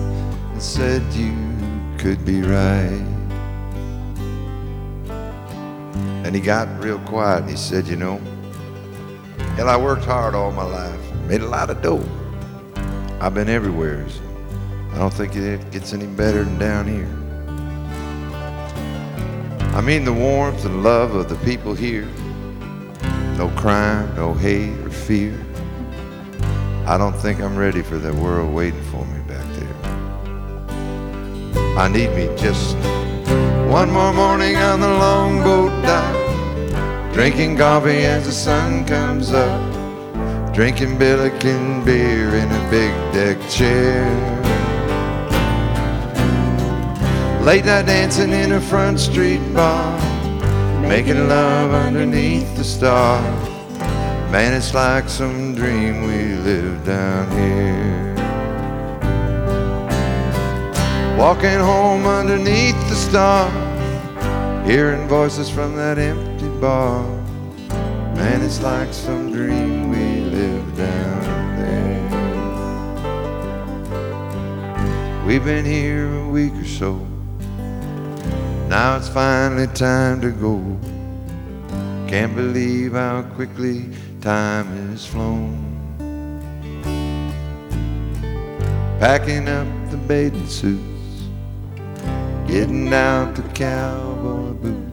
[0.54, 1.36] and said, You
[2.00, 3.06] could be right.
[6.26, 8.20] And he got real quiet and he said, You know,
[9.58, 12.06] Hell, I worked hard all my life, made a lot of dough.
[13.20, 14.06] I've been everywhere.
[14.94, 17.10] I don't think it gets any better than down here.
[19.76, 22.08] I mean the warmth and love of the people here.
[23.36, 25.44] No crime, no hate or fear.
[26.86, 29.76] I don't think I'm ready for that world waiting for me back there.
[31.80, 32.76] I need me just
[33.72, 36.17] one more morning on the longboat dock.
[37.18, 40.54] Drinking coffee as the sun comes up.
[40.54, 44.06] Drinking Belikin beer in a big deck chair.
[47.42, 50.00] Late night dancing in a front street bar.
[50.84, 53.50] Making love underneath the stars.
[54.32, 58.14] Man, it's like some dream we live down here.
[61.18, 64.70] Walking home underneath the stars.
[64.70, 66.27] Hearing voices from that empty
[66.60, 67.06] bar.
[68.16, 72.04] Man, it's like some dream we live down there.
[75.26, 77.06] We've been here a week or so.
[78.70, 80.58] Now it's finally time to go.
[82.08, 83.90] Can't believe how quickly
[84.22, 85.64] time has flown.
[89.00, 91.28] Packing up the bathing suits,
[92.48, 94.87] getting out the cowboy boots.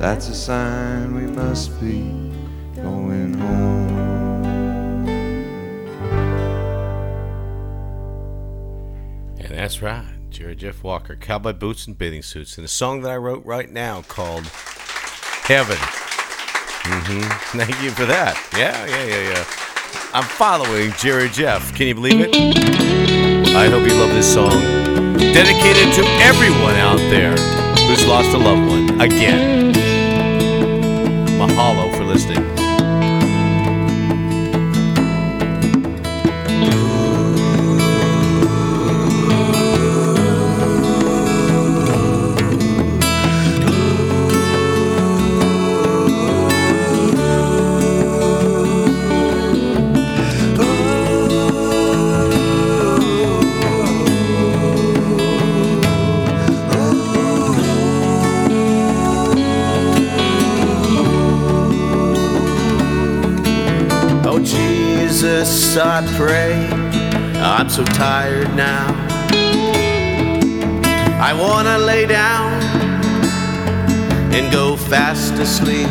[0.00, 2.00] That's a sign we must be
[2.74, 5.06] going home.
[9.38, 10.06] And that's right.
[10.30, 13.70] Jerry Jeff Walker, Cowboy Boots and Bathing Suits, and a song that I wrote right
[13.70, 14.46] now called
[15.42, 15.76] Heaven.
[15.76, 17.58] Mm-hmm.
[17.58, 18.42] Thank you for that.
[18.56, 19.44] Yeah, yeah, yeah, yeah.
[20.14, 21.74] I'm following Jerry Jeff.
[21.74, 22.34] Can you believe it?
[23.54, 24.62] I hope you love this song.
[25.18, 27.36] Dedicated to everyone out there
[27.86, 28.98] who's lost a loved one.
[29.02, 29.89] Again.
[31.60, 32.49] Mahalo for listening.
[66.00, 66.54] I pray.
[67.42, 68.86] I'm so tired now.
[71.20, 72.54] I wanna lay down
[74.32, 75.90] and go fast asleep.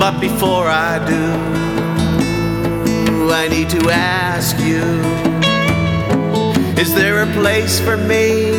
[0.00, 1.24] But before I do,
[3.30, 4.82] I need to ask you
[6.82, 8.50] Is there a place for me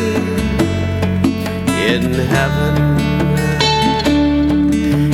[1.92, 2.74] in heaven?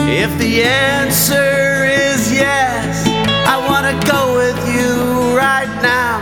[0.09, 2.70] If the answer is yes,
[4.11, 6.19] go with you right now.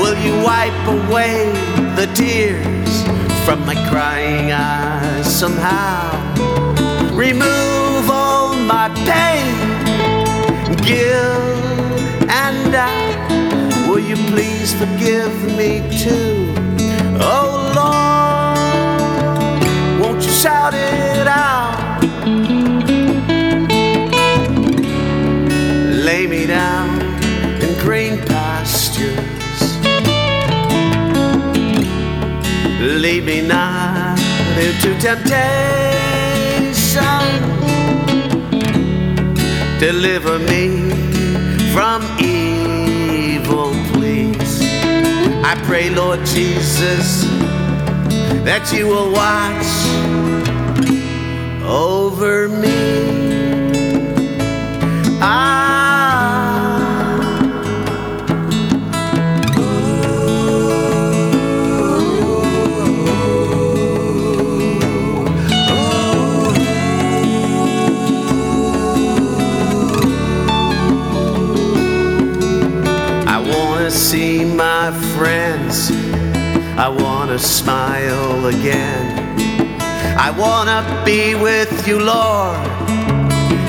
[0.00, 1.52] Will you wipe away
[1.98, 2.92] the tears
[3.44, 6.00] from my crying eyes somehow?
[7.14, 9.54] Remove all my pain,
[10.88, 13.88] guilt, and doubt.
[13.88, 15.70] Will you please forgive me
[16.02, 16.54] too?
[17.34, 19.60] Oh Lord,
[20.00, 21.85] won't you shout it out?
[34.76, 35.42] Into temptation.
[39.78, 40.90] Deliver me
[41.72, 44.60] from evil, please.
[45.44, 47.24] I pray, Lord Jesus,
[48.44, 49.66] that you will watch
[51.62, 53.16] over me.
[55.20, 55.75] I
[76.78, 79.06] I wanna smile again.
[80.18, 82.58] I wanna be with you, Lord,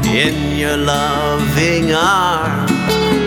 [0.05, 2.69] in your loving arms.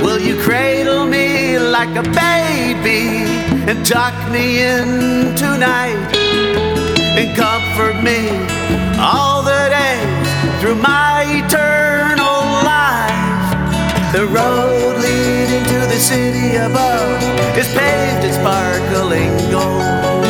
[0.03, 3.25] Will you cradle me like a baby
[3.69, 6.15] and tuck me in tonight
[7.19, 8.29] and comfort me
[8.99, 11.90] all the days through my eternal life?
[14.13, 17.23] The road leading to the city above
[17.57, 20.27] is paved in sparkling gold.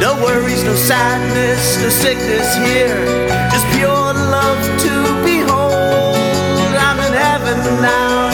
[0.00, 3.04] No worries, no sadness, no sickness here,
[3.50, 6.74] just pure love to behold.
[6.78, 8.31] I'm in heaven now.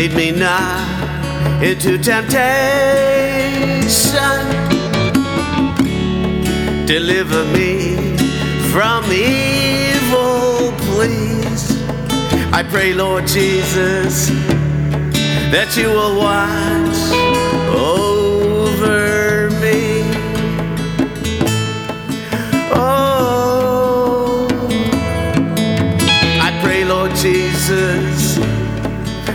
[0.00, 2.30] Lead me not into temptation.
[6.86, 8.16] Deliver me
[8.72, 11.82] from evil, please.
[12.50, 14.30] I pray, Lord Jesus,
[15.52, 16.79] that you will watch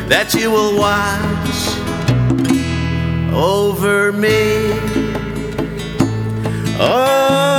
[0.08, 1.76] that you will watch
[3.34, 4.72] over me.
[6.78, 7.55] Oh,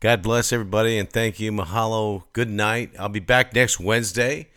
[0.00, 1.52] God bless everybody and thank you.
[1.52, 2.22] Mahalo.
[2.32, 2.92] Good night.
[2.98, 4.48] I'll be back next Wednesday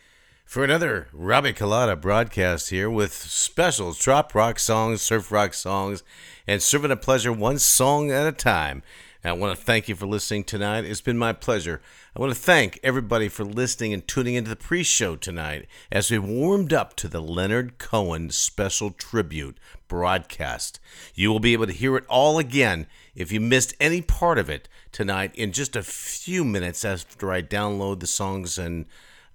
[0.45, 6.01] for another Robbie Colada broadcast here with specials, trop rock songs, surf rock songs,
[6.47, 8.83] and serving a pleasure one song at a time.
[9.21, 10.85] And I want to thank you for listening tonight.
[10.85, 11.81] It's been my pleasure.
[12.15, 16.09] I want to thank everybody for listening and tuning into the pre show tonight as
[16.09, 19.57] we warmed up to the Leonard Cohen special tribute
[19.89, 20.79] broadcast.
[21.13, 24.49] You will be able to hear it all again if you missed any part of
[24.49, 28.85] it tonight in just a few minutes after I download the songs and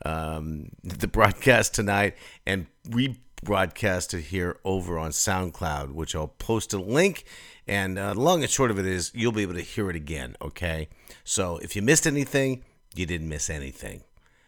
[0.07, 6.79] um, the broadcast tonight and rebroadcast it here over on SoundCloud, which I'll post a
[6.79, 7.25] link.
[7.67, 10.37] And uh, long and short of it is, you'll be able to hear it again.
[10.41, 10.89] Okay.
[11.25, 12.65] So if you missed anything,
[12.95, 14.03] you didn't miss anything.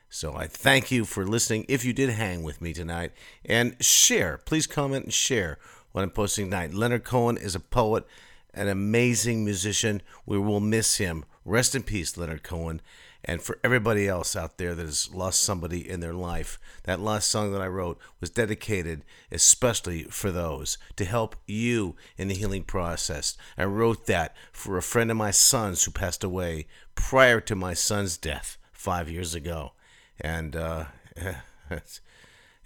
[0.09, 1.67] So I thank you for listening.
[1.69, 3.13] If you did hang with me tonight,
[3.45, 5.59] and share, please comment and share
[5.93, 6.75] what I'm posting tonight.
[6.75, 8.05] Leonard Cohen is a poet,
[8.55, 10.03] an amazing musician.
[10.27, 12.81] We will miss him Rest in peace, Leonard Cohen.
[13.25, 17.29] And for everybody else out there that has lost somebody in their life, that last
[17.29, 22.63] song that I wrote was dedicated especially for those to help you in the healing
[22.63, 23.37] process.
[23.59, 27.75] I wrote that for a friend of my son's who passed away prior to my
[27.75, 29.73] son's death five years ago.
[30.21, 30.85] And uh,
[31.71, 32.01] it's,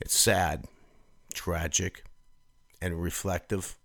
[0.00, 0.66] it's sad,
[1.32, 2.04] tragic,
[2.80, 3.76] and reflective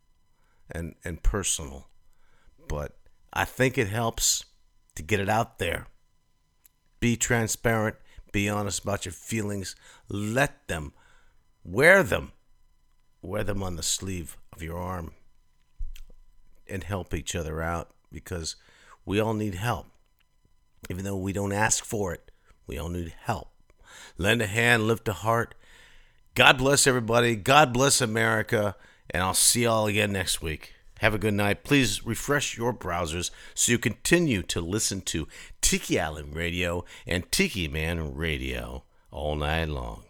[0.69, 1.88] and, and personal.
[2.69, 2.95] But
[3.33, 4.45] I think it helps
[4.95, 5.87] to get it out there.
[7.01, 7.97] Be transparent,
[8.31, 9.75] be honest about your feelings,
[10.07, 10.93] let them
[11.65, 12.31] wear them.
[13.21, 15.11] Wear them on the sleeve of your arm
[16.67, 18.55] and help each other out because
[19.05, 19.87] we all need help.
[20.89, 22.31] Even though we don't ask for it,
[22.65, 23.49] we all need help.
[24.17, 25.55] Lend a hand, lift a heart.
[26.35, 27.35] God bless everybody.
[27.35, 28.75] God bless America.
[29.09, 30.75] And I'll see y'all again next week.
[30.99, 31.63] Have a good night.
[31.63, 35.27] Please refresh your browsers so you continue to listen to
[35.61, 39.97] Tiki Island Radio and Tiki Man Radio all night long.